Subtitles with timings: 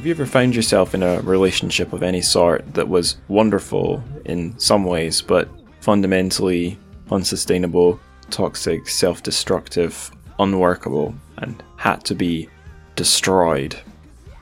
[0.00, 4.58] Have you ever found yourself in a relationship of any sort that was wonderful in
[4.58, 5.46] some ways, but
[5.82, 6.78] fundamentally
[7.10, 8.00] unsustainable,
[8.30, 12.48] toxic, self destructive, unworkable, and had to be
[12.96, 13.78] destroyed?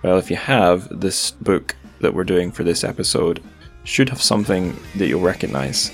[0.05, 3.43] Well, if you have, this book that we're doing for this episode
[3.83, 5.91] should have something that you'll recognize.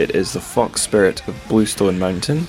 [0.00, 2.48] It is the Fox Spirit of Bluestone Mountain.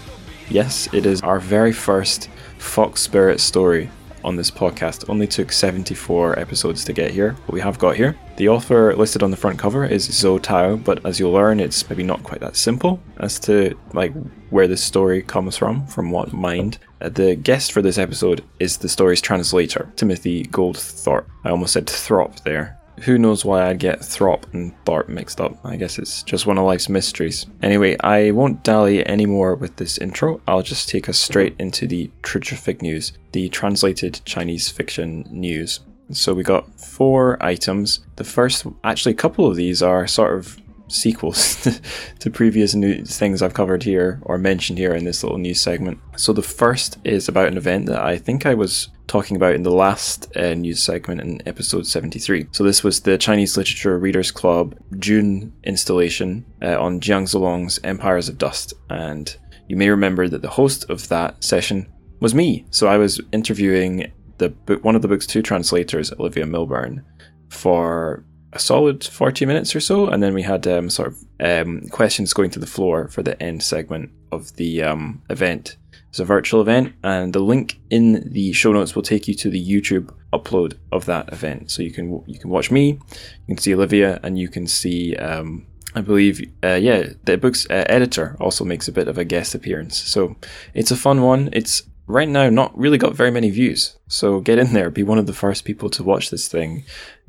[0.49, 3.89] Yes, it is our very first Fox Spirit story
[4.23, 5.09] on this podcast.
[5.09, 8.17] Only took 74 episodes to get here, but we have got here.
[8.37, 11.89] The author listed on the front cover is Zhou Tao, but as you'll learn, it's
[11.89, 14.13] maybe not quite that simple as to like
[14.49, 16.77] where this story comes from, from what mind.
[17.01, 21.25] Uh, the guest for this episode is the story's translator, Timothy Goldthorpe.
[21.43, 25.57] I almost said Throp there who knows why I'd get Throp and Tharp mixed up.
[25.65, 27.45] I guess it's just one of life's mysteries.
[27.61, 30.41] Anyway, I won't dally anymore with this intro.
[30.47, 35.79] I'll just take us straight into the Tritrafig news, the translated Chinese fiction news.
[36.11, 38.01] So we got four items.
[38.17, 40.57] The first, actually, a couple of these are sort of
[40.91, 41.67] sequels
[42.19, 45.99] to previous news things I've covered here or mentioned here in this little news segment.
[46.17, 49.63] So the first is about an event that I think I was talking about in
[49.63, 52.47] the last uh, news segment in episode 73.
[52.51, 58.29] So this was the Chinese Literature Readers Club June installation uh, on Jiang Zilong's Empires
[58.29, 58.73] of Dust.
[58.89, 59.35] And
[59.67, 62.65] you may remember that the host of that session was me.
[62.69, 67.03] So I was interviewing the book, one of the book's two translators, Olivia Milburn,
[67.49, 71.81] for a solid 40 minutes or so, and then we had um, sort of um,
[71.89, 75.75] questions going to the floor for the end segment of the um, event.
[76.11, 79.49] It's a virtual event, and the link in the show notes will take you to
[79.49, 81.71] the YouTube upload of that event.
[81.71, 82.99] So you can you can watch me,
[83.47, 87.65] you can see Olivia, and you can see um, I believe, uh, yeah, the book's
[87.69, 89.97] uh, editor also makes a bit of a guest appearance.
[89.97, 90.35] So
[90.73, 91.49] it's a fun one.
[91.51, 93.97] It's right now not really got very many views.
[94.07, 96.83] So get in there, be one of the first people to watch this thing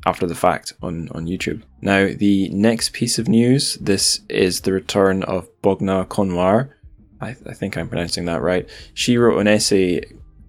[0.05, 1.63] after the fact on, on YouTube.
[1.81, 6.71] Now, the next piece of news this is the return of Bogna Konior.
[7.23, 8.69] I, I think I'm pronouncing that right.
[8.93, 10.01] She wrote an essay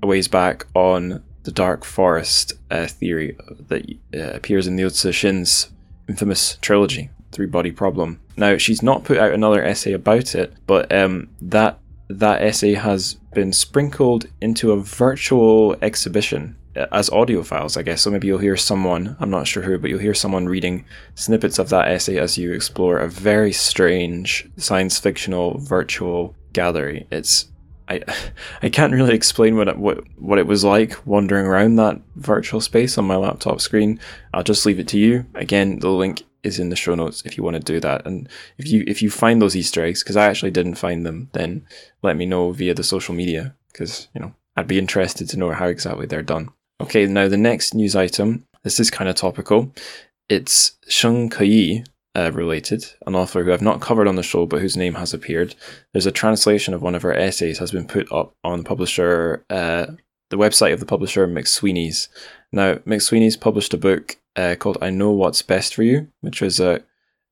[0.03, 3.37] a ways back on the dark forest uh, theory
[3.69, 5.71] that uh, appears in Liu Cixin's
[6.09, 8.21] infamous trilogy, Three Body Problem.
[8.37, 13.15] Now, she's not put out another essay about it, but um, that that essay has
[13.33, 16.57] been sprinkled into a virtual exhibition
[16.93, 18.03] as audio files, I guess.
[18.03, 21.59] So maybe you'll hear someone, I'm not sure who, but you'll hear someone reading snippets
[21.59, 27.07] of that essay as you explore a very strange science fictional virtual gallery.
[27.11, 27.49] It's
[27.89, 28.03] I
[28.63, 32.97] I can't really explain what what what it was like wandering around that virtual space
[32.97, 34.01] on my laptop screen.
[34.33, 35.27] I'll just leave it to you.
[35.35, 38.07] Again, the link is in the show notes if you want to do that.
[38.07, 38.29] And
[38.59, 41.67] if you if you find those Easter eggs, because I actually didn't find them, then
[42.03, 45.53] let me know via the social media because you know I'd be interested to know
[45.53, 46.51] how exactly they're done.
[46.81, 48.47] Okay, now the next news item.
[48.63, 49.75] This is kind of topical.
[50.31, 51.85] It's Sheng Keyi
[52.17, 55.13] uh, related, an author who I've not covered on the show, but whose name has
[55.13, 55.55] appeared.
[55.93, 59.45] There's a translation of one of her essays has been put up on the publisher,
[59.51, 59.87] uh,
[60.31, 62.09] the website of the publisher McSweeney's.
[62.53, 66.61] Now, McSweeney's published a book uh, called "I Know What's Best for You," which was
[66.61, 66.83] a,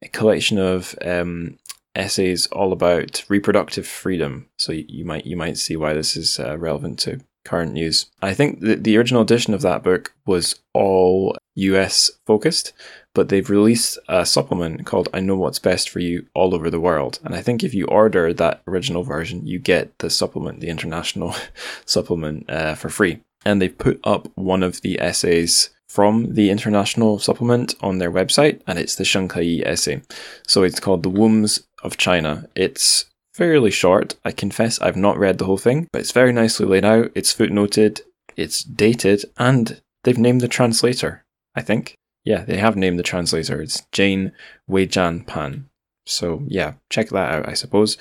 [0.02, 1.58] a collection of um,
[1.94, 4.48] essays all about reproductive freedom.
[4.56, 8.06] So you, you, might you might see why this is uh, relevant to current news.
[8.20, 12.72] I think the, the original edition of that book was all US focused,
[13.14, 16.80] but they've released a supplement called I Know What's Best for You all over the
[16.80, 17.18] world.
[17.24, 21.34] And I think if you order that original version, you get the supplement, the international
[21.84, 23.20] supplement, uh, for free.
[23.44, 28.62] And they've put up one of the essays from the international supplement on their website,
[28.66, 30.00] and it's the Sheng Keyi essay.
[30.46, 32.48] So it's called The Wombs of China.
[32.54, 34.14] It's fairly short.
[34.24, 37.12] I confess I've not read the whole thing, but it's very nicely laid out.
[37.14, 38.00] It's footnoted,
[38.36, 41.24] it's dated, and they've named the translator,
[41.54, 41.96] I think.
[42.24, 43.60] Yeah, they have named the translator.
[43.60, 44.32] It's Jane
[44.70, 45.68] Weizhen Pan.
[46.06, 47.96] So, yeah, check that out, I suppose.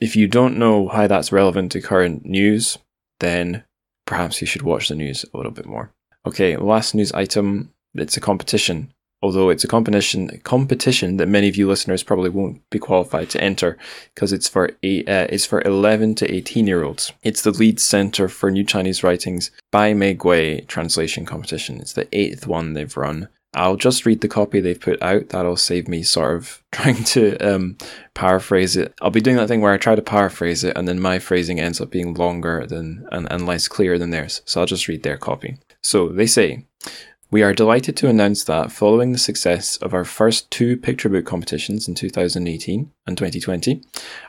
[0.00, 2.78] If you don't know how that's relevant to current news,
[3.20, 3.64] then
[4.06, 5.92] perhaps you should watch the news a little bit more.
[6.26, 11.56] Okay, last news item it's a competition although it's a competition competition that many of
[11.56, 13.78] you listeners probably won't be qualified to enter
[14.14, 17.12] because it's for a, uh, it's for 11 to 18 year olds.
[17.22, 21.80] It's the Leeds Center for New Chinese Writings Bai Meigui translation competition.
[21.80, 23.28] It's the eighth one they've run.
[23.54, 25.28] I'll just read the copy they've put out.
[25.28, 27.76] That'll save me sort of trying to um,
[28.14, 28.94] paraphrase it.
[29.02, 31.60] I'll be doing that thing where I try to paraphrase it and then my phrasing
[31.60, 34.40] ends up being longer than and, and less clear than theirs.
[34.46, 35.58] So I'll just read their copy.
[35.82, 36.64] So they say,
[37.32, 41.24] We are delighted to announce that following the success of our first two picture book
[41.24, 43.82] competitions in 2018 and 2020,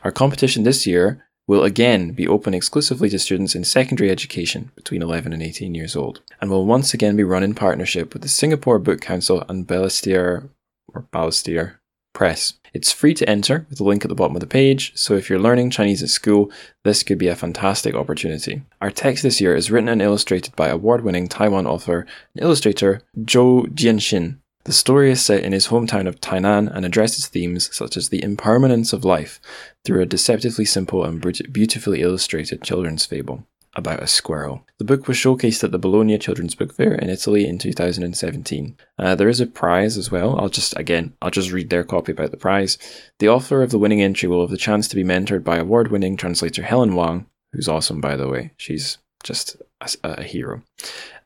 [0.05, 5.01] our competition this year will again be open exclusively to students in secondary education between
[5.01, 8.29] 11 and 18 years old, and will once again be run in partnership with the
[8.29, 10.47] Singapore Book Council and Balestier
[10.87, 11.79] or Balestier
[12.13, 12.53] Press.
[12.73, 15.29] It's free to enter with a link at the bottom of the page, so if
[15.29, 16.51] you're learning Chinese at school,
[16.83, 18.63] this could be a fantastic opportunity.
[18.81, 23.01] Our text this year is written and illustrated by award winning Taiwan author and illustrator
[23.19, 24.37] Zhou Jianxin.
[24.65, 28.23] The story is set in his hometown of Tainan and addresses themes such as the
[28.23, 29.41] impermanence of life
[29.83, 31.21] through a deceptively simple and
[31.51, 33.45] beautifully illustrated children's fable
[33.75, 34.65] about a squirrel.
[34.77, 38.77] The book was showcased at the Bologna Children's Book Fair in Italy in 2017.
[38.99, 40.39] Uh, there is a prize as well.
[40.39, 42.77] I'll just, again, I'll just read their copy about the prize.
[43.19, 45.91] The author of the winning entry will have the chance to be mentored by award
[45.91, 48.51] winning translator Helen Wang, who's awesome, by the way.
[48.57, 50.61] She's just a, a hero.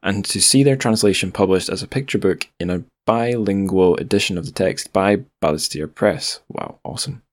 [0.01, 4.45] And to see their translation published as a picture book in a bilingual edition of
[4.45, 6.41] the text by Balestier Press.
[6.47, 7.23] Wow, awesome.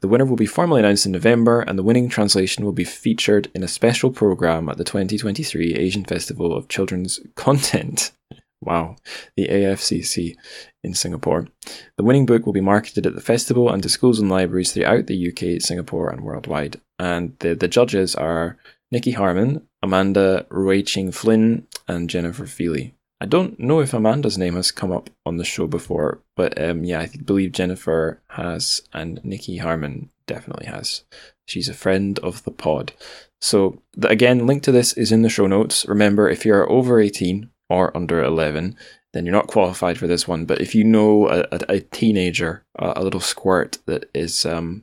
[0.00, 3.50] The winner will be formally announced in November, and the winning translation will be featured
[3.54, 8.12] in a special program at the 2023 Asian Festival of Children's Content.
[8.64, 8.94] Wow,
[9.36, 10.36] the AFCC
[10.84, 11.48] in Singapore.
[11.96, 15.08] The winning book will be marketed at the festival and to schools and libraries throughout
[15.08, 16.80] the UK, Singapore, and worldwide.
[16.96, 18.56] And the, the judges are
[18.92, 22.92] Nicky Harman, Amanda Ruiching Flynn, and Jennifer Feeley.
[23.22, 26.82] I don't know if Amanda's name has come up on the show before, but um,
[26.82, 31.04] yeah, I believe Jennifer has, and Nicky Harman definitely has.
[31.46, 32.92] She's a friend of the pod.
[33.40, 35.86] So, the, again, link to this is in the show notes.
[35.86, 38.76] Remember, if you're over 18 or under 11,
[39.12, 40.44] then you're not qualified for this one.
[40.44, 44.82] But if you know a, a, a teenager, a, a, little squirt that is um,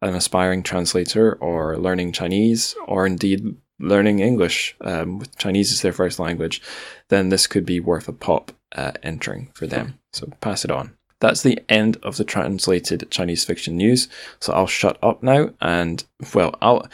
[0.00, 5.92] an aspiring translator or learning Chinese, or indeed learning English, um, with Chinese as their
[5.92, 6.62] first language,
[7.08, 9.98] then this could be worth a pop uh, entering for them.
[10.12, 10.96] So pass it on.
[11.20, 14.08] That's the end of the translated Chinese fiction news.
[14.40, 16.04] So I'll shut up now, and
[16.34, 16.86] well, I'll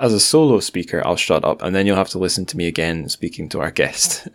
[0.00, 2.66] as a solo speaker, I'll shut up, and then you'll have to listen to me
[2.66, 4.28] again speaking to our guest.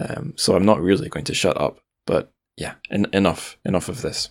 [0.00, 4.02] Um, so I'm not really going to shut up, but yeah, en- enough, enough of
[4.02, 4.30] this.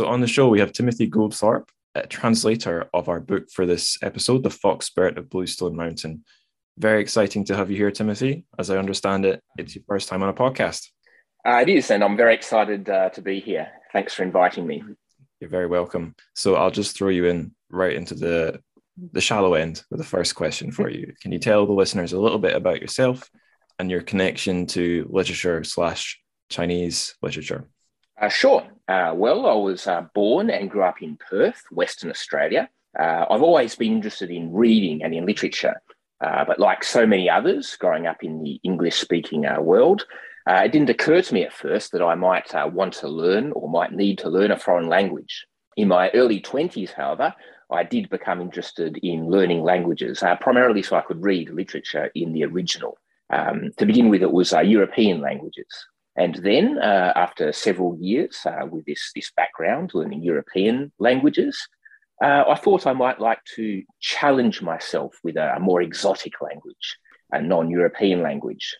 [0.00, 3.98] So on the show, we have Timothy Goldthorpe, a translator of our book for this
[4.02, 6.24] episode, The Fox Spirit of Bluestone Mountain.
[6.78, 8.46] Very exciting to have you here, Timothy.
[8.58, 10.86] As I understand it, it's your first time on a podcast.
[11.46, 13.68] Uh, it is, and I'm very excited uh, to be here.
[13.92, 14.82] Thanks for inviting me.
[15.38, 16.14] You're very welcome.
[16.34, 18.58] So I'll just throw you in right into the
[19.12, 21.12] the shallow end with the first question for you.
[21.20, 23.28] Can you tell the listeners a little bit about yourself
[23.78, 26.18] and your connection to literature slash
[26.48, 27.68] Chinese literature?
[28.20, 28.66] Uh, sure.
[28.86, 32.68] Uh, well, I was uh, born and grew up in Perth, Western Australia.
[32.98, 35.80] Uh, I've always been interested in reading and in literature,
[36.20, 40.06] uh, but like so many others growing up in the English speaking uh, world,
[40.46, 43.92] it didn't occur to me at first that I might want to learn or might
[43.92, 45.46] need to learn a foreign language.
[45.76, 47.32] In my early 20s, however,
[47.70, 52.44] I did become interested in learning languages, primarily so I could read literature in the
[52.44, 52.98] original.
[53.32, 55.68] Um, to begin with, it was European languages.
[56.20, 61.66] And then, uh, after several years uh, with this, this background, learning European languages,
[62.22, 66.98] uh, I thought I might like to challenge myself with a, a more exotic language,
[67.32, 68.76] a non European language.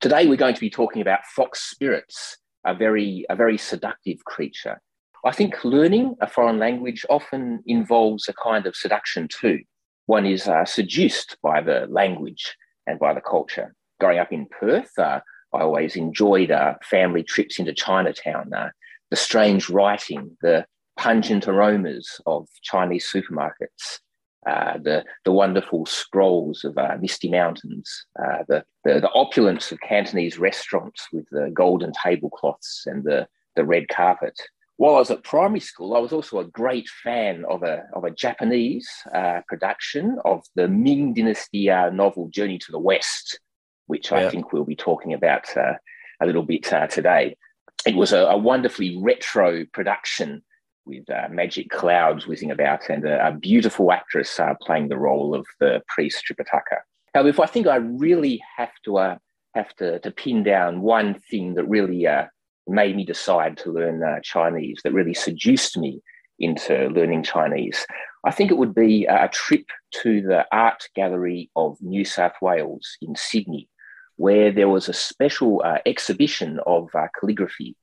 [0.00, 4.80] Today, we're going to be talking about fox spirits, a very, a very seductive creature.
[5.24, 9.58] I think learning a foreign language often involves a kind of seduction too.
[10.06, 12.54] One is uh, seduced by the language
[12.86, 13.74] and by the culture.
[13.98, 15.18] Growing up in Perth, uh,
[15.54, 18.70] I always enjoyed uh, family trips into Chinatown, uh,
[19.10, 24.00] the strange writing, the pungent aromas of Chinese supermarkets,
[24.46, 29.80] uh, the, the wonderful scrolls of uh, Misty Mountains, uh, the, the, the, opulence of
[29.80, 34.38] Cantonese restaurants with the golden tablecloths and the, the red carpet.
[34.76, 38.02] While I was at primary school, I was also a great fan of a, of
[38.02, 43.38] a Japanese uh, production of the Ming Dynasty novel Journey to the West,
[43.86, 45.74] which I think we'll be talking about uh,
[46.20, 47.36] a little bit uh, today.
[47.86, 50.42] It was a, a, wonderfully retro production
[50.86, 55.34] with uh, magic clouds whizzing about and a, a beautiful actress uh, playing the role
[55.34, 56.80] of the priest Tripitaka.
[57.14, 59.16] However, I think I really have to uh,
[59.54, 62.24] have to, to pin down one thing that really uh,
[62.66, 66.00] made me decide to learn Chinese, that really seduced me
[66.38, 67.86] into learning Chinese.
[68.24, 69.66] I think it would be a trip
[70.02, 73.68] to the Art Gallery of New South Wales in Sydney,
[74.16, 77.76] where there was a special uh, exhibition of uh, calligraphy,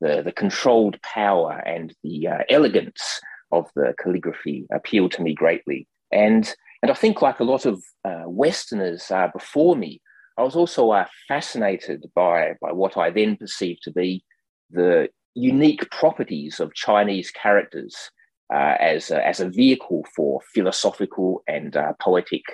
[0.00, 3.20] the, the controlled power and the uh, elegance
[3.52, 5.86] of the calligraphy appealed to me greatly.
[6.12, 10.00] And and I think, like a lot of uh, Westerners uh, before me,
[10.38, 14.24] I was also uh, fascinated by, by what I then perceived to be
[14.70, 18.10] the unique properties of Chinese characters
[18.50, 22.44] as, a, as a vehicle for philosophical and poetic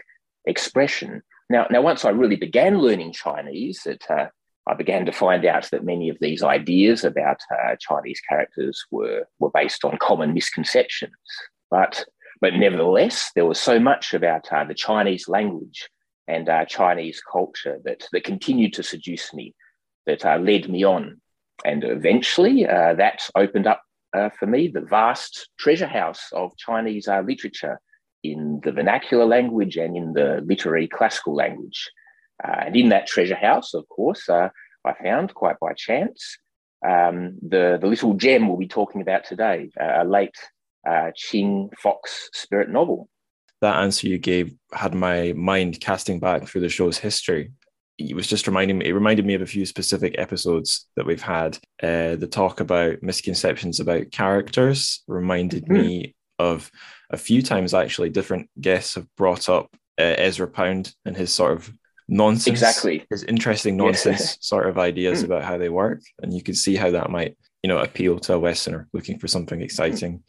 [0.44, 1.22] expression.
[1.48, 4.26] Now, now, once I really began learning Chinese, it, uh,
[4.66, 9.26] I began to find out that many of these ideas about uh, Chinese characters were,
[9.38, 11.12] were based on common misconceptions.
[11.70, 12.04] But,
[12.40, 15.88] but nevertheless, there was so much about uh, the Chinese language
[16.26, 19.54] and uh, Chinese culture that, that continued to seduce me,
[20.06, 21.20] that uh, led me on.
[21.64, 23.82] And eventually, uh, that opened up
[24.38, 27.78] for me the vast treasure house of Chinese literature
[28.32, 31.90] in the vernacular language and in the literary classical language.
[32.42, 34.48] Uh, and in that treasure house, of course, uh,
[34.84, 36.38] I found quite by chance
[36.86, 40.36] um, the, the little gem we'll be talking about today, uh, a late
[40.86, 43.08] uh, Qing Fox spirit novel.
[43.60, 47.52] That answer you gave had my mind casting back through the show's history.
[47.98, 51.22] It was just reminding me, it reminded me of a few specific episodes that we've
[51.22, 51.58] had.
[51.82, 55.80] Uh, the talk about misconceptions about characters reminded mm-hmm.
[55.80, 56.70] me of
[57.10, 61.52] a few times actually different guests have brought up uh, Ezra Pound and his sort
[61.52, 61.72] of
[62.08, 64.38] nonsense exactly his interesting nonsense yes.
[64.40, 65.26] sort of ideas hmm.
[65.26, 68.34] about how they work and you can see how that might you know appeal to
[68.34, 70.22] a westerner looking for something exciting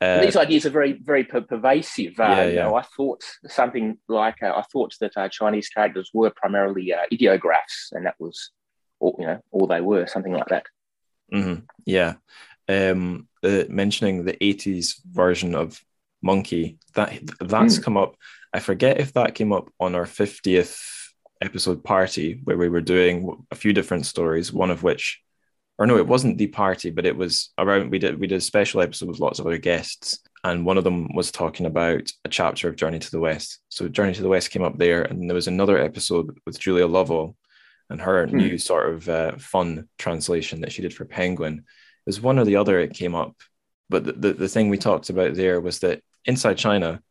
[0.00, 2.48] uh, these ideas are very very per- pervasive uh, yeah, yeah.
[2.48, 6.94] You know, i thought something like uh, i thought that uh, chinese characters were primarily
[6.94, 8.52] uh, ideographs and that was
[9.00, 10.64] all you know all they were something like that
[11.32, 11.62] mm-hmm.
[11.84, 12.14] yeah
[12.70, 15.82] um, mentioning the 80s version of
[16.22, 17.82] monkey that that's mm.
[17.82, 18.16] come up
[18.52, 20.80] i forget if that came up on our 50th
[21.40, 25.20] episode party where we were doing a few different stories one of which
[25.78, 28.40] or no it wasn't the party but it was around we did we did a
[28.40, 32.28] special episode with lots of other guests and one of them was talking about a
[32.28, 35.28] chapter of journey to the west so journey to the west came up there and
[35.28, 37.36] there was another episode with julia lovell
[37.90, 38.36] and her hmm.
[38.36, 41.64] new sort of uh, fun translation that she did for penguin
[42.04, 43.36] there's one or the other it came up
[43.90, 47.02] but the, the, the thing we talked about there was that inside china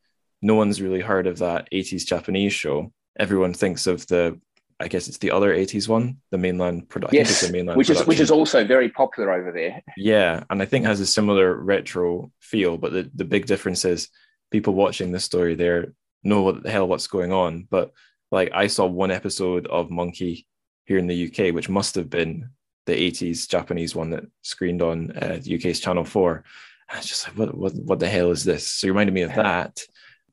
[0.42, 4.40] no one's really heard of that 80s japanese show everyone thinks of the
[4.80, 7.18] I guess it's the other 80s one, the mainland production.
[7.18, 9.82] Yes, the mainland which is which is also very popular over there.
[9.98, 14.10] Yeah, and I think has a similar retro feel, but the, the big difference is
[14.52, 15.94] people watching this story there
[16.24, 17.68] know what the hell what's going on.
[17.70, 17.92] But
[18.32, 20.46] like I saw one episode of Monkey
[20.86, 22.50] here in the UK, which must have been
[22.86, 26.44] the 80s Japanese one that screened on uh, the UK's Channel 4.
[26.90, 28.68] I was just like, what, what, what the hell is this?
[28.72, 29.82] So you reminded me of that.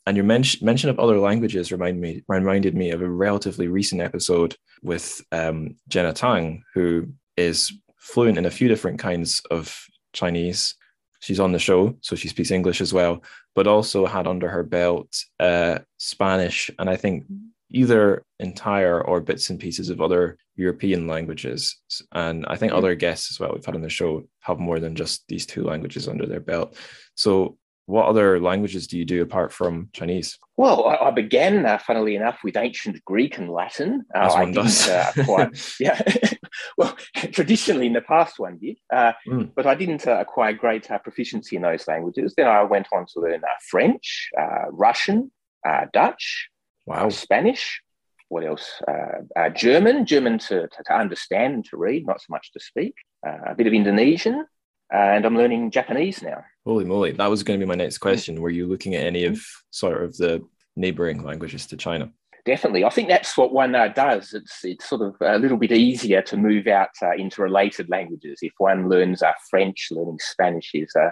[0.06, 4.02] And your men- mention of other languages remind me reminded me of a relatively recent
[4.02, 9.75] episode with um, Jenna Tang, who is fluent in a few different kinds of
[10.12, 10.75] Chinese.
[11.20, 14.62] She's on the show, so she speaks English as well, but also had under her
[14.62, 15.08] belt
[15.40, 17.25] uh, Spanish and I think
[17.75, 21.76] either entire or bits and pieces of other European languages.
[22.12, 24.95] And I think other guests as well we've had on the show have more than
[24.95, 26.76] just these two languages under their belt.
[27.16, 30.38] So what other languages do you do apart from Chinese?
[30.57, 34.07] Well, I, I began, uh, funnily enough, with ancient Greek and Latin.
[34.14, 34.88] Uh, As one does.
[34.88, 36.00] Uh, quite, yeah.
[36.78, 36.97] well,
[37.33, 39.50] traditionally in the past one did, mm.
[39.54, 42.35] but I didn't uh, acquire great uh, proficiency in those languages.
[42.37, 44.31] Then I went on to learn French,
[44.71, 45.31] Russian,
[45.93, 46.49] Dutch,
[46.87, 47.09] wow.
[47.09, 47.81] Spanish.
[48.29, 48.83] What else?
[49.55, 52.95] German, German to, to, to, understand and to read, not so much to speak.
[53.25, 54.47] a bit of Indonesian,
[54.91, 56.43] and I'm learning Japanese now.
[56.64, 57.12] Holy moly.
[57.12, 58.41] That was going to be my next question.
[58.41, 60.43] Were you looking at any of sort of the
[60.76, 62.11] neighboring languages to China?
[62.45, 62.85] Definitely.
[62.85, 64.35] I think that's what one uh, does.
[64.35, 68.41] It's, it's sort of a little bit easier to move out uh, into related languages.
[68.43, 71.11] If one learns uh, French, learning Spanish is, uh,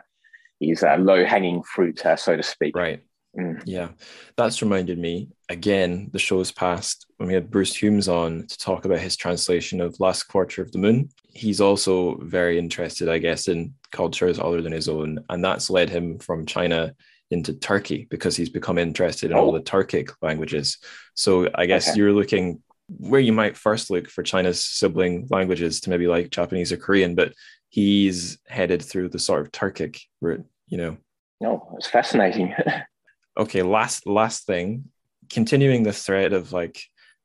[0.60, 2.76] is a low hanging fruit, uh, so to speak.
[2.76, 3.02] Right.
[3.38, 3.62] Mm.
[3.64, 3.88] Yeah,
[4.36, 6.10] that's reminded me again.
[6.12, 9.98] The show's past when we had Bruce Humes on to talk about his translation of
[10.00, 11.08] Last Quarter of the Moon.
[11.32, 15.88] He's also very interested, I guess, in cultures other than his own, and that's led
[15.88, 16.94] him from China
[17.30, 19.40] into Turkey because he's become interested in oh.
[19.40, 20.76] all the Turkic languages.
[21.14, 21.98] So I guess okay.
[21.98, 22.62] you're looking
[22.98, 27.14] where you might first look for China's sibling languages to maybe like Japanese or Korean,
[27.14, 27.32] but
[27.70, 30.98] he's headed through the sort of Turkic route, you know.
[31.40, 32.54] No, oh, it's fascinating.
[33.36, 34.84] okay, last last thing,
[35.30, 36.82] continuing the thread of like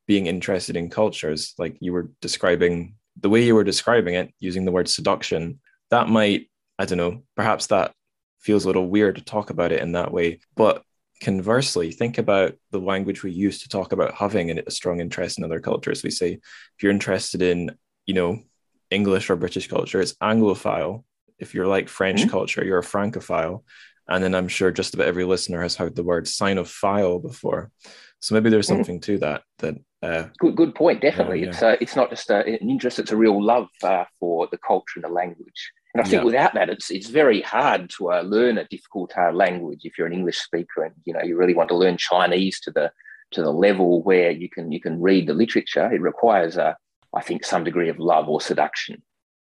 [0.07, 4.65] being interested in cultures, like you were describing the way you were describing it, using
[4.65, 5.59] the word seduction,
[5.89, 7.93] that might, I don't know, perhaps that
[8.39, 10.39] feels a little weird to talk about it in that way.
[10.55, 10.83] But
[11.21, 15.43] conversely, think about the language we use to talk about having a strong interest in
[15.43, 16.03] other cultures.
[16.03, 18.43] We say, if you're interested in, you know,
[18.91, 21.03] English or British culture, it's Anglophile.
[21.39, 22.29] If you're like French mm-hmm.
[22.29, 23.63] culture, you're a Francophile.
[24.09, 27.71] And then I'm sure just about every listener has heard the word sinophile before.
[28.19, 28.75] So maybe there's mm.
[28.75, 29.03] something mm.
[29.03, 29.43] to that.
[29.59, 31.01] That uh, good, good point.
[31.01, 31.49] Definitely, yeah, yeah.
[31.49, 34.57] it's uh, it's not just a, an interest; it's a real love uh, for the
[34.57, 35.71] culture and the language.
[35.93, 36.25] And I think yeah.
[36.25, 40.07] without that, it's it's very hard to uh, learn a difficult uh, language if you're
[40.07, 42.91] an English speaker and you know you really want to learn Chinese to the
[43.31, 45.91] to the level where you can you can read the literature.
[45.91, 46.73] It requires, uh,
[47.13, 49.01] I think, some degree of love or seduction.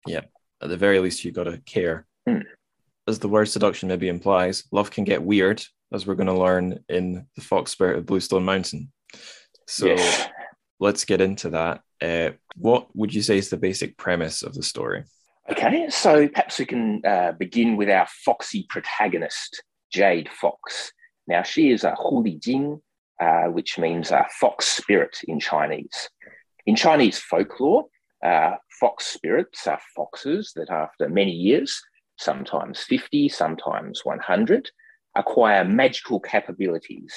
[0.07, 0.23] Yeah,
[0.61, 2.07] at the very least, you've got to care.
[2.29, 2.41] Hmm.
[3.07, 6.83] As the word seduction maybe implies, love can get weird, as we're going to learn
[6.89, 8.91] in the Fox Spirit of Bluestone Mountain.
[9.67, 9.97] So
[10.81, 11.83] let's get into that.
[12.01, 15.05] Uh, what would you say is the basic premise of the story?
[15.51, 20.91] Okay, so perhaps we can uh, begin with our foxy protagonist, Jade Fox.
[21.27, 22.81] Now, she is a Huli Jing,
[23.21, 26.09] uh, which means a fox spirit in Chinese.
[26.65, 27.85] In Chinese folklore,
[28.25, 31.83] uh, fox spirits are foxes that, after many years,
[32.17, 34.71] sometimes 50, sometimes 100,
[35.17, 37.15] acquire magical capabilities,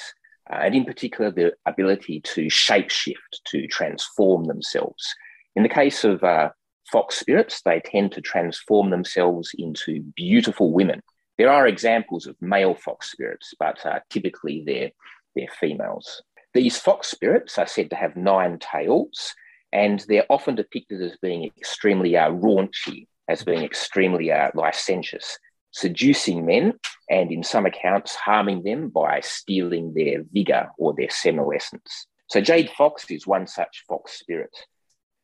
[0.50, 5.14] uh, and in particular, the ability to shapeshift, to transform themselves.
[5.56, 6.50] In the case of uh,
[6.90, 11.00] fox spirits, they tend to transform themselves into beautiful women.
[11.36, 14.90] There are examples of male fox spirits, but uh, typically they're,
[15.36, 16.22] they're females.
[16.54, 19.34] These fox spirits are said to have nine tails,
[19.72, 25.38] and they're often depicted as being extremely uh, raunchy, as being extremely uh, licentious,
[25.70, 26.74] seducing men,
[27.10, 32.06] and in some accounts, harming them by stealing their vigor or their seminal essence.
[32.28, 34.54] So, Jade Fox is one such fox spirit.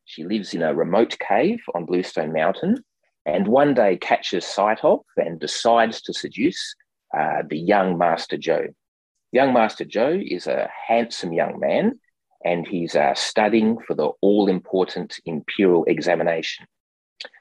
[0.04, 2.84] She lives in a remote cave on Bluestone Mountain
[3.26, 6.74] and one day catches sight of and decides to seduce
[7.16, 8.66] uh, the young Master Joe.
[9.32, 11.98] Young Master Joe is a handsome young man
[12.44, 16.66] and he's uh, studying for the all important imperial examination.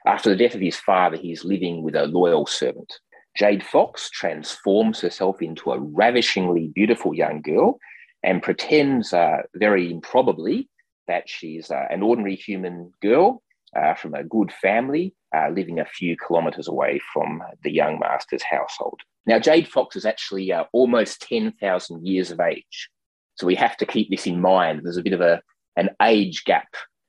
[0.06, 2.92] After the death of his father, he's living with a loyal servant.
[3.36, 7.78] Jade Fox transforms herself into a ravishingly beautiful young girl
[8.22, 10.68] and pretends uh, very improbably
[11.08, 13.42] that she's uh, an ordinary human girl
[13.76, 18.42] uh, from a good family uh, living a few kilometres away from the young master's
[18.42, 19.00] household.
[19.26, 22.90] Now, Jade Fox is actually uh, almost 10,000 years of age.
[23.36, 24.82] So we have to keep this in mind.
[24.84, 25.42] There's a bit of a,
[25.76, 26.68] an age gap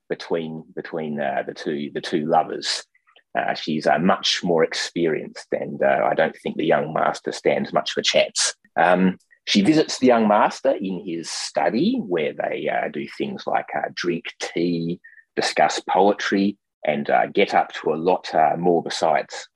[0.10, 2.84] between, between uh, the, two, the two lovers.
[3.38, 8.00] Uh, she's much more experienced, and I don't think the young master stands much of
[8.00, 8.56] a chance.
[8.78, 13.68] Um, she visits the young master in his study, where they uh, do things like
[13.76, 15.00] uh, drink tea,
[15.36, 19.48] discuss poetry, and uh, get up to a lot uh, more besides.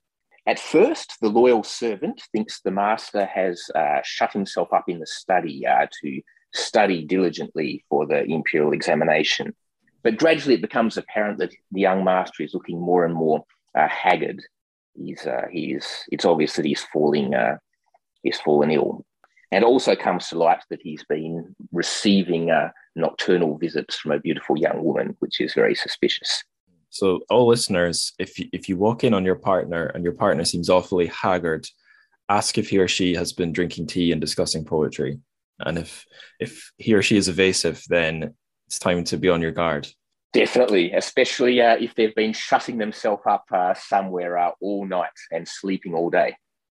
[0.45, 5.07] At first, the loyal servant thinks the master has uh, shut himself up in the
[5.07, 6.21] study uh, to
[6.53, 9.55] study diligently for the imperial examination.
[10.03, 13.43] But gradually, it becomes apparent that the young master is looking more and more
[13.77, 14.41] uh, haggard.
[14.95, 17.57] He's, uh, he's, it's obvious that he's falling, uh,
[18.23, 19.05] he's fallen ill.
[19.51, 24.57] And also comes to light that he's been receiving uh, nocturnal visits from a beautiful
[24.57, 26.43] young woman, which is very suspicious.
[26.91, 30.45] So, all listeners, if you, if you walk in on your partner and your partner
[30.45, 31.67] seems awfully haggard,
[32.29, 35.19] ask if he or she has been drinking tea and discussing poetry.
[35.59, 36.05] And if
[36.39, 38.35] if he or she is evasive, then
[38.69, 39.87] it's time to be on your guard.
[40.31, 45.47] Definitely, especially uh, if they've been shutting themselves up uh, somewhere uh, all night and
[45.47, 46.35] sleeping all day.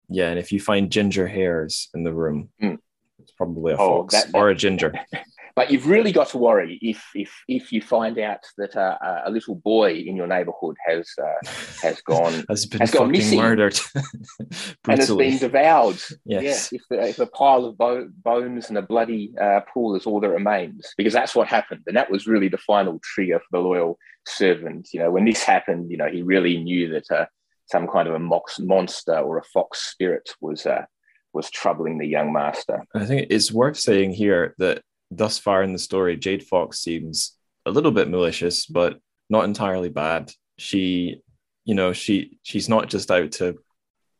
[0.07, 2.77] Yeah, and if you find ginger hairs in the room, mm.
[3.21, 4.93] It's probably a oh, fox that, that, or a ginger.
[5.55, 9.29] But you've really got to worry if if if you find out that uh, a
[9.29, 11.49] little boy in your neighbourhood has uh,
[11.81, 13.77] has gone has been has gone missing, murdered
[14.87, 15.99] and has been devoured.
[16.25, 16.71] Yes.
[16.71, 20.05] Yeah, if, the, if a pile of bo- bones and a bloody uh, pool is
[20.05, 23.57] all that remains, because that's what happened, and that was really the final trigger for
[23.57, 24.87] the loyal servant.
[24.93, 27.25] You know, when this happened, you know, he really knew that uh,
[27.65, 30.85] some kind of a mox monster or a fox spirit was uh,
[31.33, 32.83] was troubling the young master.
[32.93, 37.37] I think it's worth saying here that thus far in the story, Jade Fox seems
[37.65, 40.31] a little bit malicious, but not entirely bad.
[40.57, 41.21] She,
[41.65, 43.57] you know, she she's not just out to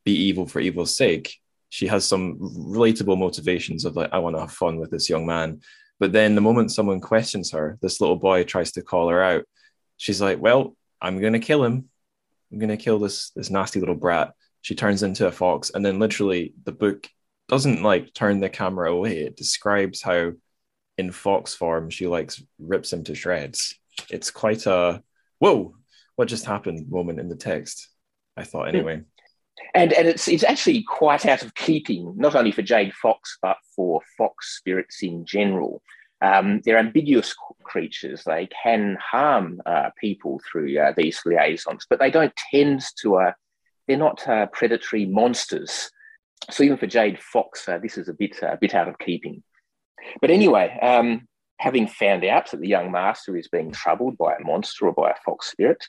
[0.06, 1.38] be evil for evil's sake.
[1.70, 5.26] She has some relatable motivations of like, I want to have fun with this young
[5.26, 5.62] man.
[6.00, 9.46] But then the moment someone questions her, this little boy tries to call her out.
[9.98, 11.90] She's like, Well, I'm gonna kill him.
[12.52, 14.34] I'm gonna kill this this nasty little brat.
[14.62, 17.08] She turns into a fox, and then literally the book
[17.48, 19.20] doesn't like turn the camera away.
[19.20, 20.32] It describes how
[20.98, 23.76] in fox form she like rips him to shreds.
[24.10, 25.04] It's quite a
[25.40, 25.76] whoa,
[26.16, 27.90] what just happened moment in the text.
[28.38, 29.02] I thought anyway.
[29.76, 33.58] And and it's it's actually quite out of keeping, not only for Jade Fox, but
[33.76, 35.82] for fox spirits in general.
[36.22, 38.24] Um, they're ambiguous creatures.
[38.24, 43.18] They can harm uh, people through uh, these liaisons, but they don't tend to.
[43.18, 43.32] Uh,
[43.88, 45.92] they're not uh, predatory monsters.
[46.50, 49.44] so even for Jade Fox, uh, this is a bit a bit out of keeping.
[50.20, 54.44] But anyway, um, having found out that the young master is being troubled by a
[54.44, 55.86] monster or by a fox spirit,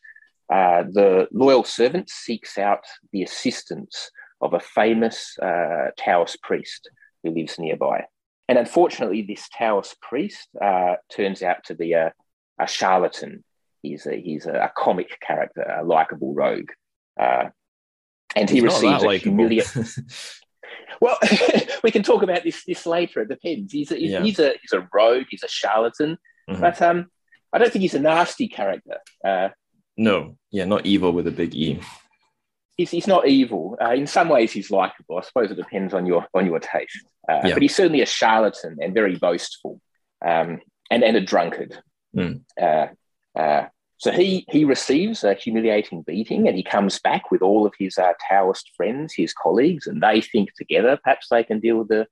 [0.53, 4.11] uh, the loyal servant seeks out the assistance
[4.43, 6.91] of a famous uh, Taoist priest
[7.23, 8.05] who lives nearby.
[8.49, 12.13] And unfortunately, this Taoist priest uh, turns out to be a,
[12.59, 13.45] a charlatan.
[13.81, 16.71] He's a, he's a, a comic character, a likable rogue.
[18.35, 19.87] Uh, and he receives a humiliating.
[21.01, 21.19] well,
[21.85, 23.23] we can talk about this this later.
[23.23, 23.73] It depends.
[23.73, 24.23] He's a, he's, yeah.
[24.23, 25.27] he's a he's a rogue.
[25.31, 26.19] He's a charlatan,
[26.49, 26.61] mm-hmm.
[26.61, 27.09] but um,
[27.53, 28.99] I don't think he's a nasty character.
[29.25, 29.49] Uh,
[29.97, 31.81] no, yeah, not evil with a big E.
[32.77, 33.77] He's, he's not evil.
[33.81, 35.19] Uh, in some ways, he's likable.
[35.19, 37.07] I suppose it depends on your on your taste.
[37.29, 37.55] Uh, yeah.
[37.55, 39.81] But he's certainly a charlatan and very boastful,
[40.25, 41.77] um, and and a drunkard.
[42.17, 42.43] Mm.
[42.61, 42.87] Uh,
[44.03, 47.97] so he he receives a humiliating beating, and he comes back with all of his
[47.99, 52.09] uh, Taoist friends, his colleagues, and they think together perhaps they can deal with the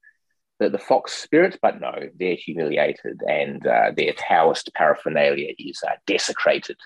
[0.61, 5.97] the, the fox spirit, but no, they're humiliated, and uh, their Taoist paraphernalia is uh,
[6.07, 6.77] desecrated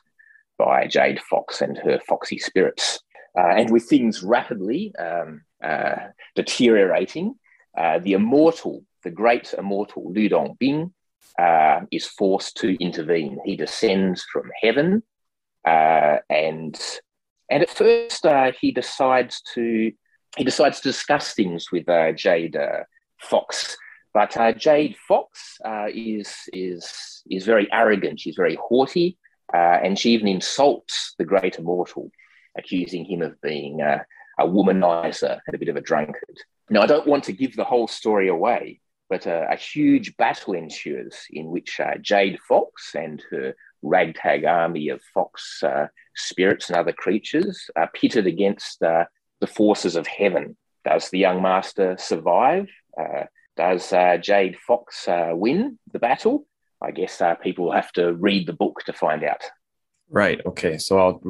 [0.56, 2.98] by Jade Fox and her foxy spirits.
[3.36, 5.96] Uh, and with things rapidly um, uh,
[6.34, 7.34] deteriorating,
[7.76, 10.92] uh, the immortal, the great immortal Lu Dongbin,
[11.38, 13.38] uh, is forced to intervene.
[13.44, 15.02] He descends from heaven,
[15.66, 16.78] uh, and
[17.50, 19.92] and at first uh, he decides to
[20.36, 22.56] he decides to discuss things with Jade
[23.20, 23.76] Fox.
[24.12, 25.58] But Jade Fox
[25.92, 28.20] is is is very arrogant.
[28.20, 29.18] She's very haughty.
[29.52, 32.10] Uh, and she even insults the great immortal,
[32.56, 34.02] accusing him of being uh,
[34.40, 36.38] a womanizer and a bit of a drunkard.
[36.70, 38.80] Now, I don't want to give the whole story away,
[39.14, 44.88] but uh, a huge battle ensues in which uh, Jade Fox and her ragtag army
[44.88, 49.04] of fox uh, spirits and other creatures are pitted against uh,
[49.40, 50.56] the forces of heaven.
[50.84, 52.68] Does the young master survive?
[53.56, 56.48] does Jade Fox win the battle?
[56.82, 59.44] I guess uh, people have to read the book to find out.
[60.10, 60.40] Right.
[60.44, 60.76] Okay.
[60.78, 61.20] So I'll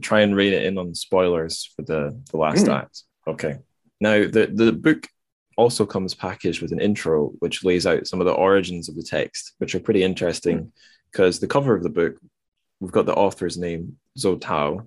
[0.00, 2.74] try and read it in on spoilers for the, the last mm.
[2.74, 3.02] act.
[3.26, 3.58] Okay.
[4.00, 5.08] Now, the, the book
[5.56, 9.02] also comes packaged with an intro, which lays out some of the origins of the
[9.02, 10.72] text, which are pretty interesting
[11.10, 11.40] because mm.
[11.40, 12.16] the cover of the book,
[12.80, 14.86] we've got the author's name, Zhou Tao,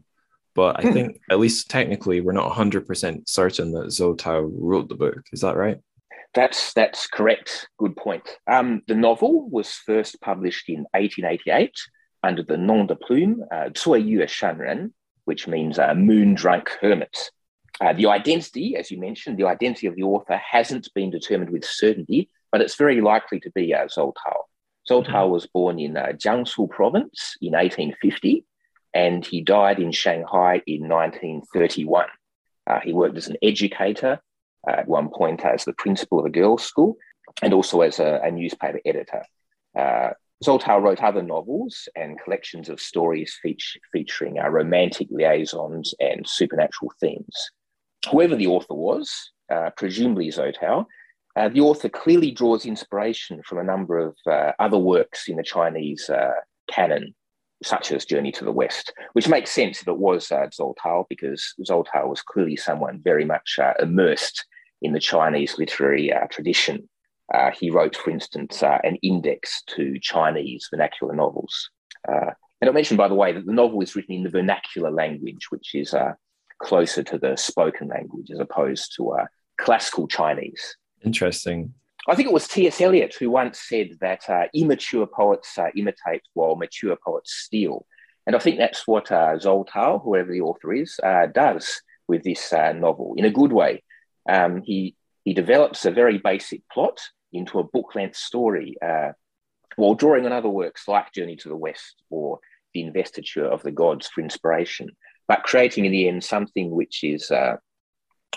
[0.56, 0.94] but I mm.
[0.94, 5.22] think at least technically we're not 100% certain that Zhou Tao wrote the book.
[5.32, 5.80] Is that right?
[6.34, 7.68] That's that's correct.
[7.78, 8.28] Good point.
[8.48, 11.74] Um, the novel was first published in 1888
[12.22, 14.92] under the nom de plume uh, Yue Shanren,
[15.26, 17.32] which means uh, moon drunk hermit.
[17.80, 21.64] Uh, the identity, as you mentioned, the identity of the author hasn't been determined with
[21.64, 24.46] certainty, but it's very likely to be uh, Zhou Tao.
[24.90, 25.34] Zhou Tao mm-hmm.
[25.34, 28.46] was born in uh, Jiangsu province in 1850,
[28.94, 32.06] and he died in Shanghai in 1931.
[32.66, 34.20] Uh, he worked as an educator
[34.68, 36.98] at one point as the principal of a girls' school
[37.42, 39.24] and also as a, a newspaper editor.
[39.78, 40.10] Uh,
[40.44, 46.28] Zhou Tao wrote other novels and collections of stories feature, featuring uh, romantic liaisons and
[46.28, 47.52] supernatural themes.
[48.12, 50.88] Whoever the author was, uh, presumably Zhou Tao,
[51.36, 55.44] uh, the author clearly draws inspiration from a number of uh, other works in the
[55.44, 56.32] Chinese uh,
[56.70, 57.14] canon,
[57.64, 61.06] such as Journey to the West, which makes sense if it was uh, Zhou Tao,
[61.10, 64.46] because Zhou Tao was clearly someone very much uh, immersed
[64.82, 66.90] in the Chinese literary uh, tradition.
[67.60, 71.70] He wrote, for instance, an index to Chinese vernacular novels.
[72.08, 75.48] And I mentioned, by the way, that the novel is written in the vernacular language,
[75.50, 75.94] which is
[76.60, 79.26] closer to the spoken language as opposed to uh,
[79.60, 80.76] classical Chinese.
[81.04, 81.74] Interesting.
[82.08, 82.80] I think it was T.S.
[82.80, 87.86] Eliot who once said that immature poets imitate while mature poets steal.
[88.26, 91.00] And I think that's what uh, Zhou Tao, whoever the author is,
[91.34, 93.84] does with this novel in a good way
[94.28, 97.02] um, he he develops a very basic plot
[97.34, 99.12] into a book length story uh,
[99.76, 102.40] while drawing on other works like Journey to the West or
[102.74, 104.90] The Investiture of the Gods for inspiration,
[105.28, 107.58] but creating in the end something which is uh,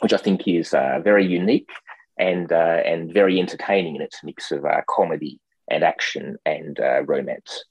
[0.00, 1.70] which I think is uh, very unique
[2.18, 7.02] and uh, and very entertaining in its mix of uh, comedy and action and uh,
[7.04, 7.64] romance.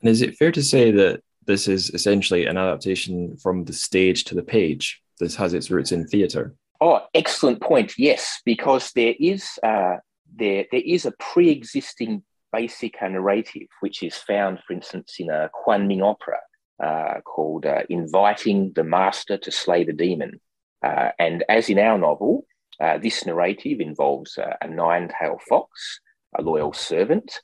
[0.00, 4.24] And is it fair to say that this is essentially an adaptation from the stage
[4.24, 5.02] to the page?
[5.18, 6.54] This has its roots in theatre.
[6.80, 7.94] Oh, excellent point.
[7.98, 9.96] Yes, because there is uh,
[10.34, 12.22] there there is a pre-existing
[12.52, 15.48] basic narrative which is found, for instance, in a
[15.78, 16.38] Ming opera
[16.82, 20.40] uh, called uh, "Inviting the Master to Slay the Demon."
[20.84, 22.44] Uh, and as in our novel,
[22.80, 26.00] uh, this narrative involves uh, a nine-tailed fox,
[26.36, 27.40] a loyal servant,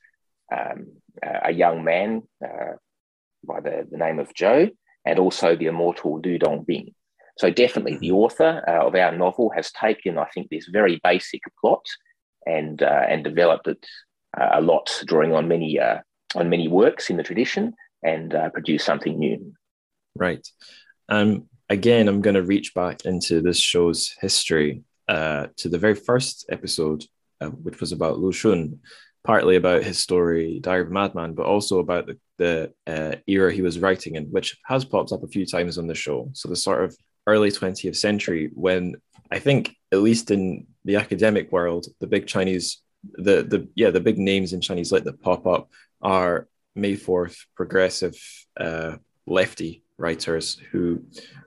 [0.51, 0.87] um,
[1.43, 2.23] a young man
[3.47, 4.69] by the, the name of Joe,
[5.05, 6.93] and also the immortal Lu Dongbin.
[7.37, 11.41] So definitely, the author uh, of our novel has taken, I think, this very basic
[11.61, 11.85] plot
[12.45, 13.85] and uh, and developed it
[14.37, 15.99] uh, a lot, drawing on many uh,
[16.35, 17.73] on many works in the tradition
[18.03, 19.53] and uh, produced something new.
[20.15, 20.45] Right.
[21.07, 21.47] Um.
[21.71, 26.47] Again, I'm going to reach back into this show's history uh, to the very first
[26.49, 27.03] episode,
[27.61, 28.79] which was about Lu Xun,
[29.23, 33.53] partly about his story, Diary of a Madman, but also about the, the uh, era
[33.53, 36.29] he was writing in, which has popped up a few times on the show.
[36.33, 38.95] So the sort of early 20th century when
[39.31, 42.81] I think, at least in the academic world, the big Chinese,
[43.13, 45.69] the the yeah, the big names in Chinese lit that pop up
[46.01, 48.15] are May Fourth, progressive,
[48.59, 51.03] uh, lefty writers who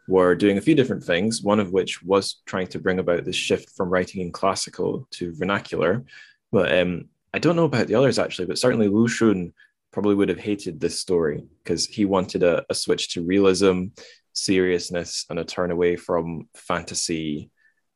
[0.08, 1.42] were doing a few different things.
[1.42, 5.34] One of which was trying to bring about this shift from writing in classical to
[5.34, 6.04] vernacular.
[6.50, 9.52] But um, I don't know about the others actually, but certainly Lu Xun
[9.92, 13.86] probably would have hated this story because he wanted a, a switch to realism
[14.32, 17.50] seriousness and a turn away from fantasy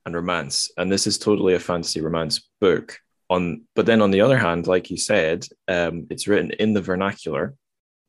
[0.05, 0.71] and romance.
[0.77, 2.99] And this is totally a fantasy romance book.
[3.29, 6.83] On but then on the other hand, like you said, um, it's written in the
[6.83, 7.55] vernacular,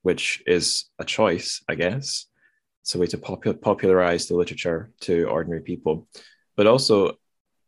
[0.03, 2.27] which is a choice, I guess.
[2.83, 6.07] It's a way to popu- popularize the literature to ordinary people.
[6.55, 7.17] But also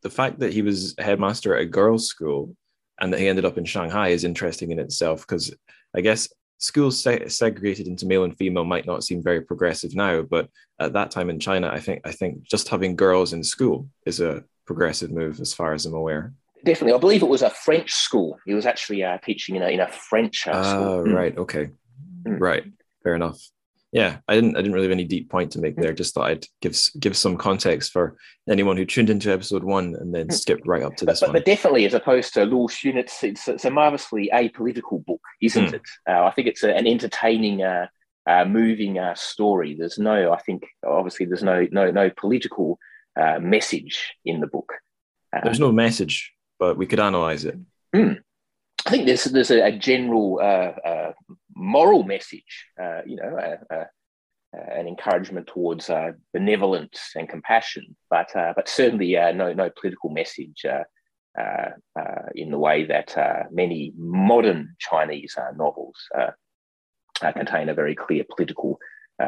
[0.02, 2.56] the fact that he was headmaster at a girls' school
[3.00, 5.54] and that he ended up in Shanghai is interesting in itself because
[5.96, 10.22] I guess schools se- segregated into male and female might not seem very progressive now,
[10.22, 13.90] but at that time in China, I think I think just having girls in school
[14.06, 16.34] is a progressive move, as far as I'm aware.
[16.66, 18.38] Definitely, I believe it was a French school.
[18.46, 20.84] He was actually uh, teaching in a in a French uh, school.
[20.84, 21.38] Oh, right.
[21.38, 21.70] Okay.
[22.26, 22.40] Mm.
[22.40, 22.64] Right.
[23.04, 23.40] Fair enough
[23.92, 25.94] yeah, I didn't I didn't really have any deep point to make there.
[25.94, 28.18] Just thought I'd give give some context for
[28.48, 31.34] anyone who tuned into episode one and then skipped right up to this but, one.
[31.34, 35.72] But definitely, as opposed to Lu Xun, it's, it's, it's a marvelously apolitical book, isn't
[35.72, 35.74] mm.
[35.74, 35.82] it?
[36.08, 37.88] Uh, I think it's a, an entertaining, uh,
[38.28, 39.74] uh, moving uh, story.
[39.74, 42.78] There's no, I think, obviously, there's no no no political
[43.20, 44.72] uh, message in the book.
[45.36, 47.58] Uh, there's no message, but we could analyze it.
[47.96, 48.22] Mm.
[48.86, 50.40] I think there's there's a, a general
[51.60, 53.86] moral message, uh, you know, uh, uh,
[54.54, 60.66] an encouragement towards uh, benevolence and compassion, but uh, but certainly no no political message
[62.36, 63.16] in the way that
[63.52, 65.96] many modern Chinese novels
[67.22, 68.80] contain a very clear political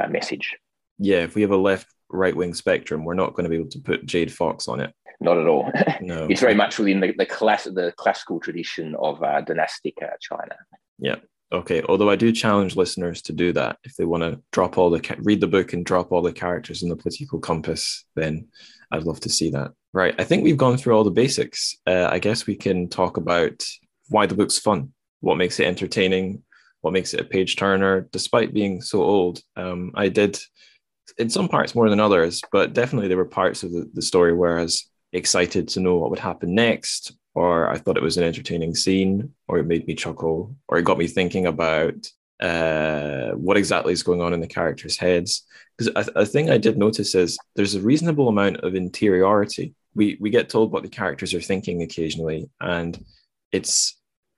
[0.09, 0.55] message.
[0.97, 3.69] Yeah, if we have a left right wing spectrum, we're not going to be able
[3.69, 4.93] to put Jade Fox on it.
[5.21, 5.71] Not at all.
[6.01, 10.55] No, it's very much within the the, class, the classical tradition of dynastic China.
[10.97, 11.17] Yeah.
[11.53, 13.77] Okay, although I do challenge listeners to do that.
[13.83, 16.81] If they want to drop all the read the book and drop all the characters
[16.81, 18.47] in the political compass, then
[18.91, 19.71] I'd love to see that.
[19.93, 21.75] Right, I think we've gone through all the basics.
[21.85, 23.63] Uh, I guess we can talk about
[24.07, 26.43] why the book's fun, what makes it entertaining,
[26.79, 29.41] what makes it a page turner, despite being so old.
[29.57, 30.39] Um, I did
[31.17, 34.33] in some parts more than others, but definitely there were parts of the, the story
[34.33, 38.17] where I was excited to know what would happen next, or I thought it was
[38.17, 41.95] an entertaining scene, or it made me chuckle, or it got me thinking about
[42.41, 45.45] uh, what exactly is going on in the characters' heads.
[45.77, 49.75] Because a, a thing I did notice is there's a reasonable amount of interiority.
[49.93, 53.03] We we get told what the characters are thinking occasionally, and
[53.51, 53.97] it's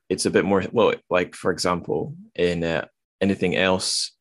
[0.09, 2.85] it's a bit more well, like for example, in uh,
[3.21, 4.11] anything else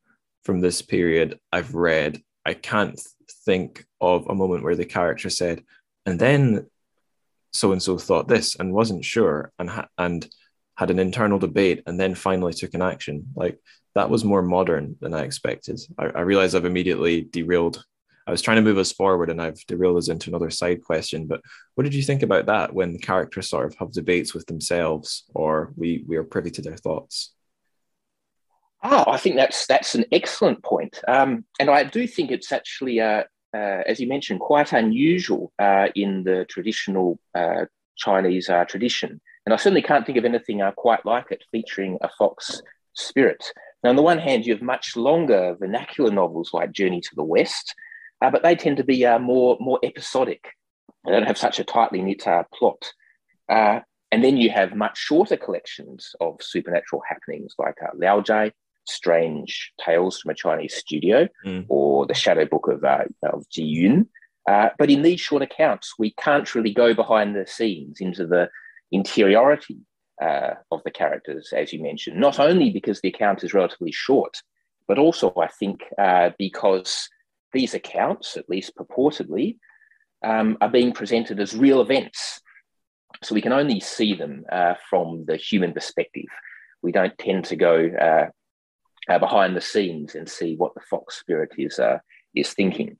[0.44, 3.00] from this period I've read, I can't
[3.44, 5.62] think of a moment where the character said,
[6.06, 6.66] and then
[7.52, 10.28] so and so thought this and wasn't sure and ha- and
[10.76, 13.26] had an internal debate and then finally took an action.
[13.36, 13.58] Like
[13.94, 15.80] that was more modern than i expected.
[15.98, 17.84] I, I realize i've immediately derailed
[18.26, 21.26] i was trying to move us forward and i've derailed us into another side question
[21.26, 21.40] but
[21.74, 25.72] what did you think about that when characters sort of have debates with themselves or
[25.76, 27.32] we we are privy to their thoughts?
[28.84, 33.00] Oh, I think that's that's an excellent point, um, and I do think it's actually
[33.00, 33.22] uh,
[33.86, 39.20] as you mentioned, quite unusual uh, in the traditional uh, Chinese uh, tradition.
[39.44, 42.62] And I certainly can't think of anything uh, quite like it featuring a fox
[42.94, 43.44] spirit.
[43.82, 47.24] Now, on the one hand, you have much longer vernacular novels like Journey to the
[47.24, 47.74] West,
[48.22, 50.44] uh, but they tend to be more, more episodic.
[51.04, 52.92] They don't have such a tightly knit plot.
[53.48, 53.82] and
[54.24, 58.52] then you have much shorter collections of supernatural happenings like Liaozhai,
[58.84, 61.64] strange tales from a Chinese studio mm.
[61.68, 64.08] or the shadow book of, uh, of Ji Yun.
[64.48, 68.48] Uh, but in these short accounts, we can't really go behind the scenes into the
[68.90, 69.78] interiority
[70.20, 74.42] uh, of the characters, as you mentioned, not only because the account is relatively short,
[74.88, 77.08] but also, I think, uh, because
[77.52, 79.58] these accounts, at least purportedly,
[80.24, 82.40] um, are being presented as real events.
[83.22, 86.26] So we can only see them uh, from the human perspective.
[86.82, 88.30] We don't tend to go
[89.08, 91.98] uh, behind the scenes and see what the fox spirit is uh,
[92.34, 92.96] is thinking.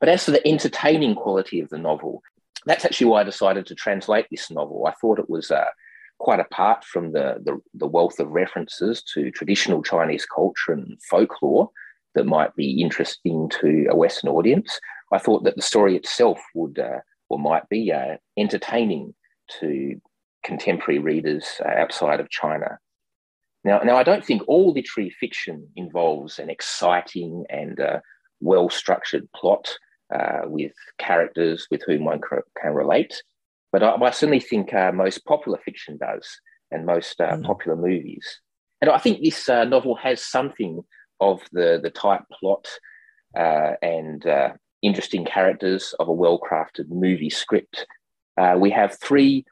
[0.00, 2.22] But as for the entertaining quality of the novel,
[2.66, 4.86] that's actually why I decided to translate this novel.
[4.86, 5.64] I thought it was uh,
[6.18, 11.70] quite apart from the, the, the wealth of references to traditional Chinese culture and folklore
[12.14, 14.78] that might be interesting to a Western audience.
[15.12, 16.98] I thought that the story itself would uh,
[17.30, 19.14] or might be uh, entertaining
[19.60, 20.00] to
[20.44, 22.78] contemporary readers uh, outside of China.
[23.64, 28.00] Now, now, I don't think all literary fiction involves an exciting and uh,
[28.40, 29.76] well structured plot
[30.14, 32.20] uh, with characters with whom one
[32.62, 33.22] can relate.
[33.72, 36.40] But I, I certainly think uh, most popular fiction does,
[36.70, 37.44] and most uh, mm.
[37.44, 38.40] popular movies.
[38.80, 40.82] And I think this uh, novel has something
[41.20, 42.68] of the, the type plot
[43.36, 47.86] uh, and uh, interesting characters of a well crafted movie script.
[48.56, 49.44] we have three,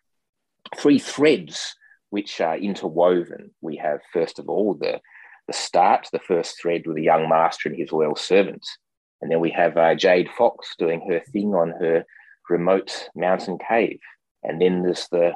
[0.77, 1.75] three threads
[2.11, 3.51] which are interwoven.
[3.61, 5.01] We have, first of all, the,
[5.47, 8.79] the start, the first thread with a young master and his loyal servants.
[9.21, 12.05] And then we have uh, Jade Fox doing her thing on her
[12.49, 13.99] remote mountain cave.
[14.43, 15.33] And then there's the,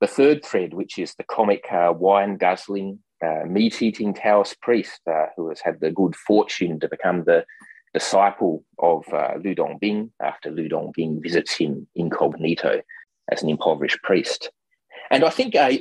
[0.00, 5.00] the third thread, which is the comic uh, wine guzzling, uh, meat eating Taoist priest
[5.10, 7.44] uh, who has had the good fortune to become the
[7.94, 12.80] disciple of uh, Lu Dongbin after Lu Dongbin visits him incognito
[13.30, 14.50] as an impoverished priest.
[15.10, 15.72] And I think uh,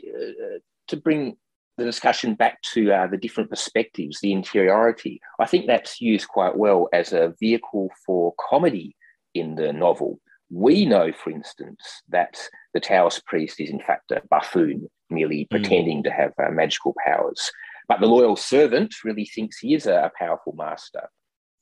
[0.88, 1.38] to bring
[1.78, 5.22] the discussion back to uh, the different perspectives, the interiority.
[5.40, 8.96] I think that's used quite well as a vehicle for comedy
[9.36, 10.20] in the novel.
[10.50, 12.40] We know, for instance, that
[12.74, 15.50] the Taoist priest is in fact a buffoon, merely mm.
[15.52, 17.52] pretending to have uh, magical powers.
[17.88, 21.10] But the loyal servant really thinks he is a, a powerful master.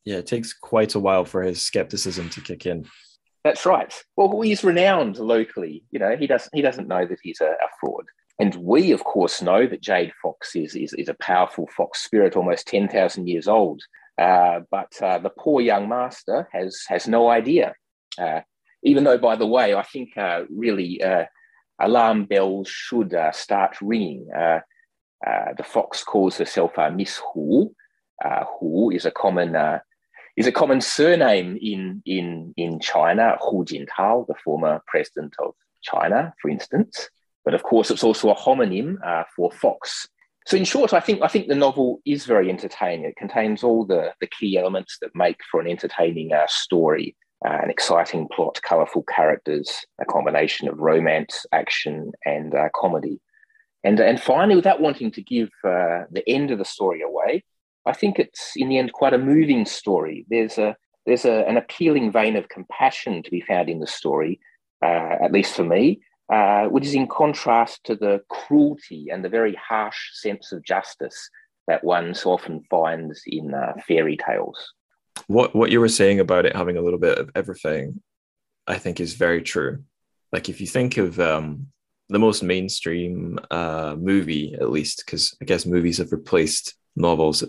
[0.06, 2.86] Yeah, it takes quite a while for his skepticism to kick in.
[3.46, 3.94] That's right.
[4.18, 5.84] Well, he's renowned locally.
[5.92, 8.06] You know, he doesn't he doesn't know that he's a, a fraud.
[8.40, 12.36] And we, of course, know that Jade Fox is, is, is a powerful fox spirit,
[12.36, 13.82] almost 10,000 years old.
[14.18, 17.76] Uh, but uh, the poor young master has, has no idea.
[18.18, 18.42] Uh,
[18.84, 21.26] even though, by the way, I think uh, really uh,
[21.80, 24.28] alarm bells should uh, start ringing.
[24.28, 27.74] the fox calls herself Miss Hu.
[28.60, 29.56] Hu is a common
[30.36, 33.38] is a common surname in in in China.
[33.42, 37.10] Hu Jintao, the former president of China, for instance.
[37.44, 40.08] But of course, it's also a homonym uh, for fox.
[40.48, 43.06] So in short, I think I think the novel is very entertaining.
[43.06, 47.60] It contains all the, the key elements that make for an entertaining uh, story, uh,
[47.64, 53.22] an exciting plot, colourful characters, a combination of romance, action, and uh, comedy.
[53.84, 57.44] And, and finally, without wanting to give uh, the end of the story away,
[57.86, 60.26] I think it's in the end quite a moving story.
[60.30, 64.40] There's a there's a, an appealing vein of compassion to be found in the story,
[64.84, 66.02] uh, at least for me,
[66.34, 71.30] uh, which is in contrast to the cruelty and the very harsh sense of justice
[71.68, 74.74] that one so often finds in uh, fairy tales.
[75.28, 78.02] What what you were saying about it having a little bit of everything,
[78.68, 79.84] I think is very true.
[80.32, 81.68] Like if you think of um,
[82.10, 87.44] the most mainstream uh, movie, at least, because I guess movies have replaced novels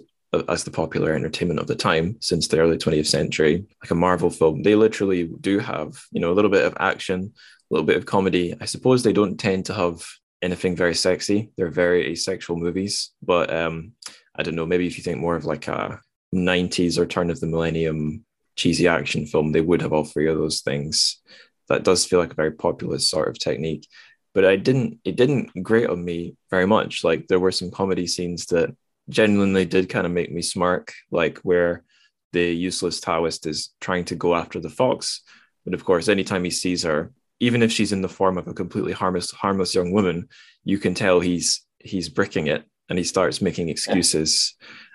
[0.48, 4.28] as the popular entertainment of the time since the early 20th century like a marvel
[4.28, 7.32] film they literally do have you know a little bit of action
[7.70, 8.54] a little bit of comedy.
[8.60, 10.04] I suppose they don't tend to have
[10.42, 11.50] anything very sexy.
[11.56, 13.92] They're very asexual movies, but um,
[14.36, 14.66] I don't know.
[14.66, 16.00] Maybe if you think more of like a
[16.34, 20.38] '90s or turn of the millennium cheesy action film, they would have all three of
[20.38, 21.20] those things.
[21.68, 23.88] That does feel like a very populist sort of technique.
[24.32, 25.00] But I didn't.
[25.04, 27.02] It didn't grate on me very much.
[27.02, 28.76] Like there were some comedy scenes that
[29.08, 31.84] genuinely did kind of make me smirk, like where
[32.32, 35.22] the useless Taoist is trying to go after the fox.
[35.64, 38.54] But of course, anytime he sees her, even if she's in the form of a
[38.54, 40.28] completely harmless harmless young woman,
[40.64, 44.54] you can tell he's he's bricking it and he starts making excuses.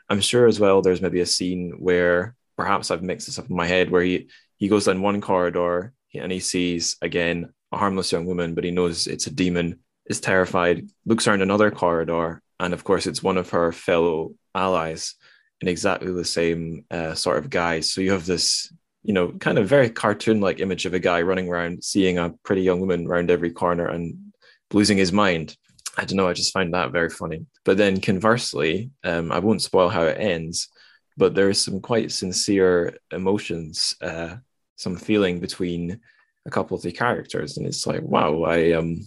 [0.10, 3.56] I'm sure as well there's maybe a scene where perhaps I've mixed this up in
[3.56, 8.12] my head where he he goes down one corridor and he sees again a harmless
[8.12, 12.74] young woman, but he knows it's a demon, is terrified, looks around another corridor, and
[12.74, 15.16] of course it's one of her fellow allies
[15.62, 17.92] in exactly the same uh, sort of guise.
[17.92, 18.72] So you have this
[19.04, 22.34] you know, kind of very cartoon like image of a guy running around, seeing a
[22.44, 24.34] pretty young woman around every corner and
[24.72, 25.56] losing his mind.
[25.98, 26.28] I don't know.
[26.28, 27.46] I just find that very funny.
[27.66, 30.70] But then conversely, um, I won't spoil how it ends,
[31.18, 34.36] but there is some quite sincere emotions, uh,
[34.76, 36.00] some feeling between
[36.46, 39.06] a couple of the characters, and it's like, wow, I um,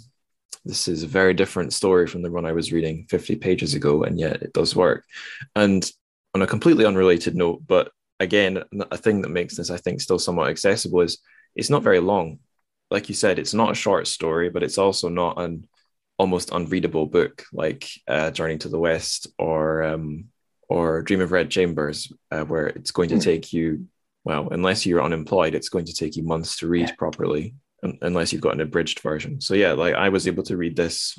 [0.65, 4.05] this is a very different story from the one I was reading 50 pages ago,
[4.05, 5.05] and yet it does work.
[5.55, 5.89] And
[6.35, 7.91] on a completely unrelated note, but
[8.21, 11.19] again, a thing that makes this, I think, still somewhat accessible is
[11.55, 12.39] it's not very long.
[12.91, 15.67] Like you said, it's not a short story, but it's also not an
[16.19, 20.27] almost unreadable book like uh, Journey to the West or um,
[20.69, 23.21] or Dream of Red Chambers, uh, where it's going to hmm.
[23.21, 23.87] take you
[24.25, 26.95] well, unless you're unemployed, it's going to take you months to read yeah.
[26.97, 27.55] properly,
[28.03, 29.41] unless you've got an abridged version.
[29.41, 31.17] So yeah, like I was able to read this.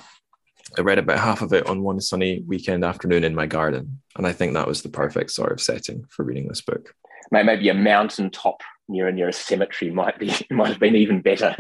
[0.78, 4.26] I read about half of it on one sunny weekend afternoon in my garden, and
[4.26, 6.94] I think that was the perfect sort of setting for reading this book.
[7.32, 11.56] Maybe a mountain top near near a cemetery might be might have been even better.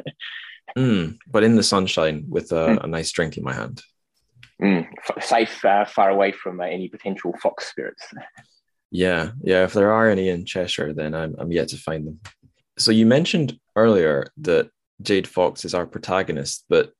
[0.77, 2.83] Mm, but in the sunshine with a, mm.
[2.83, 3.81] a nice drink in my hand.
[4.61, 4.87] Mm,
[5.21, 8.03] safe, uh, far away from uh, any potential fox spirits.
[8.91, 9.63] Yeah, yeah.
[9.63, 12.19] If there are any in Cheshire, then I'm I'm yet to find them.
[12.77, 14.69] So you mentioned earlier that
[15.01, 16.93] Jade Fox is our protagonist, but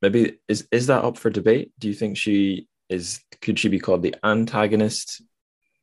[0.00, 1.72] maybe is is that up for debate?
[1.78, 3.20] Do you think she is?
[3.40, 5.22] Could she be called the antagonist?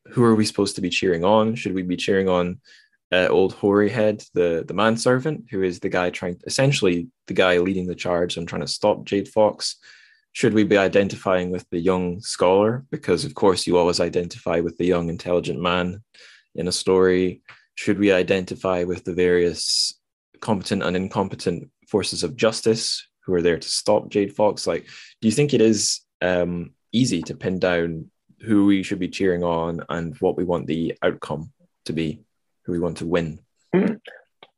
[0.10, 1.56] Who are we supposed to be cheering on?
[1.56, 2.60] Should we be cheering on
[3.12, 7.58] uh, old hoary head, the the manservant, who is the guy trying, essentially the guy
[7.58, 9.78] leading the charge and trying to stop Jade Fox?
[10.32, 12.86] should we be identifying with the young scholar?
[12.92, 16.04] Because, of course, you always identify with the young, intelligent man
[16.56, 17.42] in a story.
[17.76, 19.99] Should we identify with the various
[20.42, 24.66] competent and incompetent forces of justice who are there to stop Jade Fox?
[24.66, 24.86] Like,
[25.22, 28.10] do you think it is um, easy to pin down
[28.42, 31.52] who we should be cheering on and what we want the outcome
[31.86, 32.22] to be,
[32.64, 33.40] who we want to win?
[33.76, 33.96] Hmm.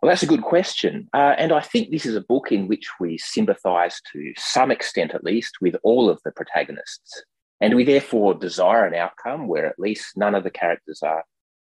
[0.01, 1.09] Well, that's a good question.
[1.13, 5.13] Uh, and I think this is a book in which we sympathise to some extent,
[5.13, 7.23] at least, with all of the protagonists.
[7.59, 11.23] And we therefore desire an outcome where at least none of the characters are,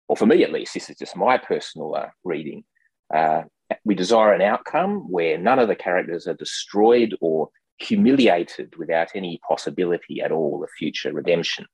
[0.06, 2.62] or for me at least, this is just my personal uh, reading.
[3.12, 3.42] Uh,
[3.84, 9.40] we desire an outcome where none of the characters are destroyed or humiliated without any
[9.46, 11.66] possibility at all of future redemption.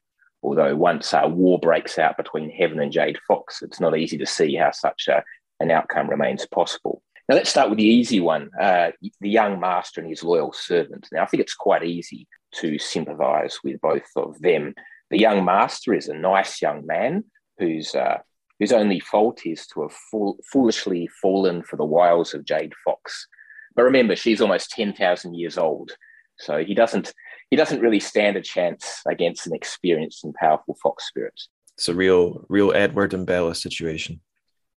[0.43, 4.27] Although once a war breaks out between Heaven and Jade Fox, it's not easy to
[4.27, 5.23] see how such a
[5.61, 7.03] an outcome remains possible.
[7.29, 11.09] Now, let's start with the easy one uh, the young master and his loyal servant.
[11.13, 14.75] Now, I think it's quite easy to sympathize with both of them.
[15.11, 17.25] The young master is a nice young man
[17.59, 18.19] who's uh,
[18.59, 23.27] whose only fault is to have fool- foolishly fallen for the wiles of Jade Fox.
[23.75, 25.93] But remember, she's almost 10,000 years old.
[26.39, 27.13] So he doesn't,
[27.51, 31.41] he doesn't really stand a chance against an experienced and powerful fox spirit.
[31.75, 34.21] It's a real, real Edward and Bella situation.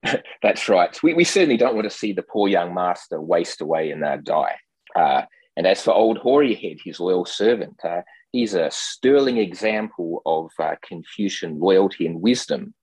[0.43, 1.03] That's right.
[1.03, 4.19] We, we certainly don't want to see the poor young master waste away and uh,
[4.19, 4.57] die.
[4.95, 5.23] Uh,
[5.57, 8.03] and as for old Hoary Head, his loyal servant, uh,
[8.33, 12.75] he's a sterling example of uh, Confucian loyalty and wisdom.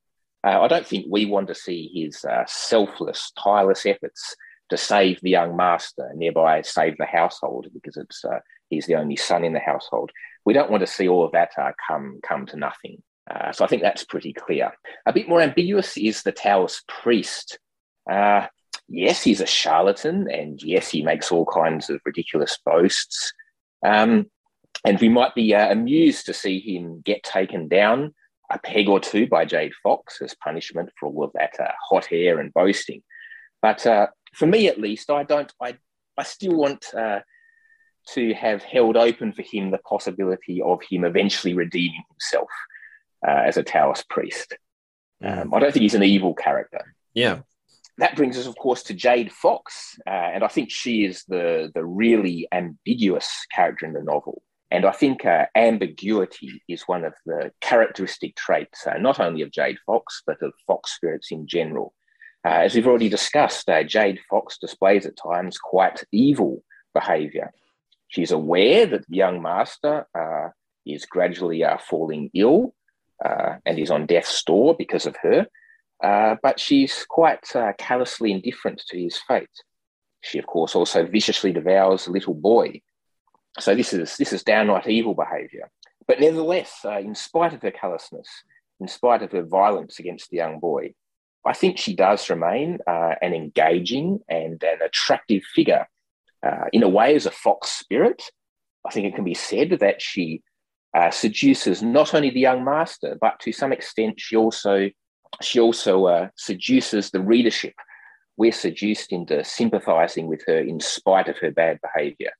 [0.46, 4.36] Uh, I don't think we want to see his uh, selfless, tireless efforts
[4.70, 8.24] to save the young master and thereby save the household because it's
[8.70, 10.12] he's the only son in the household.
[10.46, 11.52] We don't want to see all of that
[11.88, 13.02] come come to nothing.
[13.30, 14.72] Uh, so I think that's pretty clear.
[15.06, 17.60] A bit more ambiguous is the Taoist priest.
[18.10, 18.48] Uh,
[18.88, 23.34] yes, he's a charlatan, and yes, he makes all kinds of ridiculous boasts.
[23.86, 24.28] Um,
[24.86, 28.14] and we might be uh, amused to see him get taken down
[28.52, 32.08] a peg or two by Jade Fox as punishment for all of that uh, hot
[32.12, 33.04] air and boasting.
[33.62, 35.52] But uh, for me, at least, I don't.
[35.62, 35.78] I
[36.18, 37.20] I still want uh,
[38.10, 42.50] to have held open for him the possibility of him eventually redeeming himself
[43.28, 44.56] uh, as a Taoist priest.
[45.24, 46.96] Um, I don't think he's an evil character.
[47.14, 47.40] Yeah.
[47.98, 51.72] That brings us, of course, to Jade Fox, uh, and I think she is the
[51.74, 54.44] the really ambiguous character in the novel.
[54.70, 59.52] And I think uh, ambiguity is one of the characteristic traits, uh, not only of
[59.52, 61.94] Jade Fox, but of fox spirits in general.
[62.46, 66.64] Uh, as we've already discussed, uh, Jade Fox displays at times quite evil
[66.94, 67.52] behavior.
[68.10, 70.50] She's aware that the young master uh,
[70.86, 72.74] is gradually falling ill,
[73.24, 75.48] uh, and is on death's door because of her.
[76.04, 79.50] Uh, but she's quite uh, callously indifferent to his fate.
[80.22, 82.82] She, of course, also viciously devours a little boy.
[83.60, 85.70] So this is this is downright evil behaviour.
[86.08, 88.28] But nevertheless, uh, in spite of her callousness,
[88.80, 90.94] in spite of her violence against the young boy,
[91.46, 95.88] I think she does remain uh, an engaging and an attractive figure.
[96.46, 98.22] Uh, in a way, as a fox spirit,
[98.86, 100.44] I think it can be said that she
[100.96, 104.90] uh, seduces not only the young master, but to some extent she also
[105.42, 107.74] she also uh, seduces the readership.
[108.38, 112.32] We're seduced into sympathizing with her in spite of her bad behavior.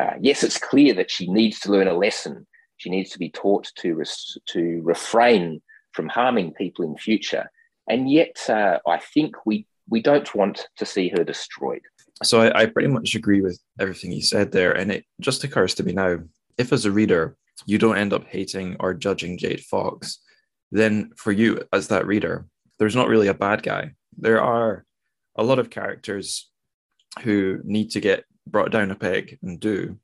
[0.00, 2.46] Uh, yes, it's clear that she needs to learn a lesson.
[2.78, 5.62] She needs to be taught to, res- to refrain
[5.92, 7.50] from harming people in future.
[7.88, 11.82] And yet, uh, I think we, we don't want to see her destroyed.
[12.22, 14.72] So I, I pretty much agree with everything you said there.
[14.72, 16.18] And it just occurs to me now
[16.58, 17.36] if, as a reader,
[17.66, 20.18] you don't end up hating or judging Jade Fox,
[20.70, 22.46] then for you as that reader,
[22.78, 23.92] there's not really a bad guy.
[24.16, 24.84] There are
[25.36, 26.50] a lot of characters
[27.22, 29.98] who need to get brought down a peg and do.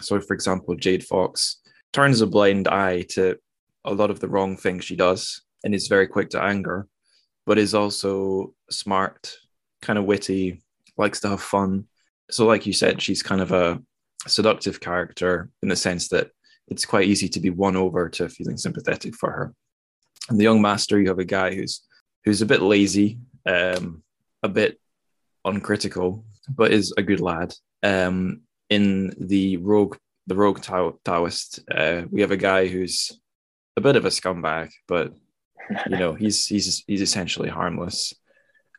[0.00, 1.60] So, for example, Jade Fox
[1.92, 3.38] turns a blind eye to
[3.84, 6.88] a lot of the wrong things she does and is very quick to anger.
[7.44, 9.34] but is also smart,
[9.80, 10.62] kind of witty,
[10.96, 11.86] likes to have fun.
[12.30, 13.80] So, like you said, she's kind of a
[14.26, 16.30] seductive character in the sense that
[16.68, 19.54] it's quite easy to be won over to feeling sympathetic for her.
[20.28, 21.82] And the young master, you have a guy who's
[22.24, 24.02] who's a bit lazy, um,
[24.44, 24.78] a bit
[25.44, 27.52] uncritical, but is a good lad.
[27.82, 33.20] Um, in the rogue, the rogue Tao- Taoist, uh, we have a guy who's
[33.76, 35.12] a bit of a scumbag, but
[35.88, 38.14] you know he's he's he's essentially harmless.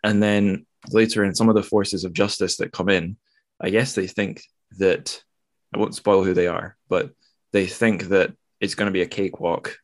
[0.03, 3.17] And then later in some of the forces of justice that come in,
[3.61, 4.43] I guess they think
[4.77, 5.21] that
[5.73, 7.11] I won't spoil who they are, but
[7.51, 9.77] they think that it's going to be a cakewalk.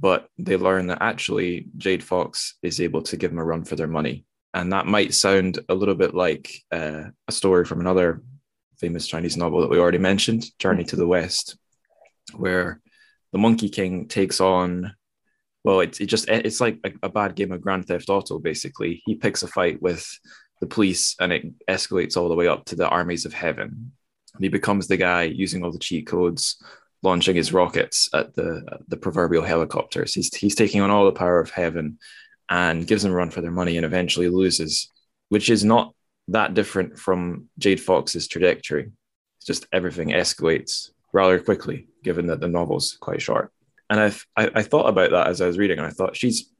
[0.00, 3.76] But they learn that actually Jade Fox is able to give them a run for
[3.76, 4.24] their money.
[4.52, 8.22] And that might sound a little bit like uh, a story from another
[8.78, 11.56] famous Chinese novel that we already mentioned, Journey to the West,
[12.34, 12.80] where
[13.32, 14.94] the Monkey King takes on
[15.64, 18.38] well, it's it just it's like a, a, bad game of Grand Theft Auto.
[18.38, 20.06] Basically, he picks a fight with
[20.60, 23.92] the police, and it escalates all the way up to the armies of heaven.
[24.34, 26.62] And he becomes the guy using all the cheat codes,
[27.02, 30.12] launching his rockets at the the proverbial helicopters.
[30.12, 31.98] He's he's taking on all the power of heaven,
[32.50, 34.92] and gives them a run for their money, and eventually loses,
[35.30, 35.94] which is not
[36.28, 38.90] that different from Jade Fox's trajectory.
[39.38, 43.52] It's just everything escalates rather quickly, given that the novel's quite short
[43.90, 46.50] and I've, I, I thought about that as I was reading, and I thought she's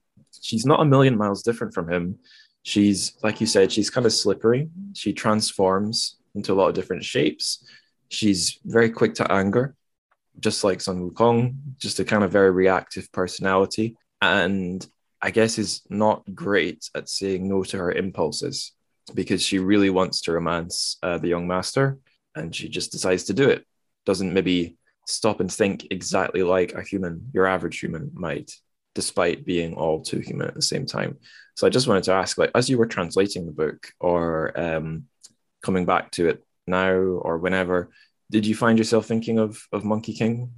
[0.40, 2.18] she's not a million miles different from him.
[2.62, 4.68] She's like you said, she's kind of slippery.
[4.94, 7.66] She transforms into a lot of different shapes.
[8.08, 9.74] She's very quick to anger,
[10.40, 13.96] just like Sun Wukong, just a kind of very reactive personality.
[14.20, 14.86] And
[15.20, 18.72] I guess is not great at saying no to her impulses
[19.12, 21.98] because she really wants to romance uh, the young master
[22.34, 23.64] and she just decides to do it.
[24.06, 24.76] Doesn't maybe
[25.06, 28.52] stop and think exactly like a human, your average human might,
[28.94, 31.18] despite being all too human at the same time.
[31.56, 35.04] So I just wanted to ask, like, as you were translating the book or um,
[35.62, 37.90] coming back to it now or whenever,
[38.30, 40.50] did you find yourself thinking of of Monkey King?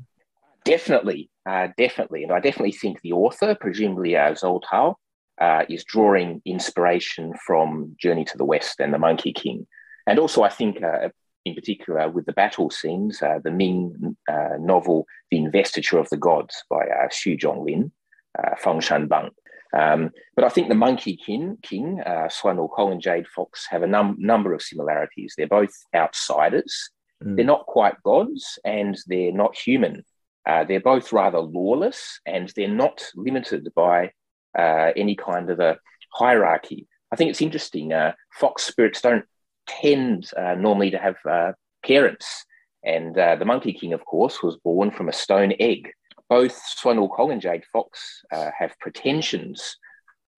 [0.65, 4.97] Definitely, uh, definitely, and I definitely think the author, presumably uh, Zhou Tao,
[5.41, 9.67] uh, is drawing inspiration from Journey to the West and the Monkey King.
[10.07, 11.09] And also, I think uh,
[11.47, 16.17] in particular with the battle scenes, uh, the Ming uh, novel The Investiture of the
[16.17, 17.93] Gods by uh, Xu Zhonglin,
[18.39, 19.31] uh, Fengshen Bang.
[19.73, 23.83] Um, but I think the Monkey King, King uh, Sun Wukong and Jade Fox have
[23.83, 25.35] a num- number of similarities.
[25.37, 26.91] They're both outsiders.
[27.23, 27.37] Mm.
[27.37, 30.05] They're not quite gods and they're not human.
[30.47, 34.13] Uh, they're both rather lawless and they're not limited by
[34.59, 35.79] uh, any kind of a
[36.13, 36.87] hierarchy.
[37.13, 37.93] I think it's interesting.
[38.33, 39.25] fox spirits don't
[39.67, 41.53] tend uh, normally to have uh,
[41.85, 42.45] parents.
[42.85, 45.91] And uh, the Monkey King, of course, was born from a stone egg.
[46.29, 49.77] Both Sun Wukong and Jade Fox uh, have pretensions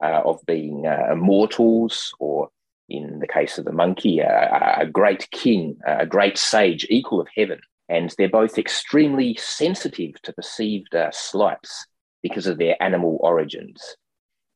[0.02, 2.48] uh, of being uh, immortals, or
[2.88, 7.60] in the case of the monkey, a great king, a great sage, equal of heaven.
[7.90, 11.86] And they're both extremely sensitive to perceived slights
[12.22, 13.96] because of their animal origins.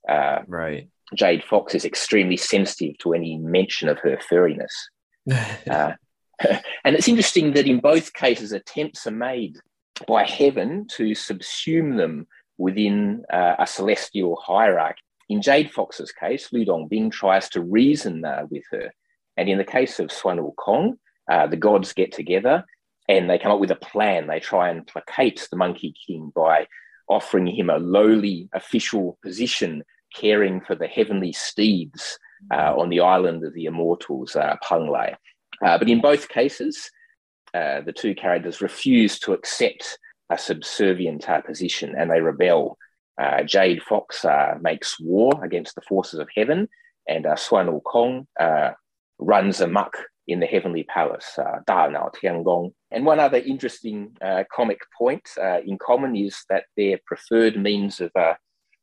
[0.09, 0.89] Right.
[1.15, 4.73] Jade Fox is extremely sensitive to any mention of her furriness.
[5.71, 5.93] uh,
[6.85, 9.57] and it's interesting that in both cases, attempts are made
[10.09, 12.27] by heaven to subsume them
[12.59, 15.01] within uh, a celestial hierarchy.
[15.29, 18.93] In Jade Fox's case, Lu Dongbin tries to reason uh, with her.
[19.37, 20.99] And in the case of Sun Wukong,
[21.31, 22.65] uh, the gods get together
[23.09, 24.27] and they come up with a plan.
[24.27, 26.67] They try and placate the Monkey King by
[27.09, 29.85] offering him a lowly official position
[30.15, 32.19] caring for the heavenly steeds
[32.53, 35.15] uh, on the island of the immortals, uh, Penglai.
[35.65, 36.91] Uh, but in both cases,
[37.55, 39.99] uh, the two characters refuse to accept
[40.31, 42.79] a subservient uh, position and they rebel.
[43.21, 44.25] Uh, Jade Fox
[44.61, 46.67] makes war against the forces of heaven,
[47.07, 48.27] and uh, Sun Wukong
[49.19, 49.97] runs amok
[50.27, 52.73] in the heavenly palace, uh, Da Nao Tiangong.
[52.91, 54.17] And one other interesting
[54.51, 55.29] comic point
[55.65, 58.11] in common is that their preferred means of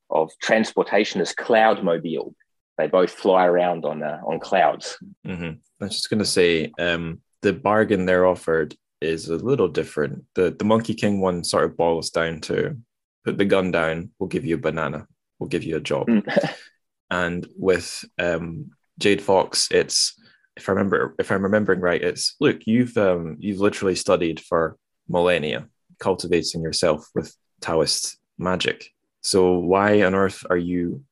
[0.09, 2.33] of transportation is Cloudmobile.
[2.77, 4.97] They both fly around on uh, on clouds.
[5.27, 5.51] Mm-hmm.
[5.81, 10.23] I was just going to say um, the bargain they're offered is a little different.
[10.35, 12.77] The the Monkey King one sort of boils down to
[13.25, 15.07] put the gun down, we'll give you a banana,
[15.39, 16.07] we'll give you a job.
[16.07, 16.53] Mm.
[17.09, 20.19] and with um, Jade Fox, it's
[20.55, 24.77] if I remember if I'm remembering right, it's look, you've um, you've literally studied for
[25.07, 25.67] millennia,
[25.99, 28.91] cultivating yourself with Taoist magic.
[29.21, 31.03] So why on earth are you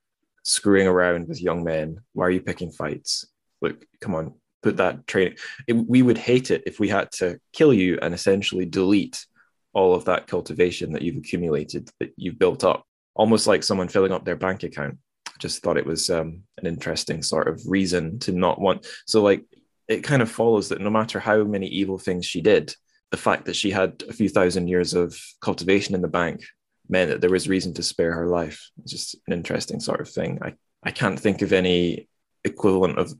[0.43, 1.99] screwing around with young men?
[2.13, 3.27] Why are you picking fights?
[3.61, 4.33] Look, come on,
[4.63, 5.37] put that training.
[5.67, 9.25] It, we would hate it if we had to kill you and essentially delete
[9.73, 12.83] all of that cultivation that you've accumulated, that you've built up,
[13.13, 14.97] almost like someone filling up their bank account.
[15.27, 18.87] I just thought it was um, an interesting sort of reason to not want.
[19.05, 19.43] So, like,
[19.87, 22.73] it kind of follows that no matter how many evil things she did,
[23.11, 26.41] the fact that she had a few thousand years of cultivation in the bank
[26.89, 28.69] meant that there was reason to spare her life.
[28.81, 30.39] It's just an interesting sort of thing.
[30.41, 32.07] I, I can't think of any
[32.43, 33.13] equivalent of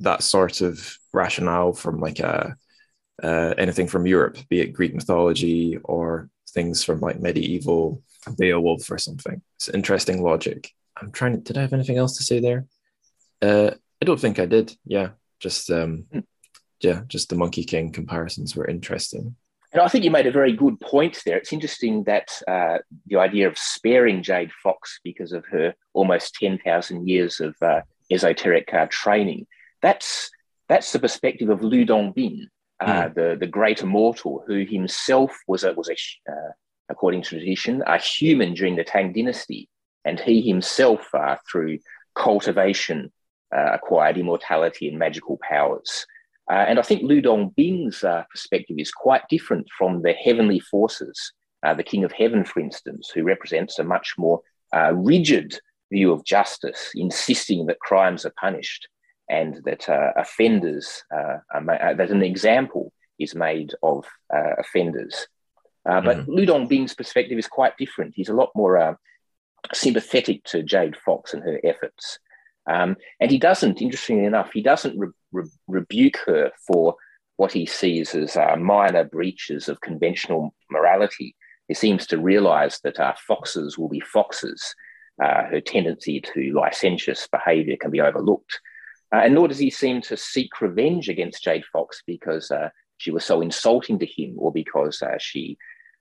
[0.00, 2.56] that sort of rationale from like a
[3.22, 8.02] uh, anything from Europe, be it Greek mythology or things from like medieval
[8.38, 9.40] Beowulf or something.
[9.56, 10.70] It's interesting logic.
[11.00, 12.66] I'm trying to, did I have anything else to say there?
[13.40, 13.70] Uh,
[14.02, 14.76] I don't think I did.
[14.84, 15.10] Yeah.
[15.38, 16.20] Just, um, hmm.
[16.80, 19.36] yeah, just the Monkey King comparisons were interesting.
[19.76, 21.36] And I think you made a very good point there.
[21.36, 27.06] It's interesting that uh, the idea of sparing Jade Fox because of her almost 10,000
[27.06, 29.46] years of uh, esoteric uh, training,
[29.82, 30.30] that's,
[30.70, 32.46] that's the perspective of Lu Dongbin,
[32.80, 33.14] mm.
[33.14, 36.52] the, the great immortal who himself was a, was a uh,
[36.88, 39.68] according to tradition, a human during the Tang dynasty.
[40.06, 41.80] And he himself, uh, through
[42.14, 43.12] cultivation,
[43.54, 46.06] uh, acquired immortality and magical powers.
[46.50, 51.32] Uh, and I think Lu Dongbin's uh, perspective is quite different from the heavenly forces,
[51.64, 54.40] uh, the King of Heaven, for instance, who represents a much more
[54.74, 55.58] uh, rigid
[55.90, 58.88] view of justice, insisting that crimes are punished
[59.28, 61.02] and that offenders,
[61.62, 65.26] ma- that an example is made of offenders.
[65.86, 66.32] Uh, but mm-hmm.
[66.32, 68.14] Lu Dongbin's perspective is quite different.
[68.16, 68.94] He's a lot more uh,
[69.72, 72.18] sympathetic to Jade Fox and her efforts.
[72.68, 76.96] Um, and he doesn't, interestingly enough, he doesn't re- re- rebuke her for
[77.36, 81.36] what he sees as uh, minor breaches of conventional morality.
[81.68, 84.74] He seems to realize that uh, foxes will be foxes.
[85.22, 88.60] Uh, her tendency to licentious behavior can be overlooked.
[89.14, 92.50] Uh, and nor does he seem to seek revenge against Jade Fox because
[92.98, 95.56] she was so insulting to him or because she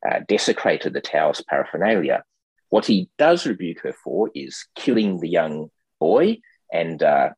[0.09, 2.23] uh, desecrated the tower's paraphernalia.
[2.69, 6.39] What he does rebuke her for is killing the young boy
[6.75, 7.29] and uh,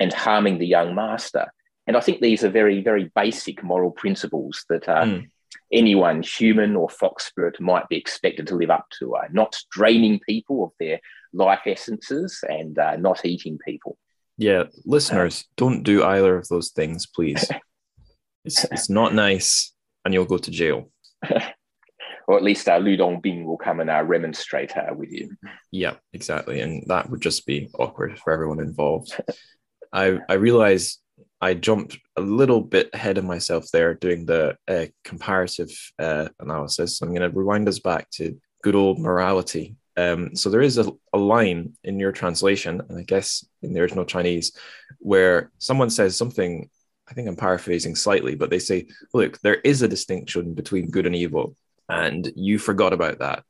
[0.00, 1.46] and harming the young master.
[1.86, 5.30] And I think these are very, very basic moral principles that uh, mm.
[5.72, 9.16] anyone, human or fox spirit, might be expected to live up to.
[9.16, 11.00] Uh, not draining people of their
[11.32, 13.96] life essences and uh, not eating people.
[14.36, 17.50] Yeah, listeners, don't do either of those things, please.
[18.44, 19.72] it's, it's not nice,
[20.04, 20.90] and you'll go to jail.
[22.28, 25.34] or at least our Lu Dongbin will come and remonstrate uh, with you.
[25.72, 29.18] Yeah, exactly, and that would just be awkward for everyone involved.
[29.92, 30.98] I I realize
[31.40, 37.00] I jumped a little bit ahead of myself there doing the uh, comparative uh, analysis.
[37.00, 39.76] I'm going to rewind us back to good old morality.
[39.96, 43.80] Um, so there is a, a line in your translation, and I guess in the
[43.80, 44.52] original Chinese,
[44.98, 46.68] where someone says something.
[47.10, 51.06] I think I'm paraphrasing slightly, but they say, "Look, there is a distinction between good
[51.06, 51.56] and evil."
[51.88, 53.44] And you forgot about that.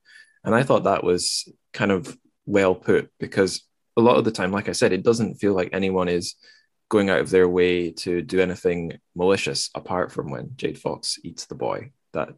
[0.45, 2.17] And I thought that was kind of
[2.47, 3.63] well put because
[3.97, 6.37] a lot of the time, like I said, it doesn't feel like anyone is
[6.89, 11.47] going out of their way to do anything malicious apart from when Jade Fox eats
[11.47, 11.91] the boy.
[12.13, 12.31] That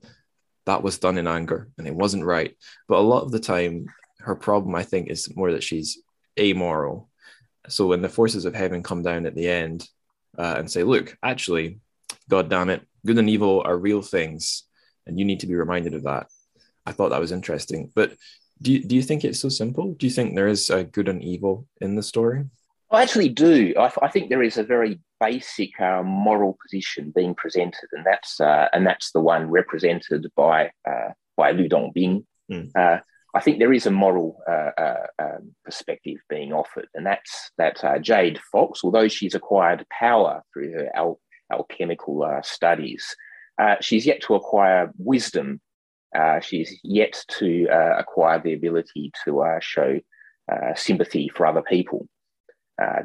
[0.67, 2.57] that was done in anger and it wasn't right.
[2.89, 3.87] But a lot of the time,
[4.19, 5.99] her problem, I think, is more that she's
[6.39, 7.09] amoral.
[7.69, 9.89] So when the forces of heaven come down at the end
[10.39, 11.81] uh, and say, look, actually,
[12.29, 14.65] God damn it, good and evil are real things
[15.07, 16.27] and you need to be reminded of that.
[16.87, 17.91] I thought that was interesting.
[17.95, 18.15] But
[18.63, 19.95] do you, do you think it's so simple?
[19.95, 22.45] Do you think there is a good and evil in the story?
[22.91, 23.73] I actually do.
[23.79, 28.41] I, I think there is a very basic uh, moral position being presented, and that's
[28.41, 32.25] uh, and that's the one represented by uh, by Lu Dongbin.
[32.51, 33.03] Mm.
[33.33, 37.83] I think there is a moral uh, uh, um, perspective being offered, and that's that
[37.85, 41.21] uh, Jade Fox, although she's acquired power through her al-
[41.53, 43.15] alchemical studies,
[43.61, 45.61] uh, she's yet to acquire wisdom.
[46.17, 50.01] Uh, she's yet to uh, acquire the ability to uh, show
[50.51, 52.09] uh, sympathy for other people.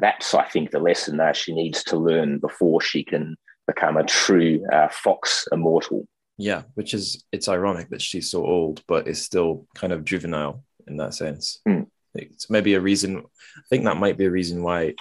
[0.00, 3.36] that's, I think, the lesson that she needs to learn before she can
[3.66, 6.08] become a true fox immortal.
[6.38, 10.64] Yeah, which is it's ironic that she's so old, but is still kind of juvenile
[10.86, 11.60] in that sense.
[11.68, 11.86] Mm.
[12.14, 13.18] It's maybe a reason.
[13.18, 14.94] I think that might be a reason why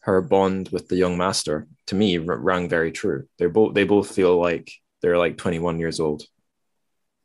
[0.00, 3.26] her bond with the young master, to me, rang very true.
[3.38, 4.72] They're both they both feel like
[5.06, 6.24] they're like 21 years old,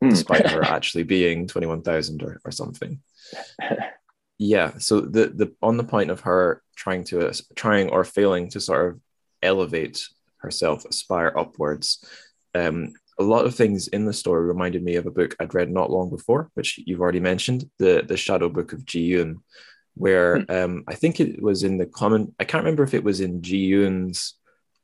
[0.02, 0.10] mm.
[0.10, 3.00] despite her actually being 21,000 or, or something.
[4.38, 4.78] yeah.
[4.78, 8.60] So the the on the point of her trying to uh, trying or failing to
[8.60, 9.00] sort of
[9.42, 10.06] elevate
[10.36, 12.04] herself, aspire upwards.
[12.54, 15.68] Um, a lot of things in the story reminded me of a book I'd read
[15.68, 19.40] not long before, which you've already mentioned, the the Shadow Book of Ji Yun,
[19.94, 20.64] where mm.
[20.64, 22.32] um, I think it was in the common.
[22.38, 24.34] I can't remember if it was in Ji Yun's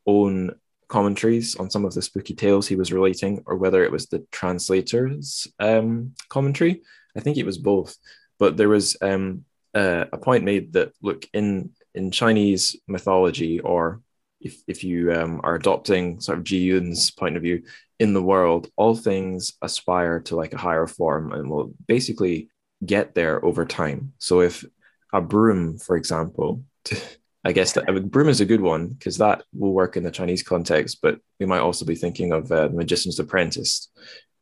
[0.05, 0.57] own
[0.89, 4.27] commentaries on some of the spooky tales he was relating, or whether it was the
[4.33, 6.83] translator's um, commentary.
[7.17, 7.97] I think it was both.
[8.39, 14.01] But there was um, uh, a point made that look in in Chinese mythology, or
[14.41, 17.63] if if you um, are adopting sort of Ji Yun's point of view
[17.99, 22.49] in the world, all things aspire to like a higher form and will basically
[22.85, 24.13] get there over time.
[24.19, 24.65] So if
[25.13, 26.63] a broom, for example,
[27.49, 30.11] I guess that a broom is a good one because that will work in the
[30.11, 33.89] Chinese context, but we might also be thinking of uh, the Magician's Apprentice.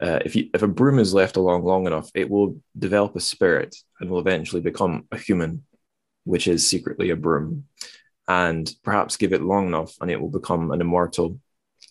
[0.03, 3.21] Uh, if you if a broom is left along long enough, it will develop a
[3.21, 5.65] spirit and will eventually become a human,
[6.25, 7.67] which is secretly a broom.
[8.27, 11.39] And perhaps give it long enough, and it will become an immortal.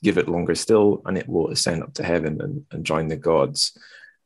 [0.04, 3.16] Give it longer still, and it will ascend up to heaven and, and join the
[3.16, 3.78] gods.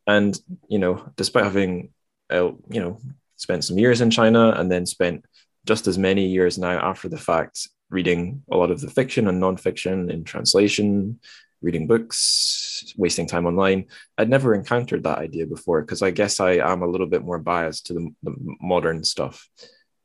[0.08, 0.36] And
[0.68, 1.94] you know, despite having
[2.32, 3.00] uh, you know
[3.36, 5.24] spent some years in China and then spent
[5.70, 9.40] just as many years now after the fact reading a lot of the fiction and
[9.40, 11.20] nonfiction in translation
[11.62, 13.86] reading books, wasting time online.
[14.18, 17.38] I'd never encountered that idea before because I guess I am a little bit more
[17.38, 19.48] biased to the, the modern stuff.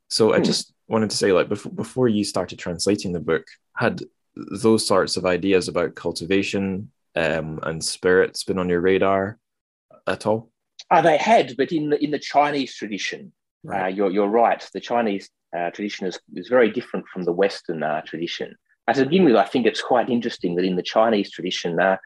[0.07, 0.35] So hmm.
[0.35, 4.03] I just wanted to say, like, before, before you started translating the book, had
[4.35, 9.39] those sorts of ideas about cultivation um, and spirits been on your radar
[10.05, 10.51] at all?
[10.91, 13.31] Uh, they had, but in the, in the Chinese tradition,
[13.65, 13.83] right.
[13.83, 14.67] Uh, you're, you're right.
[14.73, 18.55] The Chinese uh, tradition is, is very different from the Western uh, tradition.
[18.87, 21.97] Uh, to begin with, I think it's quite interesting that in the Chinese tradition, uh,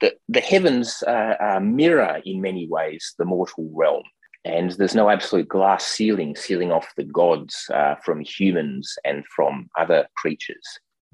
[0.00, 4.04] the, the heavens uh, uh, mirror in many ways the mortal realm.
[4.44, 9.68] And there's no absolute glass ceiling sealing off the gods uh, from humans and from
[9.78, 10.64] other creatures.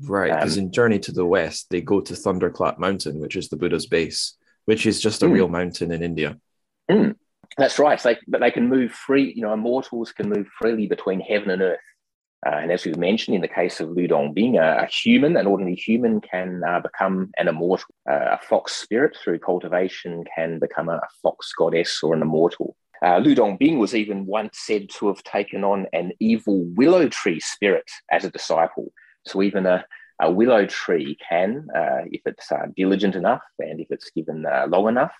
[0.00, 3.48] Right, because um, in Journey to the West, they go to Thunderclap Mountain, which is
[3.48, 4.36] the Buddha's base,
[4.66, 5.32] which is just a mm.
[5.32, 6.36] real mountain in India.
[6.90, 7.16] Mm,
[7.56, 8.00] that's right.
[8.02, 11.62] They, but they can move free, you know, immortals can move freely between heaven and
[11.62, 11.80] earth.
[12.46, 15.46] Uh, and as we've mentioned, in the case of Lu Dongbin, a, a human, an
[15.46, 17.88] ordinary human, can uh, become an immortal.
[18.08, 22.76] Uh, a fox spirit through cultivation can become a, a fox goddess or an immortal.
[23.04, 27.40] Uh, Lu Dongbin was even once said to have taken on an evil willow tree
[27.40, 28.92] spirit as a disciple.
[29.26, 29.84] So even a,
[30.20, 34.66] a willow tree can, uh, if it's uh, diligent enough and if it's given uh,
[34.68, 35.14] long enough,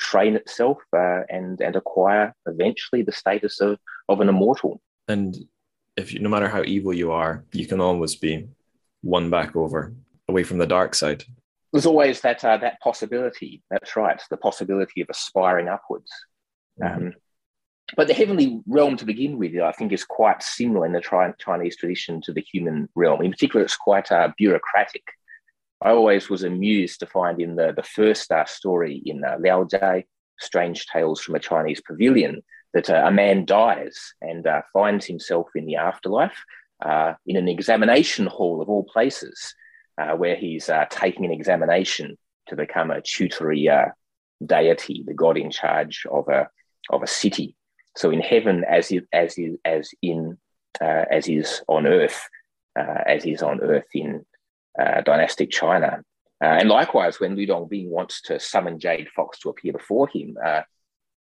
[0.00, 3.78] train itself and and acquire eventually the status of
[4.08, 4.80] of an immortal.
[5.08, 5.36] And
[5.96, 8.48] if you, no matter how evil you are, you can always be
[9.02, 9.94] won back over
[10.28, 11.24] away from the dark side.
[11.72, 13.62] There's always that uh, that possibility.
[13.70, 16.10] That's right, the possibility of aspiring upwards.
[16.82, 17.06] Mm-hmm.
[17.06, 17.12] Um,
[17.96, 21.34] but the heavenly realm to begin with, I think, is quite similar in the tri-
[21.38, 23.20] Chinese tradition to the human realm.
[23.22, 25.02] In particular, it's quite uh, bureaucratic.
[25.82, 30.04] I always was amused to find in the, the first uh, story in uh, Liaozhai,
[30.38, 32.42] Strange Tales from a Chinese Pavilion,
[32.74, 36.44] that uh, a man dies and uh, finds himself in the afterlife
[36.84, 39.54] uh, in an examination hall of all places,
[39.98, 42.16] uh, where he's uh, taking an examination
[42.48, 43.68] to become a tutelary
[44.44, 46.48] deity, the god in charge of a
[46.90, 47.54] of a city.
[47.96, 50.38] So in heaven, as is, as is, as in
[50.80, 52.26] as is on earth,
[52.76, 54.24] as is on earth in
[54.78, 56.02] dynastic China.
[56.40, 60.36] and likewise, when Lu Dongbin wants to summon Jade Fox to appear before him,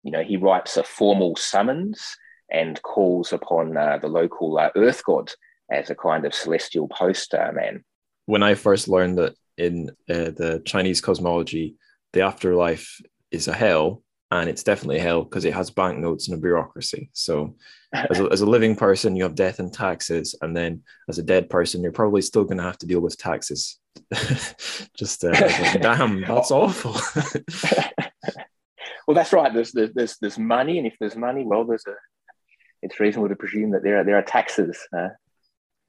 [0.03, 2.17] you know, he writes a formal summons
[2.51, 5.33] and calls upon uh, the local uh, earth god
[5.71, 7.83] as a kind of celestial postman.
[8.27, 11.77] When I first learned that in uh, the Chinese cosmology,
[12.13, 16.41] the afterlife is a hell, and it's definitely hell because it has banknotes and a
[16.41, 17.11] bureaucracy.
[17.13, 17.55] So,
[17.93, 21.23] as a, as a living person, you have death and taxes, and then as a
[21.23, 23.79] dead person, you're probably still going to have to deal with taxes.
[24.97, 25.31] Just uh,
[25.79, 26.97] damn, that's awful.
[29.07, 29.53] Well, that's right.
[29.53, 31.95] There's, there's there's money, and if there's money, well, there's a.
[32.83, 35.09] It's reasonable to presume that there are there are taxes uh,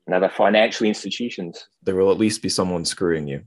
[0.06, 1.68] and other financial institutions.
[1.84, 3.44] There will at least be someone screwing you.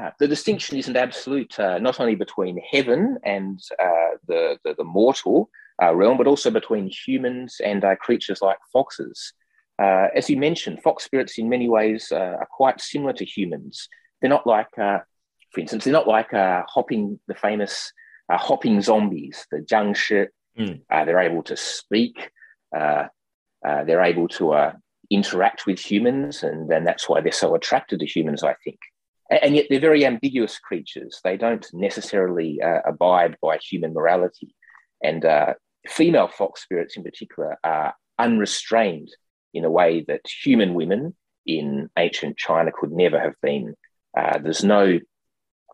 [0.00, 4.84] Uh, the distinction isn't absolute, uh, not only between heaven and uh, the, the, the
[4.84, 5.48] mortal
[5.82, 9.32] uh, realm, but also between humans and uh, creatures like foxes.
[9.78, 13.88] as you mentioned, fox spirits in many ways are quite similar to humans.
[14.20, 15.04] They're not like, for
[15.58, 17.92] instance, they're not like hopping the famous
[18.30, 20.28] uh, hopping zombies, the Jiangshi.
[20.58, 20.82] Mm.
[20.90, 22.30] Uh, they're able to speak.
[22.74, 23.06] Uh,
[23.66, 24.72] uh they're able to uh,
[25.10, 28.78] interact with humans, and then that's why they're so attracted to humans, I think.
[29.30, 31.20] And, yet they're very ambiguous creatures.
[31.22, 34.54] They don't necessarily uh, abide by human morality.
[35.02, 35.24] And
[35.86, 39.08] female fox spirits, in particular, are unrestrained
[39.54, 41.14] in a way that human women
[41.46, 43.74] in ancient China could never have been.
[44.42, 44.98] there's no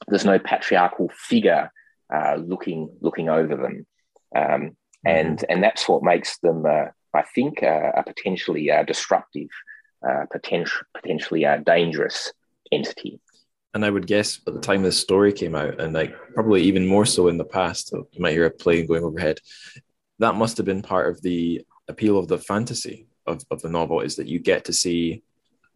[0.08, 1.70] there's no patriarchal figure
[2.12, 3.86] uh, looking looking over them,
[4.34, 5.06] um, mm-hmm.
[5.06, 9.48] and and that's what makes them, uh, I think, uh, a potentially uh, disruptive,
[10.08, 12.32] uh, potential potentially dangerous
[12.70, 13.20] entity.
[13.76, 16.86] And I would guess at the time this story came out, and like probably even
[16.86, 19.38] more so in the past, you might hear a plane going overhead.
[20.18, 24.00] That must have been part of the appeal of the fantasy of, of the novel
[24.00, 25.22] is that you get to see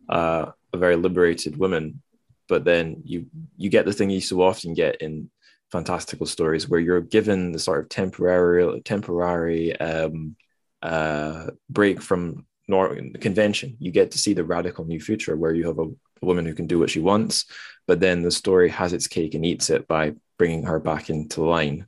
[0.09, 2.01] uh, a very liberated woman,
[2.49, 3.27] but then you
[3.59, 5.31] you get the thing you so often get in
[5.71, 10.37] fantastical stories where you're given the sort of temporary temporary um,
[10.81, 13.77] uh, break from nor- convention.
[13.79, 15.89] You get to see the radical new future where you have a,
[16.23, 17.47] a woman who can do what she wants,
[17.87, 21.43] but then the story has its cake and eats it by bringing her back into
[21.43, 21.87] line.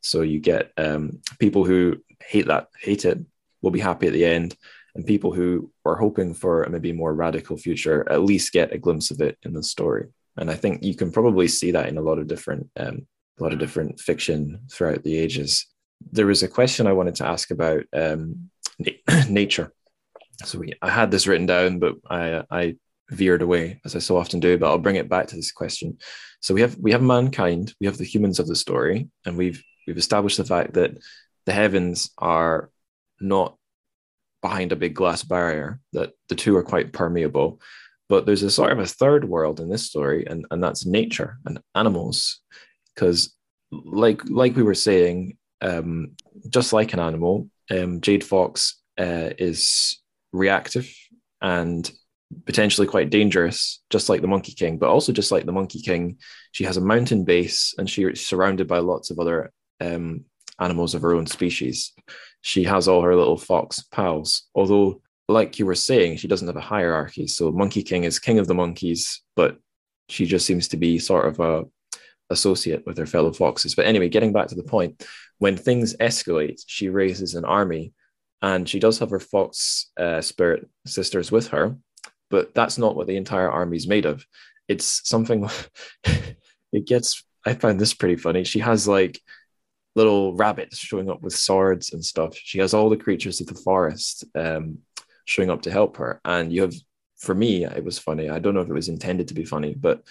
[0.00, 3.18] So you get um, people who hate that, hate it,
[3.62, 4.56] will be happy at the end,
[4.94, 8.78] and people who are hoping for a maybe more radical future at least get a
[8.78, 10.06] glimpse of it in the story.
[10.36, 13.06] And I think you can probably see that in a lot of different, um,
[13.38, 15.66] a lot of different fiction throughout the ages.
[16.12, 18.50] There was a question I wanted to ask about um,
[19.28, 19.72] nature.
[20.44, 22.76] So we, I had this written down, but I, I
[23.10, 24.58] veered away as I so often do.
[24.58, 25.98] But I'll bring it back to this question.
[26.40, 29.62] So we have we have mankind, we have the humans of the story, and we've
[29.86, 30.96] we've established the fact that
[31.46, 32.70] the heavens are
[33.20, 33.56] not
[34.42, 37.60] behind a big glass barrier, that the two are quite permeable.
[38.08, 41.38] But there's a sort of a third world in this story, and, and that's nature
[41.46, 42.40] and animals.
[42.94, 43.34] Because
[43.70, 46.12] like like we were saying, um,
[46.50, 49.98] just like an animal, um, Jade Fox uh, is
[50.32, 50.92] reactive
[51.40, 51.90] and
[52.46, 56.18] potentially quite dangerous, just like the Monkey King, but also just like the Monkey King,
[56.52, 60.24] she has a mountain base and she's surrounded by lots of other um,
[60.60, 61.92] animals of her own species.
[62.42, 66.56] She has all her little fox pals, although, like you were saying, she doesn't have
[66.56, 67.26] a hierarchy.
[67.26, 69.58] So Monkey King is king of the monkeys, but
[70.08, 71.64] she just seems to be sort of a
[72.30, 73.74] associate with her fellow foxes.
[73.74, 75.04] But anyway, getting back to the point,
[75.38, 77.92] when things escalate, she raises an army,
[78.42, 81.76] and she does have her fox uh, spirit sisters with her,
[82.34, 84.26] but that's not what the entire army is made of.
[84.66, 85.48] It's something.
[86.72, 87.22] it gets.
[87.46, 88.42] I find this pretty funny.
[88.42, 89.20] She has like
[89.94, 92.36] little rabbits showing up with swords and stuff.
[92.36, 94.78] She has all the creatures of the forest um,
[95.26, 96.20] showing up to help her.
[96.24, 96.74] And you have,
[97.18, 98.28] for me, it was funny.
[98.28, 100.02] I don't know if it was intended to be funny, but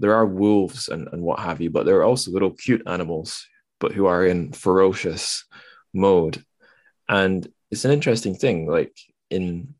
[0.00, 3.46] there are wolves and, and what have you, but there are also little cute animals,
[3.78, 5.44] but who are in ferocious
[5.94, 6.44] mode.
[7.08, 8.96] And it's an interesting thing, like
[9.30, 9.74] in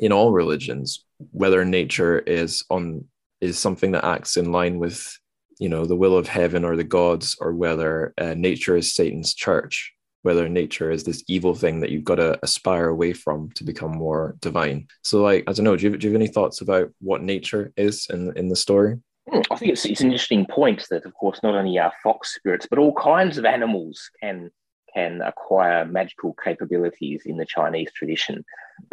[0.00, 3.04] in all religions, whether nature is on
[3.40, 5.16] is something that acts in line with
[5.58, 9.34] you know the will of heaven or the gods or whether uh, nature is satan's
[9.34, 9.92] church
[10.22, 13.92] whether nature is this evil thing that you've got to aspire away from to become
[13.92, 14.86] more divine.
[15.02, 17.72] So like i don't know do you, do you have any thoughts about what nature
[17.76, 18.98] is in in the story?
[19.28, 22.34] Hmm, I think it's, it's an interesting point that, of course, not only our fox
[22.34, 24.50] spirits, but all kinds of animals can
[24.94, 28.44] can acquire magical capabilities in the Chinese tradition.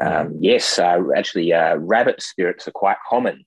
[0.02, 3.46] Um, yes, uh, actually, uh, rabbit spirits are quite common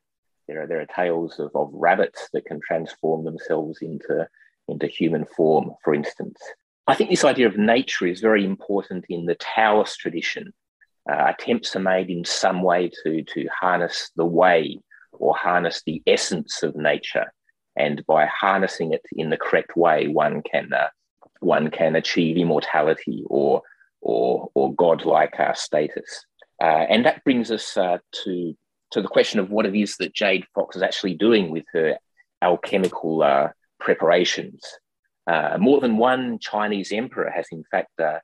[0.51, 4.29] there are there are tales of, of rabbits that can transform themselves into
[4.67, 6.41] into human form, for instance.
[6.89, 10.53] I think this idea of nature is very important in the Taoist tradition.
[11.11, 14.79] Uh, attempts are made in some way to, to harness the way
[15.13, 17.33] or harness the essence of nature.
[17.77, 20.89] And by harnessing it in the correct way, one can, uh,
[21.41, 23.63] one can achieve immortality or,
[24.01, 26.25] or, or godlike uh, status.
[26.63, 28.55] Uh, and that brings us uh, to
[28.93, 31.97] to the question of what it is that Jade Fox is actually doing with her
[32.43, 34.65] alchemical uh, preparations.
[35.29, 38.19] Uh, more than one Chinese emperor has, in fact, uh,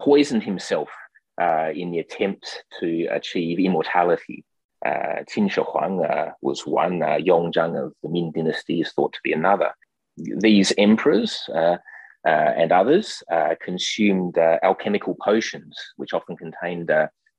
[0.00, 0.88] poisoned himself
[1.74, 4.44] in the attempt to achieve immortality.
[4.86, 6.04] Uh, Qin Shi Huang
[6.42, 9.72] was one, uh, Yongzheng of the Ming Dynasty is thought to be another.
[10.16, 11.48] These emperors
[12.60, 13.22] and others
[13.64, 16.90] consumed alchemical potions, which often contained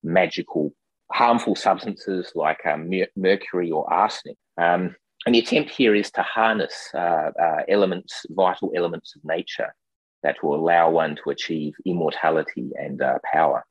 [0.03, 0.73] magical
[1.11, 4.37] harmful substances like um, mercury or arsenic.
[4.57, 9.73] Um, and the attempt here is to harness uh, uh, elements, vital elements of nature
[10.23, 13.65] that will allow one to achieve immortality and uh, power.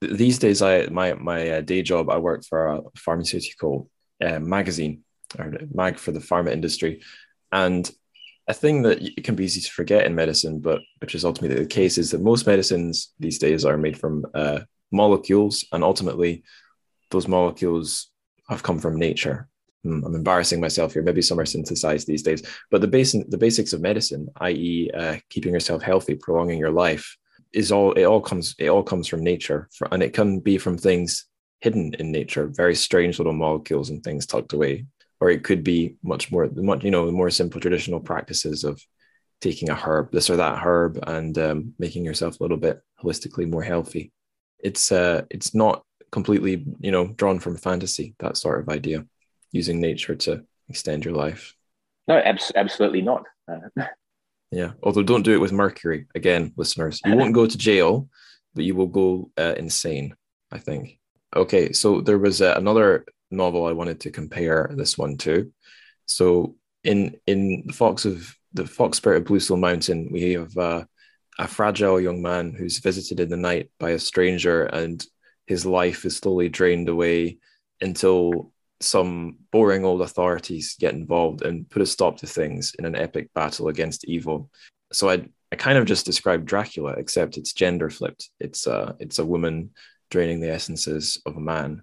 [0.00, 3.88] These days, I my my uh, day job, I work for a pharmaceutical
[4.22, 5.02] uh, magazine
[5.38, 7.02] or mag for the pharma industry,
[7.52, 7.90] and
[8.46, 11.56] a thing that it can be easy to forget in medicine, but which is ultimately
[11.56, 14.60] the case, is that most medicines these days are made from uh,
[14.92, 16.42] molecules, and ultimately
[17.10, 18.10] those molecules
[18.48, 19.48] have come from nature.
[19.82, 21.02] Hmm, I'm embarrassing myself here.
[21.02, 25.16] Maybe some are synthesized these days, but the basic the basics of medicine, i.e., uh,
[25.30, 27.16] keeping yourself healthy, prolonging your life,
[27.52, 30.76] is all it all comes it all comes from nature, and it can be from
[30.76, 31.26] things
[31.60, 34.84] hidden in nature, very strange little molecules and things tucked away,
[35.20, 38.80] or it could be much more, much you know, the more simple traditional practices of
[39.40, 43.48] taking a herb, this or that herb, and um, making yourself a little bit holistically
[43.48, 44.12] more healthy.
[44.58, 49.04] It's uh, it's not completely, you know, drawn from fantasy, that sort of idea,
[49.52, 51.54] using nature to extend your life.
[52.08, 53.24] No, abs- absolutely not.
[53.50, 53.84] Uh,
[54.50, 54.72] yeah.
[54.82, 56.06] Although don't do it with mercury.
[56.14, 58.08] Again, listeners, you won't go to jail
[58.54, 60.14] but you will go uh, insane.
[60.52, 60.98] I think.
[61.34, 65.52] Okay, so there was uh, another novel I wanted to compare this one to.
[66.06, 70.84] So in in the Fox of the Fox Spirit of Bluestone Mountain, we have uh,
[71.38, 75.04] a fragile young man who's visited in the night by a stranger, and
[75.46, 77.38] his life is slowly drained away
[77.80, 82.96] until some boring old authorities get involved and put a stop to things in an
[82.96, 84.50] epic battle against evil.
[84.92, 88.30] So I I kind of just described Dracula, except it's gender flipped.
[88.40, 89.70] It's uh it's a woman
[90.10, 91.82] draining the essences of a man.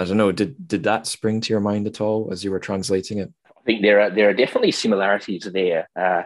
[0.00, 0.32] I don't know.
[0.32, 3.30] Did did that spring to your mind at all as you were translating it?
[3.46, 5.88] I think there are there are definitely similarities there.
[5.94, 6.22] Uh,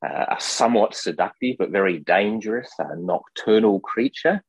[0.00, 4.40] uh, a somewhat seductive but very dangerous uh, nocturnal creature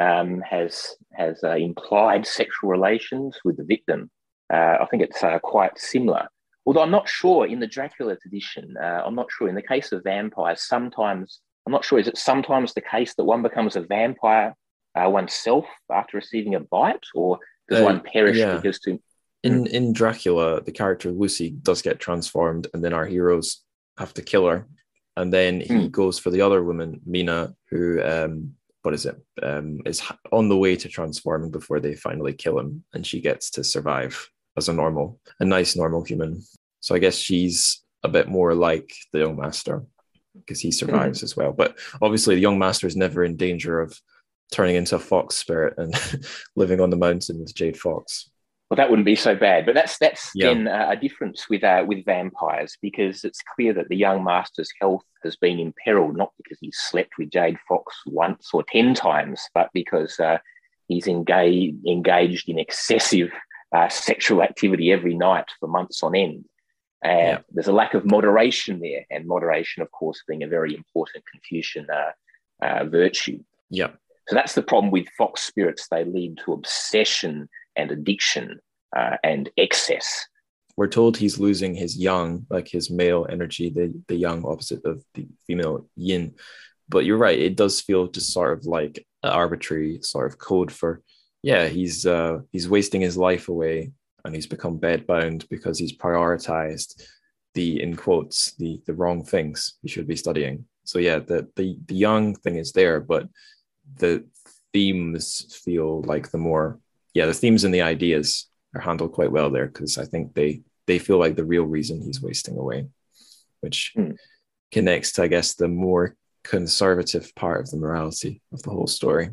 [0.00, 4.10] um, has has uh, implied sexual relations with the victim.
[4.50, 6.26] Uh, I think it's quite similar.
[6.64, 10.04] Although I'm not sure in the Dracula tradition, I'm not sure in the case of
[10.04, 10.62] vampires.
[10.62, 11.98] Sometimes I'm not sure.
[11.98, 14.54] Is it sometimes the case that one becomes a vampire
[14.94, 17.38] oneself after receiving a bite, or
[17.72, 18.56] does one perish yeah.
[18.56, 18.98] because to
[19.42, 23.62] in in Dracula, the character Lucy does get transformed, and then our heroes
[23.98, 24.66] have to kill her,
[25.16, 25.90] and then he mm.
[25.90, 30.56] goes for the other woman, Mina, who um, what is it, um, is on the
[30.56, 34.72] way to transforming before they finally kill him, and she gets to survive as a
[34.72, 36.42] normal, a nice normal human.
[36.80, 39.84] So I guess she's a bit more like the young master
[40.34, 41.24] because he survives mm.
[41.24, 41.52] as well.
[41.52, 43.98] But obviously, the young master is never in danger of
[44.52, 45.94] turning into a fox spirit and
[46.56, 48.30] living on the mountain with Jade Fox
[48.72, 49.66] well, that wouldn't be so bad.
[49.66, 50.46] But that's that's yeah.
[50.46, 54.70] then uh, a difference with uh, with vampires because it's clear that the young master's
[54.80, 59.42] health has been imperiled not because he slept with Jade Fox once or ten times,
[59.52, 60.38] but because uh,
[60.88, 63.30] he's engaged engaged in excessive
[63.76, 66.46] uh, sexual activity every night for months on end.
[67.04, 67.40] Yeah.
[67.50, 71.88] there's a lack of moderation there, and moderation, of course, being a very important Confucian
[71.90, 73.40] uh, uh, virtue.
[73.68, 73.90] Yeah.
[74.28, 75.88] So that's the problem with fox spirits.
[75.90, 78.60] They lead to obsession and addiction
[78.96, 80.26] uh, and excess.
[80.76, 85.04] We're told he's losing his yang, like his male energy, the, the yang opposite of
[85.14, 86.34] the female yin.
[86.88, 90.72] But you're right, it does feel just sort of like an arbitrary sort of code
[90.72, 91.02] for,
[91.42, 93.92] yeah, he's uh, he's wasting his life away
[94.24, 97.02] and he's become bedbound because he's prioritized
[97.54, 100.64] the in quotes the the wrong things he should be studying.
[100.84, 103.28] So yeah, the the the young thing is there, but
[103.96, 104.24] the
[104.72, 106.78] themes feel like the more
[107.14, 110.62] yeah, the themes and the ideas are handled quite well there because I think they
[110.86, 112.88] they feel like the real reason he's wasting away,
[113.60, 114.16] which mm.
[114.70, 119.30] connects to I guess the more conservative part of the morality of the whole story.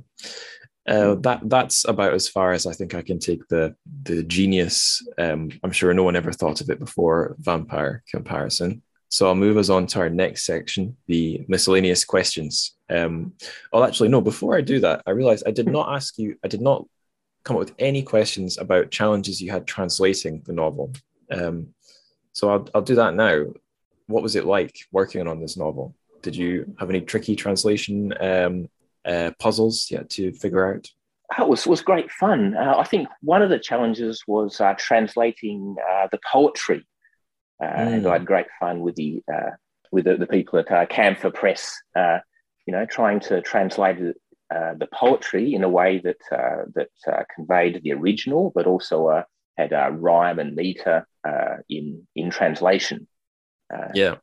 [0.87, 1.21] Uh, hmm.
[1.21, 5.05] that that's about as far as I think I can take the the genius.
[5.17, 7.35] Um, I'm sure no one ever thought of it before.
[7.39, 8.81] Vampire comparison.
[9.09, 12.75] So I'll move us on to our next section, the miscellaneous questions.
[12.89, 13.33] Um,
[13.71, 14.21] oh, actually, no.
[14.21, 16.37] Before I do that, I realized I did not ask you.
[16.43, 16.85] I did not
[17.43, 20.93] come up with any questions about challenges you had translating the novel.
[21.31, 21.73] Um,
[22.33, 23.45] so I'll, I'll do that now.
[24.07, 25.95] What was it like working on this novel?
[26.21, 28.69] Did you have any tricky translation um,
[29.05, 30.89] uh, puzzles yet to figure out?
[31.37, 32.55] It was, was great fun.
[32.57, 36.85] Uh, I think one of the challenges was uh, translating uh, the poetry.
[37.61, 37.95] Mm.
[37.95, 39.51] And I had great fun with the uh,
[39.91, 41.75] with the, the, people at uh, Camphor Press,
[42.69, 43.97] you know, trying to translate
[44.53, 49.07] uh, the poetry in a way that uh, that uh, conveyed the original, but also
[49.07, 49.23] uh,
[49.57, 53.07] had a rhyme and meter uh, in in translation.
[53.95, 54.17] yeah,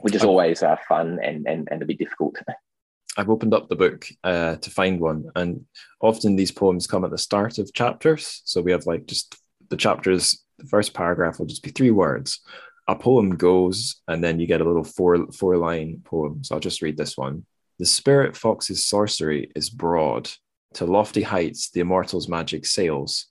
[0.00, 2.36] which is always fun and, and and a bit difficult.
[3.16, 5.66] I've opened up the book to find one, and
[6.00, 8.42] often these poems come at the start of chapters.
[8.44, 9.34] So we have like just
[9.70, 10.40] the chapters.
[10.58, 12.40] The first paragraph will just be three words.
[12.86, 16.44] A poem goes, and then you get a little four four line poem.
[16.44, 17.44] So I'll just read this one.
[17.82, 20.30] The spirit fox's sorcery is broad.
[20.74, 23.26] To lofty heights the immortal's magic sails.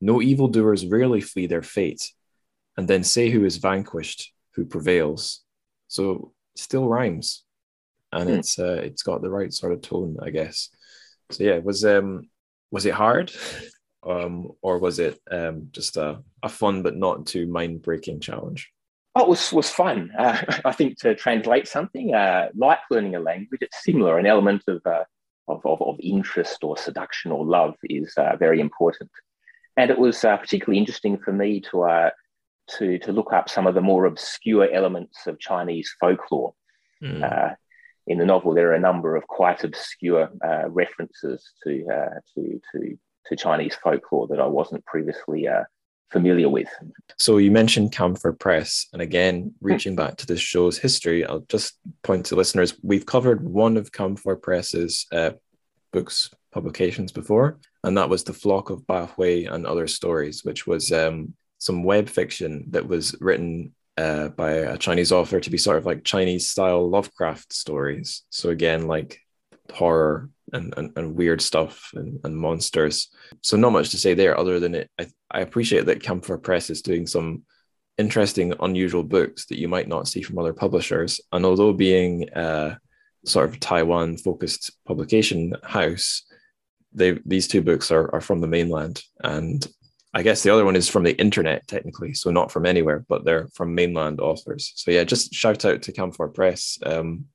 [0.00, 2.12] No evildoers rarely flee their fate,
[2.76, 5.42] and then say who is vanquished, who prevails.
[5.88, 7.42] So still rhymes,
[8.12, 8.38] and mm.
[8.38, 10.68] it's uh, it's got the right sort of tone, I guess.
[11.32, 12.30] So yeah, was um
[12.70, 13.32] was it hard,
[14.06, 18.70] um, or was it um just a, a fun but not too mind breaking challenge?
[19.16, 20.12] Oh, it was, was fun.
[20.18, 24.18] Uh, I think to translate something, uh, like learning a language, it's similar.
[24.18, 25.04] An element of, uh,
[25.48, 29.10] of, of, of, interest or seduction or love is uh, very important.
[29.76, 32.10] And it was uh, particularly interesting for me to, uh,
[32.78, 36.54] to, to look up some of the more obscure elements of Chinese folklore.
[37.02, 37.54] Mm.
[38.06, 40.30] in the novel, there are a number of quite obscure
[40.68, 41.84] references to,
[42.34, 45.46] to, to, to Chinese folklore that I wasn't previously
[46.10, 46.68] familiar with.
[47.18, 51.74] So you mentioned Camphor Press, and again, reaching back to this show's history, I'll just
[52.02, 55.32] point to listeners: we've covered one of Camphor Press's uh,
[55.92, 60.92] books publications before, and that was The Flock of Bahui and Other Stories, which was
[60.92, 65.78] um, some web fiction that was written uh, by a Chinese author to be sort
[65.78, 68.22] of like Chinese style Lovecraft stories.
[68.30, 69.20] So again, like
[69.72, 73.08] horror and, and, and weird stuff and, and monsters.
[73.42, 74.90] So not much to say there other than it.
[74.98, 77.42] I, I appreciate that Camphor Press is doing some
[77.98, 81.20] interesting, unusual books that you might not see from other publishers.
[81.32, 82.78] And although being a
[83.24, 86.22] sort of Taiwan focused publication house,
[86.92, 89.02] they these two books are, are from the mainland.
[89.22, 89.66] And
[90.14, 93.24] I guess the other one is from the internet, technically, so not from anywhere, but
[93.24, 94.72] they're from mainland authors.
[94.76, 97.26] So yeah, just shout out to Camphor Press, um,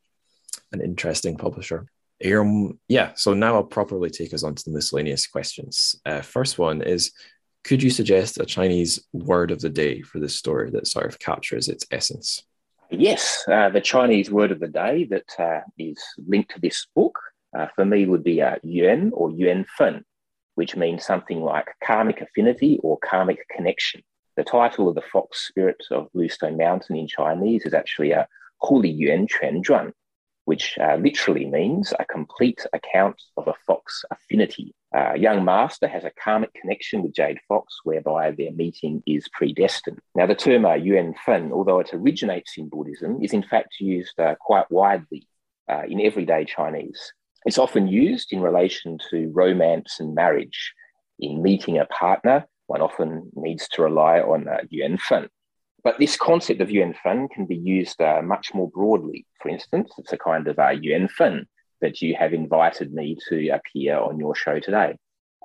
[0.71, 1.85] an interesting publisher.
[2.25, 5.95] Um, yeah, so now I'll properly take us on to the miscellaneous questions.
[6.05, 7.11] Uh, first one is
[7.63, 11.19] could you suggest a Chinese word of the day for this story that sort of
[11.19, 12.43] captures its essence?
[12.89, 15.97] Yes, uh, the Chinese word of the day that uh, is
[16.27, 17.17] linked to this book
[17.57, 20.03] uh, for me would be uh, yuan or yuan fen,
[20.55, 24.01] which means something like karmic affinity or karmic connection.
[24.35, 28.27] The title of the fox spirit of Bluestone Mountain in Chinese is actually a
[28.63, 29.93] Huli Yuan Quan Zhuan,
[30.51, 34.75] which uh, literally means a complete account of a fox affinity.
[34.93, 39.99] Uh, young master has a karmic connection with Jade Fox, whereby their meeting is predestined.
[40.13, 44.19] Now, the term uh, Yuan Fen, although it originates in Buddhism, is in fact used
[44.19, 45.25] uh, quite widely
[45.71, 47.01] uh, in everyday Chinese.
[47.45, 50.73] It's often used in relation to romance and marriage.
[51.17, 55.29] In meeting a partner, one often needs to rely on uh, Yuan Fen.
[55.83, 59.25] But this concept of yuan fen can be used uh, much more broadly.
[59.41, 61.47] For instance, it's a kind of uh, yuan fen
[61.81, 64.95] that you have invited me to appear on your show today.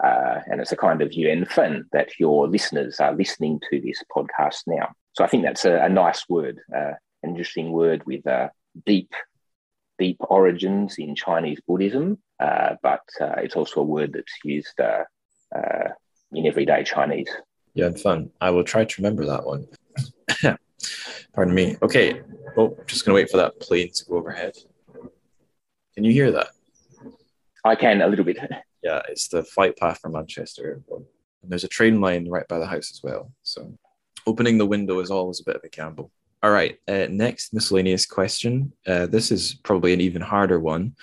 [0.03, 4.03] Uh, and it's a kind of yuan fen that your listeners are listening to this
[4.15, 4.89] podcast now.
[5.15, 8.51] So I think that's a, a nice word, uh, an interesting word with uh,
[8.85, 9.13] deep,
[9.99, 14.79] deep origins in Chinese Buddhism, uh, but uh, it's also a word that's used
[16.33, 17.31] in everyday Chinese.
[17.73, 18.31] Yuan fen.
[18.43, 19.67] I will try to remember that one.
[21.35, 21.77] Pardon me.
[21.83, 22.23] Okay.
[22.57, 24.57] Oh, just gonna wait for that plane to go overhead.
[25.95, 26.49] Can you hear that?
[27.65, 28.39] I can a little bit.
[28.83, 30.81] Yeah, it's the flight path from Manchester.
[30.93, 33.33] And there's a train line right by the house as well.
[33.43, 33.77] So
[34.29, 36.13] opening the window is always a bit of a gamble.
[36.41, 36.79] All right.
[36.87, 38.73] Uh, next miscellaneous question.
[38.87, 40.95] Uh, this is probably an even harder one.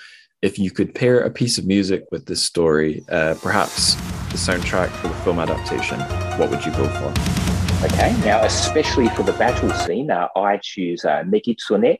[0.41, 3.95] If you could pair a piece of music with this story, uh, perhaps
[4.31, 5.99] the soundtrack for the film adaptation,
[6.39, 7.52] what would you go for?
[7.83, 11.97] Okay, now especially for the battle scene, uh, I choose uh, Megitsune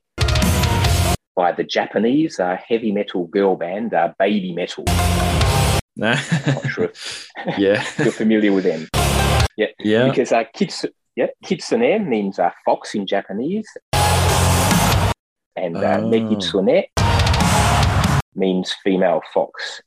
[1.36, 4.86] by the Japanese uh, heavy metal girl band uh, Baby Metal.
[5.97, 6.15] Nah.
[6.47, 7.27] not sure if
[7.57, 7.84] yeah.
[7.99, 8.88] you're familiar with them.
[9.57, 10.07] Yeah, yeah.
[10.07, 10.86] Because uh, kits,
[11.17, 13.67] yeah, kitsune means uh, fox in Japanese,
[15.57, 16.09] and uh, oh.
[16.09, 16.86] Megitsune
[18.36, 19.81] means female fox.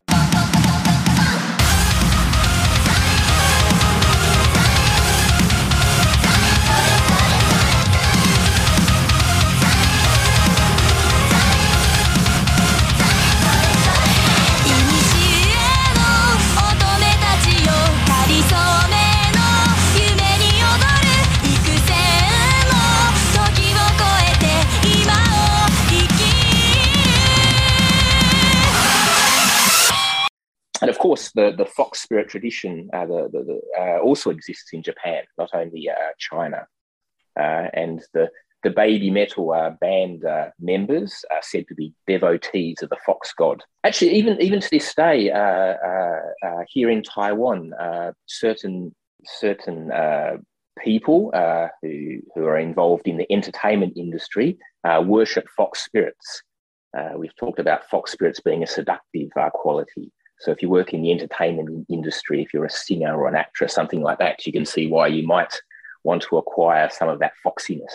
[30.89, 34.83] Of course, the, the fox spirit tradition uh, the, the, the, uh, also exists in
[34.83, 36.67] Japan, not only uh, China.
[37.39, 38.31] Uh, and the,
[38.63, 43.33] the baby metal uh, band uh, members are said to be devotees of the fox
[43.33, 43.63] god.
[43.85, 45.25] Actually, even, even to this day,
[46.69, 47.73] here in Taiwan,
[48.27, 48.95] certain,
[49.25, 49.91] certain
[50.79, 51.31] people
[51.83, 54.59] who, who are involved in the entertainment industry
[55.03, 56.43] worship fox spirits.
[57.17, 60.11] we've talked about fox spirits being a seductive quality.
[60.41, 63.75] So if you work in the entertainment industry, if you're a singer or an actress,
[63.75, 65.55] something like that, you can see why you might
[66.05, 67.93] want to acquire some of that foxiness.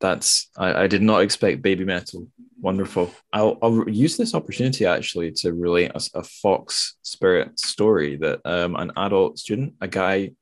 [0.00, 2.26] That's I, I did not expect baby metal.
[2.60, 3.10] Wonderful.
[3.32, 8.76] I'll, I'll use this opportunity actually to relate a, a fox spirit story that um,
[8.76, 10.32] an adult student, a guy,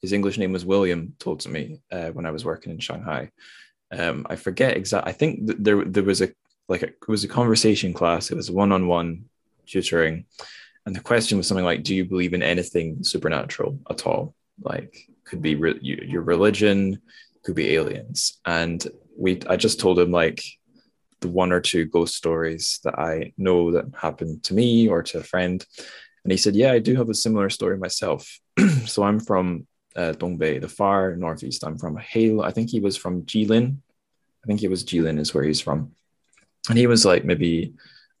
[0.00, 3.30] his English name was William, told to me uh, when I was working in Shanghai.
[3.90, 5.06] Um, I forget exact.
[5.06, 6.30] I think there there was a
[6.68, 8.30] like a, it was a conversation class.
[8.30, 9.26] It was one on one
[9.66, 10.24] tutoring,
[10.86, 14.34] and the question was something like, "Do you believe in anything supernatural at all?
[14.62, 17.00] Like, could be re- your religion,
[17.44, 18.84] could be aliens." And
[19.16, 20.42] we, I just told him like
[21.20, 25.18] the one or two ghost stories that I know that happened to me or to
[25.18, 25.64] a friend,
[26.24, 28.40] and he said, "Yeah, I do have a similar story myself.
[28.86, 31.64] so I'm from uh, Dongbei, the far northeast.
[31.64, 32.42] I'm from Hale.
[32.42, 33.76] I think he was from Jilin.
[34.42, 35.92] I think he was Jilin is where he's from,
[36.68, 37.74] and he was like maybe."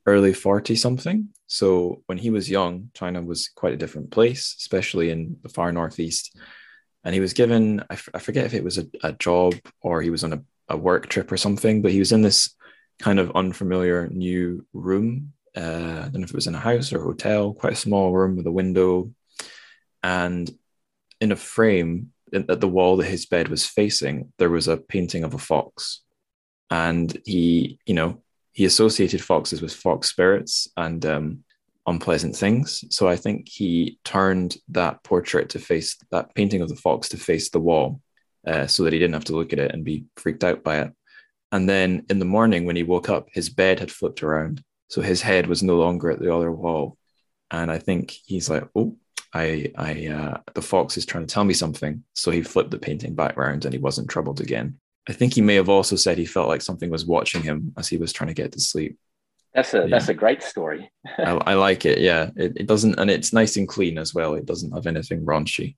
[0.06, 1.28] Early 40 something.
[1.46, 5.72] So when he was young, China was quite a different place, especially in the far
[5.72, 6.36] northeast.
[7.04, 10.02] And he was given, I, f- I forget if it was a, a job or
[10.02, 12.54] he was on a, a work trip or something, but he was in this
[12.98, 15.32] kind of unfamiliar new room.
[15.56, 17.76] Uh, I don't know if it was in a house or a hotel, quite a
[17.76, 19.12] small room with a window.
[20.02, 20.50] And
[21.20, 25.24] in a frame at the wall that his bed was facing, there was a painting
[25.24, 26.00] of a fox.
[26.70, 28.21] And he, you know,
[28.52, 31.44] he associated foxes with fox spirits and um,
[31.86, 32.84] unpleasant things.
[32.90, 37.16] So I think he turned that portrait to face that painting of the fox to
[37.16, 38.00] face the wall
[38.46, 40.80] uh, so that he didn't have to look at it and be freaked out by
[40.80, 40.92] it.
[41.50, 44.62] And then in the morning, when he woke up, his bed had flipped around.
[44.88, 46.96] So his head was no longer at the other wall.
[47.50, 48.96] And I think he's like, oh,
[49.34, 52.04] I, I, uh, the fox is trying to tell me something.
[52.14, 54.78] So he flipped the painting back around and he wasn't troubled again.
[55.08, 57.88] I think he may have also said he felt like something was watching him as
[57.88, 58.96] he was trying to get to sleep.
[59.54, 59.86] That's a yeah.
[59.86, 60.90] that's a great story.
[61.18, 61.98] I, I, like it.
[61.98, 64.34] Yeah, it, it doesn't, and it's nice and clean as well.
[64.34, 65.76] It doesn't have anything raunchy.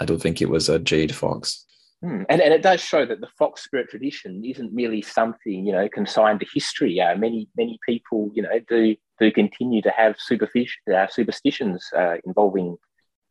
[0.00, 1.66] I don't think it was a jade fox.
[2.02, 2.22] Hmm.
[2.28, 5.88] And, and it does show that the fox spirit tradition isn't merely something you know
[5.88, 7.00] consigned to history.
[7.00, 12.16] Uh, many many people you know do do continue to have superstition, uh, superstitions uh,
[12.24, 12.76] involving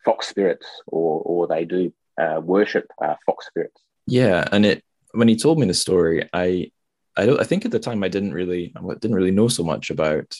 [0.05, 1.91] fox spirits, or or they do
[2.21, 3.81] uh, worship uh, fox spirits.
[4.05, 4.83] Yeah, and it
[5.13, 6.71] when he told me the story, I
[7.15, 9.63] I don't I think at the time I didn't really I didn't really know so
[9.63, 10.35] much about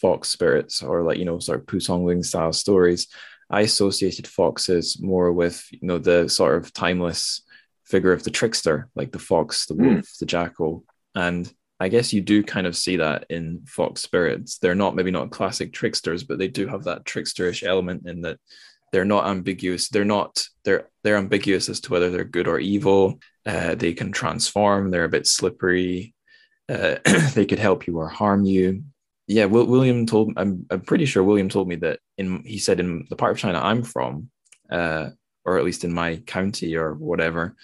[0.00, 3.08] fox spirits or like you know sort of Pu Songling style stories.
[3.50, 7.42] I associated foxes more with you know the sort of timeless
[7.84, 10.18] figure of the trickster, like the fox, the wolf, mm.
[10.18, 10.84] the jackal,
[11.14, 14.58] and I guess you do kind of see that in fox spirits.
[14.58, 18.38] They're not maybe not classic tricksters, but they do have that tricksterish element in that
[18.94, 19.88] they're not ambiguous.
[19.88, 23.18] They're not they're they're ambiguous as to whether they're good or evil.
[23.44, 24.92] Uh, they can transform.
[24.92, 26.14] They're a bit slippery.
[26.68, 26.98] Uh,
[27.34, 28.84] they could help you or harm you.
[29.26, 30.34] Yeah, William told.
[30.36, 33.38] I'm I'm pretty sure William told me that in he said in the part of
[33.38, 34.30] China I'm from,
[34.70, 35.10] uh,
[35.44, 37.56] or at least in my county or whatever,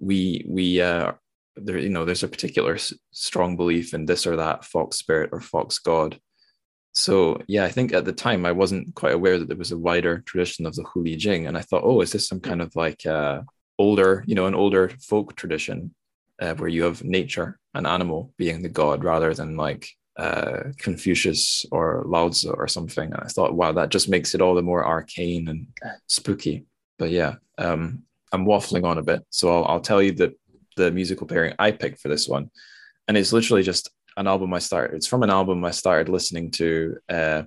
[0.00, 1.12] we we uh,
[1.54, 2.78] there you know there's a particular
[3.12, 6.18] strong belief in this or that fox spirit or fox god
[6.94, 9.78] so yeah, I think at the time I wasn't quite aware that there was a
[9.78, 12.74] wider tradition of the Huli Jing, and I thought, oh, is this some kind of
[12.76, 13.42] like uh,
[13.78, 15.92] older, you know, an older folk tradition
[16.40, 21.66] uh, where you have nature, an animal being the god, rather than like uh, Confucius
[21.72, 23.12] or Lao Tzu or something.
[23.12, 25.66] And I thought, wow, that just makes it all the more arcane and
[26.06, 26.64] spooky.
[26.96, 30.34] But yeah, um, I'm waffling on a bit, so I'll, I'll tell you the
[30.76, 32.50] the musical pairing I picked for this one,
[33.08, 34.96] and it's literally just an album I started.
[34.96, 37.42] It's from an album I started listening to uh,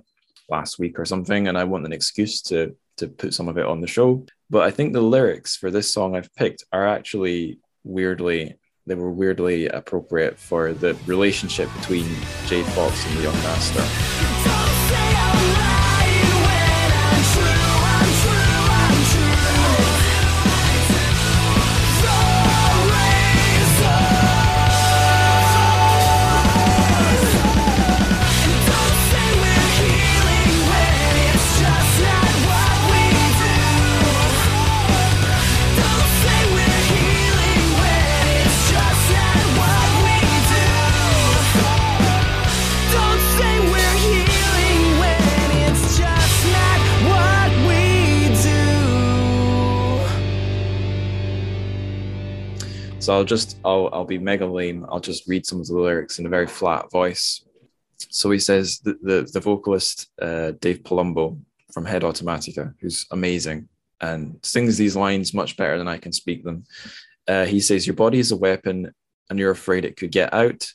[0.48, 3.66] last week or something, and I want an excuse to to put some of it
[3.66, 4.26] on the show.
[4.50, 9.10] But I think the lyrics for this song I've picked are actually weirdly they were
[9.10, 12.06] weirdly appropriate for the relationship between
[12.46, 14.17] Jade Fox and the young master.
[53.08, 54.84] So I'll just I'll I'll be mega lame.
[54.90, 57.42] I'll just read some of the lyrics in a very flat voice.
[57.96, 61.40] So he says the the, the vocalist uh, Dave Palumbo
[61.72, 63.70] from Head Automatica, who's amazing
[64.02, 66.64] and sings these lines much better than I can speak them.
[67.26, 68.92] Uh, he says, "Your body is a weapon,
[69.30, 70.70] and you're afraid it could get out.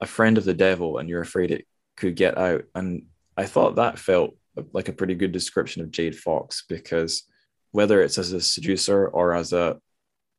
[0.00, 3.04] A friend of the devil, and you're afraid it could get out." And
[3.36, 4.34] I thought that felt
[4.72, 7.22] like a pretty good description of Jade Fox because
[7.70, 9.78] whether it's as a seducer or as a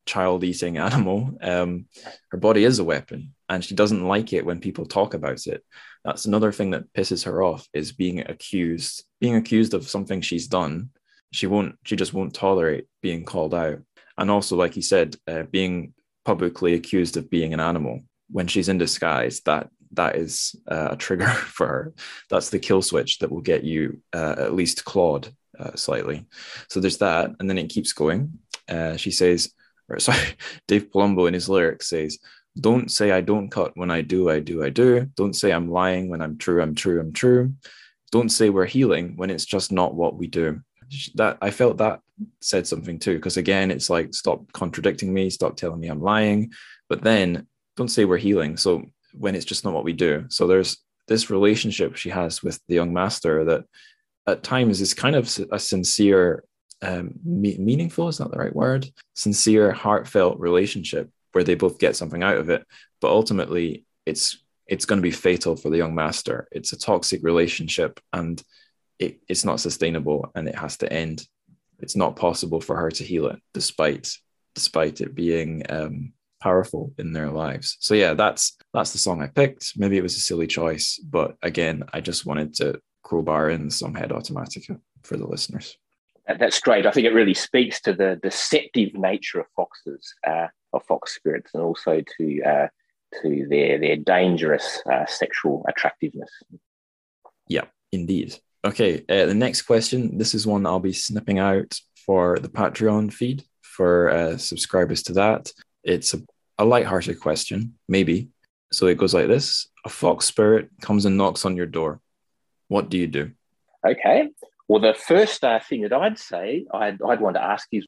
[0.08, 1.86] child eating animal, um,
[2.32, 5.64] her body is a weapon and she doesn't like it when people talk about it.
[6.04, 10.48] That's another thing that pisses her off is being accused, being accused of something she's
[10.48, 10.90] done.
[11.32, 13.80] She won't, she just won't tolerate being called out.
[14.18, 15.94] And also, like you said, uh, being
[16.26, 20.96] publicly accused of being an animal when she's in disguise, that that is uh, a
[20.98, 21.28] trigger
[21.58, 21.94] for her.
[22.30, 25.30] That's the kill switch that will get you uh, at least clawed
[25.60, 26.26] uh, slightly.
[26.70, 28.40] So there's that, and then it keeps going.
[28.68, 29.54] Uh, she says,
[29.90, 30.20] or sorry,
[30.68, 32.20] Dave Palumbo in his lyrics says,
[32.60, 35.06] Don't say I don't cut when I do, I do, I do.
[35.16, 37.54] Don't say I'm lying when I'm true, I'm true, I'm true.
[38.12, 40.62] Don't say we're healing when it's just not what we do.
[41.16, 42.00] That I felt that
[42.42, 46.52] said something too, because again, it's like stop contradicting me, stop telling me I'm lying,
[46.88, 48.58] but then don't say we're healing.
[48.58, 48.84] So
[49.14, 50.26] when it's just not what we do.
[50.30, 50.78] So there's
[51.08, 53.66] this relationship she has with the young master that
[54.28, 56.44] at times is kind of a sincere
[56.82, 61.96] um, me- meaningful is not the right word sincere heartfelt relationship where they both get
[61.96, 62.66] something out of it.
[63.02, 66.48] But ultimately it's it's going to be fatal for the young master.
[66.52, 68.42] It's a toxic relationship and
[69.00, 71.26] it, it's not sustainable and it has to end.
[71.80, 74.12] It's not possible for her to heal it despite
[74.56, 77.78] despite it being um, powerful in their lives.
[77.80, 79.74] So yeah that's that's the song i picked.
[79.78, 83.94] Maybe it was a silly choice but again i just wanted to crowbar in some
[83.94, 85.78] head automatica for the listeners
[86.36, 86.86] that's great.
[86.86, 91.52] I think it really speaks to the deceptive nature of foxes, uh, of fox spirits,
[91.54, 92.68] and also to uh,
[93.22, 96.30] to their their dangerous uh, sexual attractiveness.
[97.48, 98.36] Yeah, indeed.
[98.66, 100.18] Okay, uh, the next question.
[100.18, 105.14] This is one I'll be snipping out for the Patreon feed for uh, subscribers to
[105.14, 105.52] that.
[105.84, 106.22] It's a,
[106.58, 108.30] a light-hearted question, maybe.
[108.74, 112.02] So it goes like this: A fox spirit comes and knocks on your door.
[112.68, 113.32] What do you do?
[113.86, 114.30] Okay.
[114.68, 117.86] Well, the first uh, thing that I'd say, I'd, I'd want to ask you is.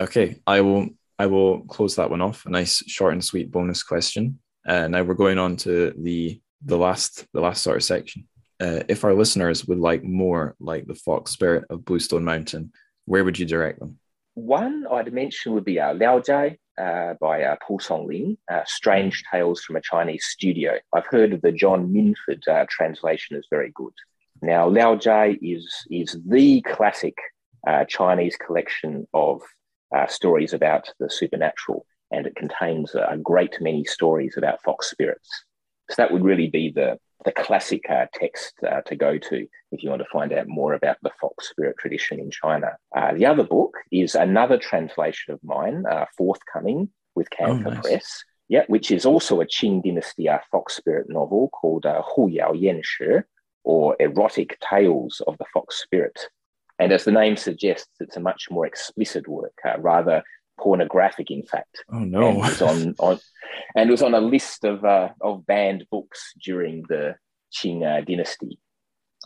[0.00, 0.88] Okay, I will.
[1.18, 2.46] I will close that one off.
[2.46, 4.40] A nice, short and sweet bonus question.
[4.66, 8.26] Uh, now we're going on to the the last the last sort of section.
[8.60, 12.72] Uh, if our listeners would like more like the fox spirit of Bluestone Mountain,
[13.04, 13.98] where would you direct them?
[14.34, 19.62] One I'd mention would be uh, Liaozhai uh, by uh, Pu Songling, uh, Strange Tales
[19.62, 20.78] from a Chinese Studio.
[20.92, 23.92] I've heard of the John Minford uh, translation is very good.
[24.40, 27.14] Now, Liaozhai is, is the classic
[27.66, 29.40] uh, Chinese collection of
[29.94, 35.44] uh, stories about the supernatural, and it contains a great many stories about fox spirits.
[35.90, 39.82] So that would really be the, the classic uh, text uh, to go to if
[39.82, 42.76] you want to find out more about the fox spirit tradition in China.
[42.96, 47.82] Uh, the other book is another translation of mine, uh, forthcoming with Camphor oh, nice.
[47.82, 48.24] Press.
[48.48, 52.52] Yeah, which is also a Qing Dynasty uh, fox spirit novel called uh, Hu Yao
[52.52, 53.20] Yan Shi,
[53.64, 56.28] or Erotic Tales of the Fox Spirit.
[56.78, 60.22] And as the name suggests, it's a much more explicit work, uh, rather
[60.58, 61.84] pornographic, in fact.
[61.90, 62.28] Oh no!
[62.28, 63.18] And was on, on
[63.74, 67.16] and was on a list of uh, of banned books during the
[67.52, 68.58] Qing uh, dynasty.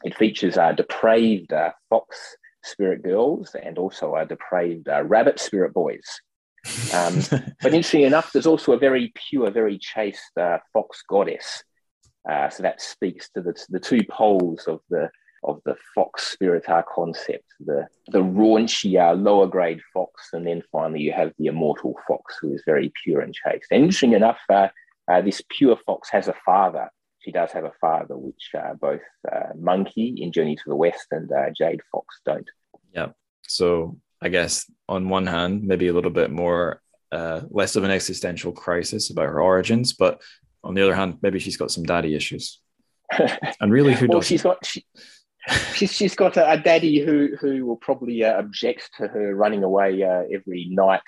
[0.04, 5.72] It features uh, depraved uh, fox spirit girls and also uh, depraved uh, rabbit spirit
[5.72, 6.20] boys.
[6.92, 7.20] Um,
[7.62, 10.20] but interesting enough, there's also a very pure, very chaste
[10.72, 11.62] fox goddess.
[12.26, 15.08] so that speaks to the, the two poles of the
[15.46, 21.12] of the fox spiritar concept, the the raunchier, lower grade fox, and then finally you
[21.12, 23.66] have the immortal fox, who is very pure and chaste.
[23.70, 24.68] And interesting enough, uh,
[25.10, 26.90] uh, this pure fox has a father.
[27.20, 29.00] She does have a father, which uh, both
[29.30, 32.48] uh, Monkey in Journey to the West and uh, Jade Fox don't.
[32.92, 33.08] Yeah.
[33.42, 36.80] So I guess on one hand, maybe a little bit more
[37.12, 40.20] uh, less of an existential crisis about her origins, but
[40.62, 42.60] on the other hand, maybe she's got some daddy issues.
[43.60, 44.28] and really, who well, doesn't?
[44.28, 44.84] she's got she,
[45.74, 49.62] she's she's got a, a, daddy who who will probably uh, object to her running
[49.62, 51.00] away uh, every night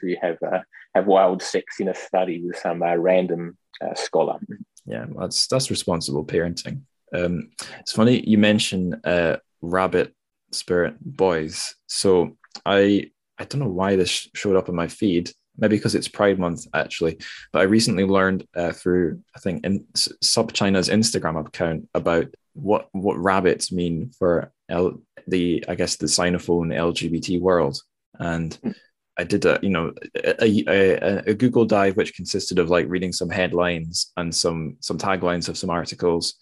[0.00, 0.60] to have uh,
[0.94, 4.38] have wild sex in a study with some uh, random uh, scholar.
[4.86, 6.82] Yeah, that's that's responsible parenting.
[7.14, 7.50] Um,
[7.80, 10.14] it's funny you mention uh, rabbit
[10.52, 11.74] spirit boys.
[11.86, 15.30] So I I don't know why this showed up in my feed.
[15.58, 17.18] Maybe because it's Pride Month, actually.
[17.52, 22.28] But I recently learned through I think in SupChina's Instagram account about
[22.60, 27.80] what what rabbits mean for L, the I guess the Sinophone LGBT world,
[28.18, 28.70] and hmm.
[29.18, 33.12] I did a you know a, a, a, Google dive which consisted of like reading
[33.12, 36.34] some headlines and some some taglines of some articles,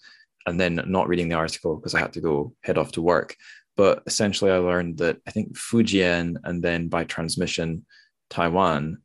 [0.45, 3.35] and then not reading the article because I had to go head off to work.
[3.75, 7.85] But essentially, I learned that I think Fujian and then by transmission
[8.29, 9.01] Taiwan.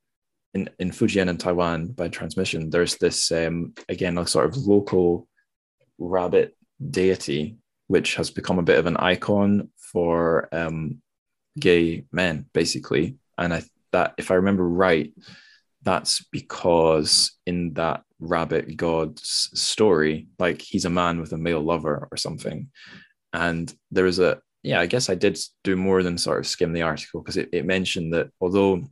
[0.55, 5.27] In, in Fujian and Taiwan by transmission, there's this um, again a sort of local
[5.99, 6.57] rabbit
[6.91, 7.57] deity,
[7.87, 11.01] which has become a bit of an icon for um,
[11.59, 13.17] gay men, basically.
[13.39, 15.13] And I that if I remember right,
[15.83, 22.09] that's because in that rabbit god's story, like he's a man with a male lover
[22.11, 22.71] or something.
[23.33, 26.73] And there was a yeah, I guess I did do more than sort of skim
[26.73, 28.83] the article because it, it mentioned that although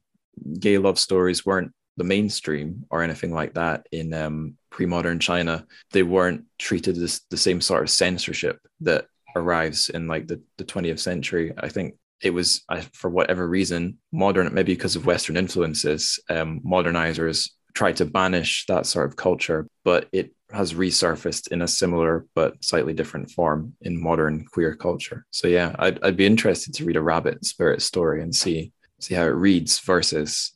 [0.59, 6.02] gay love stories weren't the mainstream or anything like that in um, pre-modern China, they
[6.02, 9.06] weren't treated as the same sort of censorship that
[9.36, 11.52] arrives in like the, the 20th century.
[11.59, 16.60] I think it was uh, for whatever reason modern, maybe because of Western influences, um,
[16.64, 22.27] modernizers tried to banish that sort of culture, but it has resurfaced in a similar
[22.35, 25.24] but slightly different form in modern queer culture.
[25.31, 29.14] So yeah, I'd, I'd be interested to read a rabbit spirit story and see see
[29.14, 30.52] how it reads versus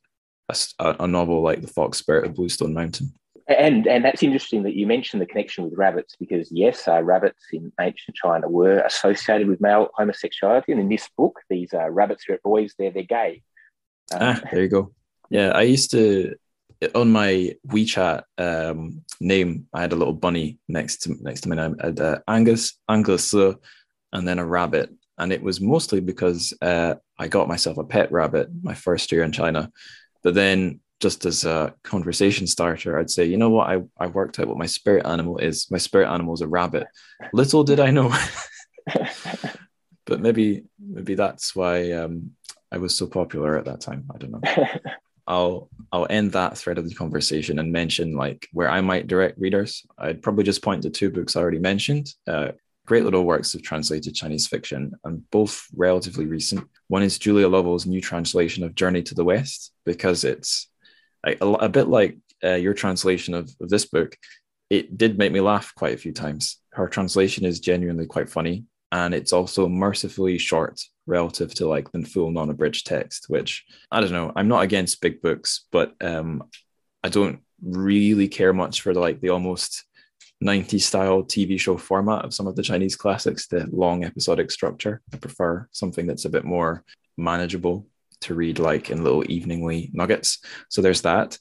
[0.48, 3.12] a, a novel like The Fox Spirit of Bluestone Mountain.
[3.48, 7.44] And and that's interesting that you mentioned the connection with rabbits because yes, uh, rabbits
[7.52, 12.24] in ancient China were associated with male homosexuality, and in this book, these uh, rabbits
[12.28, 12.74] are boys.
[12.77, 13.43] They're they're gay.
[14.12, 14.93] Um, ah, there you go.
[15.31, 16.35] Yeah, I used to
[16.94, 19.66] on my WeChat um, name.
[19.73, 21.77] I had a little bunny next to next to my name.
[21.81, 23.56] I had uh, Angus, Angus, and
[24.12, 28.48] then a rabbit, and it was mostly because uh, I got myself a pet rabbit
[28.62, 29.70] my first year in China,
[30.27, 34.40] but then just as a conversation starter, I'd say, you know what, I, I worked
[34.40, 35.70] out what my spirit animal is.
[35.70, 36.89] My spirit animal is a rabbit.
[37.32, 38.12] Little did I know.
[40.05, 42.32] but maybe maybe that's why um,
[42.73, 44.11] I was so popular at that time.
[44.12, 44.66] I don't know.
[45.28, 49.39] I'll I'll end that thread of the conversation and mention like where I might direct
[49.39, 49.86] readers.
[49.97, 52.12] I'd probably just point to two books I already mentioned.
[52.27, 52.51] Uh,
[52.87, 56.67] great little works of translated Chinese fiction, and both relatively recent.
[56.89, 60.69] One is Julia Lovell's new translation of Journey to the West because it's
[61.27, 64.17] a, a bit like uh, your translation of, of this book,
[64.71, 66.59] it did make me laugh quite a few times.
[66.73, 72.03] Her translation is genuinely quite funny, and it's also mercifully short relative to like the
[72.03, 73.27] full non-abridged text.
[73.29, 74.33] Which I don't know.
[74.35, 76.45] I'm not against big books, but um,
[77.03, 79.85] I don't really care much for like the almost
[80.45, 85.01] 90s style TV show format of some of the Chinese classics, the long episodic structure.
[85.13, 86.85] I prefer something that's a bit more
[87.17, 87.87] manageable
[88.23, 90.39] to read like in little eveningly nuggets.
[90.69, 91.39] So there's that.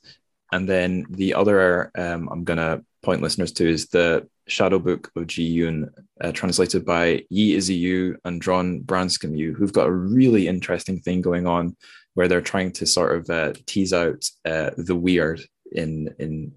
[0.51, 5.11] And then the other um, I'm going to point listeners to is the Shadow Book
[5.15, 5.89] of Ji Yun,
[6.21, 10.99] uh, translated by Yi Izzy Yu and John Branscum Yu, who've got a really interesting
[10.99, 11.75] thing going on
[12.13, 15.41] where they're trying to sort of uh, tease out uh, the weird
[15.71, 16.53] in in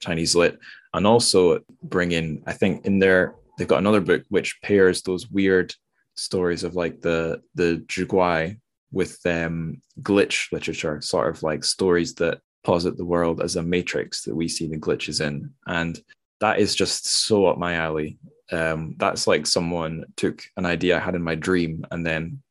[0.00, 0.58] Chinese lit,
[0.94, 5.28] and also bring in, I think, in there they've got another book which pairs those
[5.28, 5.74] weird
[6.16, 8.58] stories of like the the Zhiguai
[8.90, 14.24] with um, glitch literature, sort of like stories that posit the world as a matrix
[14.24, 15.52] that we see the glitches in.
[15.66, 16.00] And
[16.40, 18.18] that is just so up my alley.
[18.50, 22.42] Um, that's like someone took an idea I had in my dream and then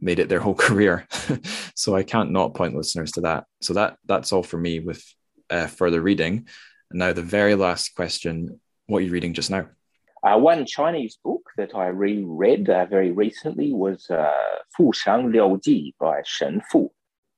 [0.00, 1.06] made it their whole career.
[1.74, 3.44] so I can't not point listeners to that.
[3.62, 5.02] So that that's all for me with
[5.48, 6.48] uh, further reading.
[6.90, 9.66] And now the very last question: What are you reading just now?
[10.22, 14.32] Uh, one Chinese book that I reread uh, very recently was uh,
[14.76, 16.90] Fu Sheng Liu Ji by Shen Fu,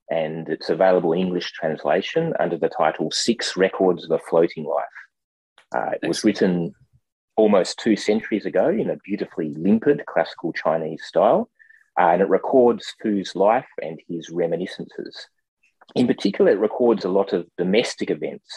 [0.09, 4.85] and it's available in English translation under the title Six Records of a Floating Life.
[5.75, 6.73] Uh, it was written
[7.35, 11.49] almost two centuries ago in a beautifully limpid classical Chinese style,
[11.99, 15.27] uh, and it records Fu's life and his reminiscences.
[15.95, 18.47] In particular, it records a lot of domestic events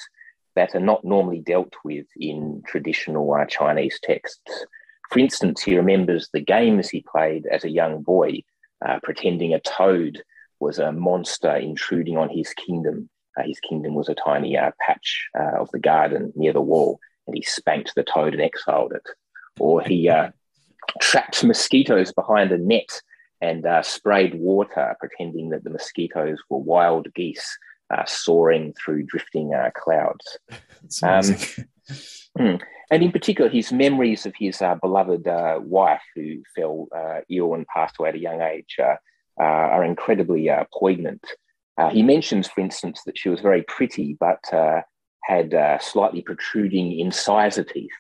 [0.57, 4.67] that are not normally dealt with in traditional uh, Chinese texts.
[5.11, 8.43] For instance, he remembers the games he played as a young boy,
[8.87, 10.23] uh, pretending a toad
[10.61, 13.09] was a monster intruding on his kingdom.
[13.37, 17.01] Uh, his kingdom was a tiny uh, patch uh, of the garden near the wall,
[17.27, 19.07] and he spanked the toad and exiled it.
[19.59, 20.31] Or he uh,
[21.01, 23.03] trapped mosquitoes behind a net
[23.41, 27.59] and sprayed water, pretending that the mosquitoes were wild geese
[27.91, 30.39] uh, soaring through drifting uh, clouds.
[31.03, 31.25] Um,
[32.37, 32.57] hmm.
[32.91, 37.55] and in particular, his memories of his uh, beloved uh, wife, who fell uh, ill
[37.55, 38.97] and passed away at a young age, uh,
[39.39, 41.25] are incredibly poignant.
[41.91, 44.45] he mentions, for instance, that she was very pretty, but
[45.23, 47.91] had slightly protruding incisor teeth.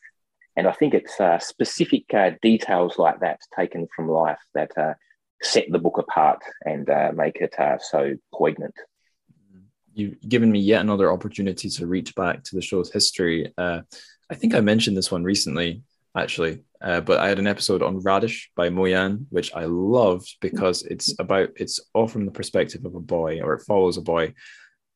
[0.56, 2.04] And I think it's specific
[2.42, 4.72] details like that taken from life that
[5.40, 6.86] set the book apart and
[7.16, 8.74] make it so poignant
[9.94, 13.52] you've given me yet another opportunity to reach back to the show's history.
[13.56, 13.80] Uh,
[14.30, 15.82] I think I mentioned this one recently,
[16.16, 20.36] actually, uh, but I had an episode on Radish by Mo Yan, which I loved
[20.40, 24.02] because it's about it's all from the perspective of a boy, or it follows a
[24.02, 24.34] boy,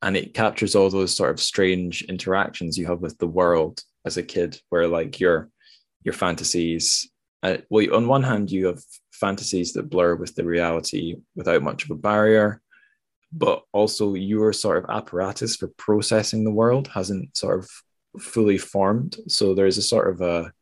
[0.03, 4.17] and it captures all those sort of strange interactions you have with the world as
[4.17, 5.51] a kid, where like your
[6.05, 7.11] your fantasies.
[7.43, 11.85] Uh, well, on one hand, you have fantasies that blur with the reality without much
[11.85, 12.61] of a barrier
[13.33, 17.69] but also your sort of apparatus for processing the world hasn't sort of
[18.21, 19.17] fully formed.
[19.29, 20.53] So there's a sort of a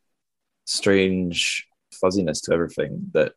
[0.65, 3.33] strange fuzziness to everything that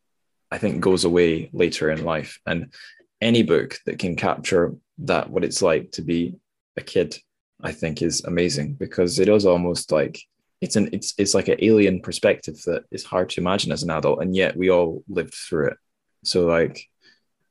[0.52, 2.40] I think goes away later in life.
[2.46, 2.74] And
[3.22, 6.36] any book that can capture that, what it's like to be
[6.78, 7.16] a kid,
[7.62, 10.20] I think is amazing because it is almost like
[10.62, 13.90] it's an it's it's like an alien perspective that is hard to imagine as an
[13.90, 15.78] adult, and yet we all lived through it.
[16.24, 16.86] So like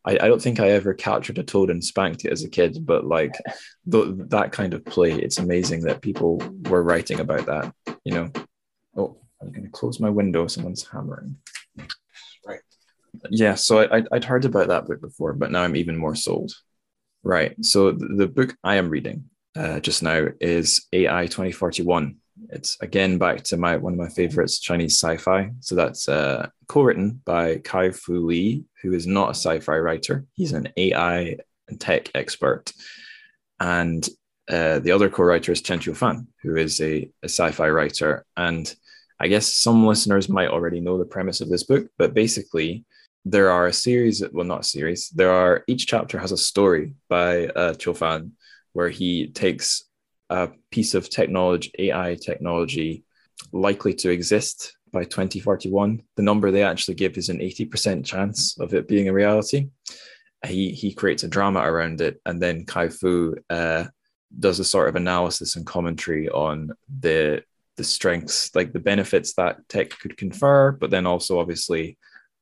[0.04, 2.86] I, I don't think I ever captured a toad and spanked it as a kid,
[2.86, 3.34] but like
[3.86, 7.72] the, that kind of play, it's amazing that people were writing about that,
[8.04, 8.30] you know.
[8.96, 10.46] Oh, I'm going to close my window.
[10.46, 11.36] Someone's hammering.
[12.46, 12.60] Right.
[13.30, 13.54] Yeah.
[13.54, 16.52] So I, I'd heard about that book before, but now I'm even more sold.
[17.22, 17.54] Right.
[17.64, 19.24] So the, the book I am reading
[19.56, 22.16] uh, just now is AI 2041.
[22.50, 25.50] It's again back to my one of my favorites, Chinese sci-fi.
[25.60, 30.24] So that's uh, co-written by Kai Fu Lee, who is not a sci-fi writer.
[30.34, 31.36] He's an AI
[31.68, 32.72] and tech expert,
[33.60, 34.08] and
[34.48, 38.24] uh, the other co-writer is Chen Qiufan, who is a, a sci-fi writer.
[38.36, 38.72] And
[39.20, 42.84] I guess some listeners might already know the premise of this book, but basically
[43.24, 46.94] there are a series, well, not a series, there are, each chapter has a story
[47.08, 48.30] by uh, Qiufan
[48.72, 49.84] where he takes
[50.30, 53.04] a piece of technology, AI technology,
[53.52, 56.02] likely to exist by 2041.
[56.16, 59.68] The number they actually give is an 80% chance of it being a reality.
[60.46, 63.84] He, he creates a drama around it, and then Kai Fu uh,
[64.38, 66.70] does a sort of analysis and commentary on
[67.00, 67.42] the
[67.78, 71.96] the strengths, like the benefits that tech could confer, but then also obviously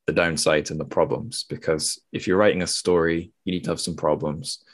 [0.07, 1.45] the downsides and the problems.
[1.49, 4.65] Because if you're writing a story, you need to have some problems.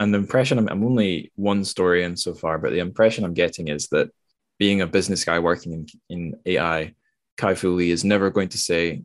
[0.00, 3.34] And the impression I'm, I'm only one story in so far, but the impression I'm
[3.34, 4.10] getting is that
[4.58, 6.94] being a business guy working in, in AI,
[7.36, 9.02] Kai Fu Lee is never going to say,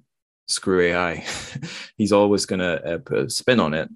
[0.47, 1.25] screw AI.
[1.97, 3.89] He's always going to uh, put a spin on it.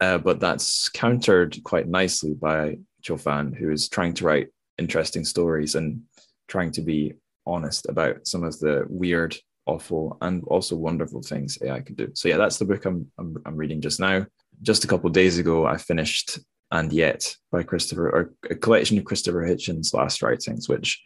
[0.00, 4.48] Uh, but that's countered quite nicely by Qiufan, who is trying to write
[4.78, 6.02] interesting stories and
[6.48, 7.14] trying to be
[7.46, 9.36] honest about some of the weird,
[9.66, 12.10] awful, and also wonderful things AI can do.
[12.14, 14.26] So yeah, that's the book I'm I'm, I'm reading just now.
[14.60, 16.38] Just a couple days ago, I finished
[16.72, 21.00] And Yet by Christopher, or a collection of Christopher Hitchens' last writings, which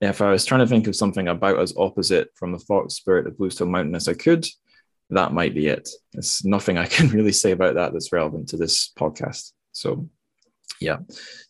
[0.00, 3.26] if I was trying to think of something about as opposite from the fox spirit
[3.26, 4.46] of Bluestone Mountain as I could,
[5.10, 5.88] that might be it.
[6.12, 9.52] There's nothing I can really say about that that's relevant to this podcast.
[9.72, 10.08] So
[10.80, 10.98] yeah,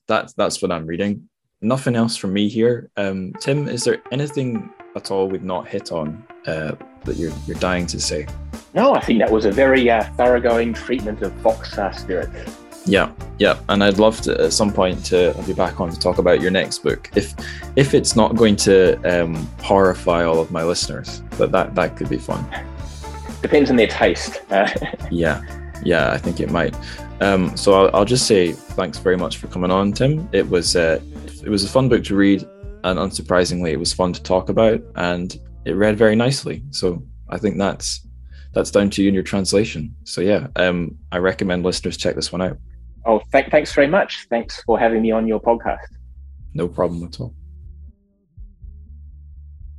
[0.07, 1.29] that's that's what I'm reading.
[1.61, 2.91] Nothing else from me here.
[2.97, 7.59] Um, Tim, is there anything at all we've not hit on uh, that you're you're
[7.59, 8.27] dying to say?
[8.75, 12.31] No, I think that was a very uh, thoroughgoing treatment of Fox uh, Spirit.
[12.89, 15.99] Yeah, yeah, and I'd love to at some point to have you back on to
[15.99, 17.35] talk about your next book, if
[17.77, 22.09] if it's not going to um, horrify all of my listeners, but that that could
[22.09, 22.49] be fun.
[23.43, 24.41] Depends on their taste.
[25.11, 25.43] yeah,
[25.85, 26.75] yeah, I think it might.
[27.21, 30.27] Um, so I'll, I'll, just say thanks very much for coming on, Tim.
[30.33, 30.99] It was uh,
[31.45, 32.43] it was a fun book to read,
[32.85, 36.63] and unsurprisingly, it was fun to talk about, and it read very nicely.
[36.71, 38.07] So I think that's
[38.55, 39.95] that's down to you and your translation.
[40.05, 42.57] So yeah, um, I recommend listeners check this one out.
[43.09, 44.27] Oh, th- thanks very much.
[44.29, 45.89] Thanks for having me on your podcast.
[46.53, 47.35] No problem at all.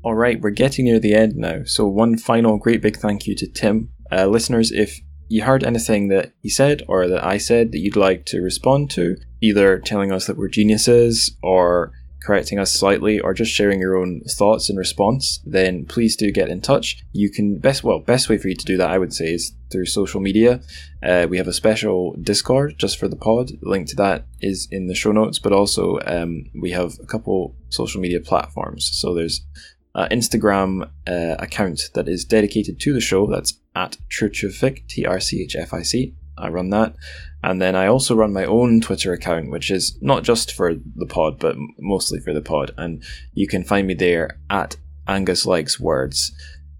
[0.03, 1.61] All right, we're getting near the end now.
[1.65, 3.91] So one final great big thank you to Tim.
[4.11, 7.95] Uh, listeners, if you heard anything that he said or that I said that you'd
[7.95, 13.33] like to respond to, either telling us that we're geniuses or correcting us slightly or
[13.33, 17.01] just sharing your own thoughts in response, then please do get in touch.
[17.11, 19.53] You can best well best way for you to do that I would say is
[19.71, 20.61] through social media.
[21.01, 23.49] Uh, we have a special Discord just for the pod.
[23.61, 27.05] The link to that is in the show notes, but also um, we have a
[27.05, 28.89] couple social media platforms.
[28.93, 29.45] So there's
[29.95, 33.27] uh, Instagram uh, account that is dedicated to the show.
[33.27, 36.15] That's at Trchfic, T R C H F I C.
[36.37, 36.95] I run that.
[37.43, 41.05] And then I also run my own Twitter account, which is not just for the
[41.05, 42.71] pod, but mostly for the pod.
[42.77, 43.03] And
[43.33, 44.75] you can find me there at
[45.07, 46.31] Angus Likes Words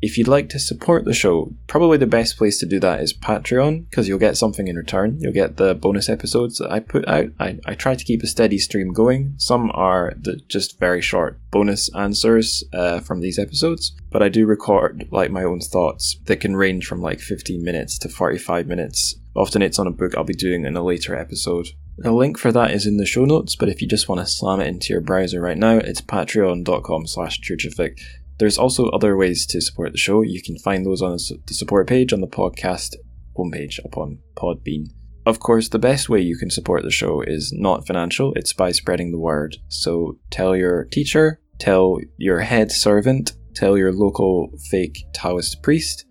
[0.02, 3.14] if you'd like to support the show, probably the best place to do that is
[3.14, 5.18] Patreon, because you'll get something in return.
[5.20, 7.28] You'll get the bonus episodes that I put out.
[7.40, 9.34] I, I try to keep a steady stream going.
[9.38, 14.46] Some are the just very short bonus answers uh, from these episodes, but I do
[14.46, 19.16] record like my own thoughts that can range from like 15 minutes to 45 minutes.
[19.40, 21.70] Often it's on a book I'll be doing in a later episode.
[21.98, 24.28] The link for that is in the show notes, but if you just want to
[24.28, 28.02] slam it into your browser right now, it's patreon.com slash churchofic.
[28.38, 30.24] There's also other ways to support the show.
[30.24, 32.96] You can find those on the support page on the podcast
[33.38, 34.88] homepage upon Podbean.
[35.26, 38.74] Of course, the best way you can support the show is not financial, it's by
[38.74, 39.56] spreading the word.
[39.70, 46.06] So tell your teacher, tell your head servant, tell your local fake Taoist priest,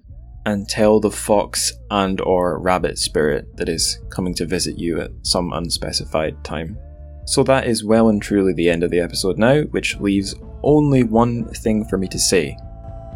[0.49, 5.11] and tell the fox and or rabbit spirit that is coming to visit you at
[5.23, 6.79] some unspecified time.
[7.27, 11.03] So that is well and truly the end of the episode now, which leaves only
[11.03, 12.57] one thing for me to say.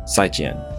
[0.05, 0.72] 再见。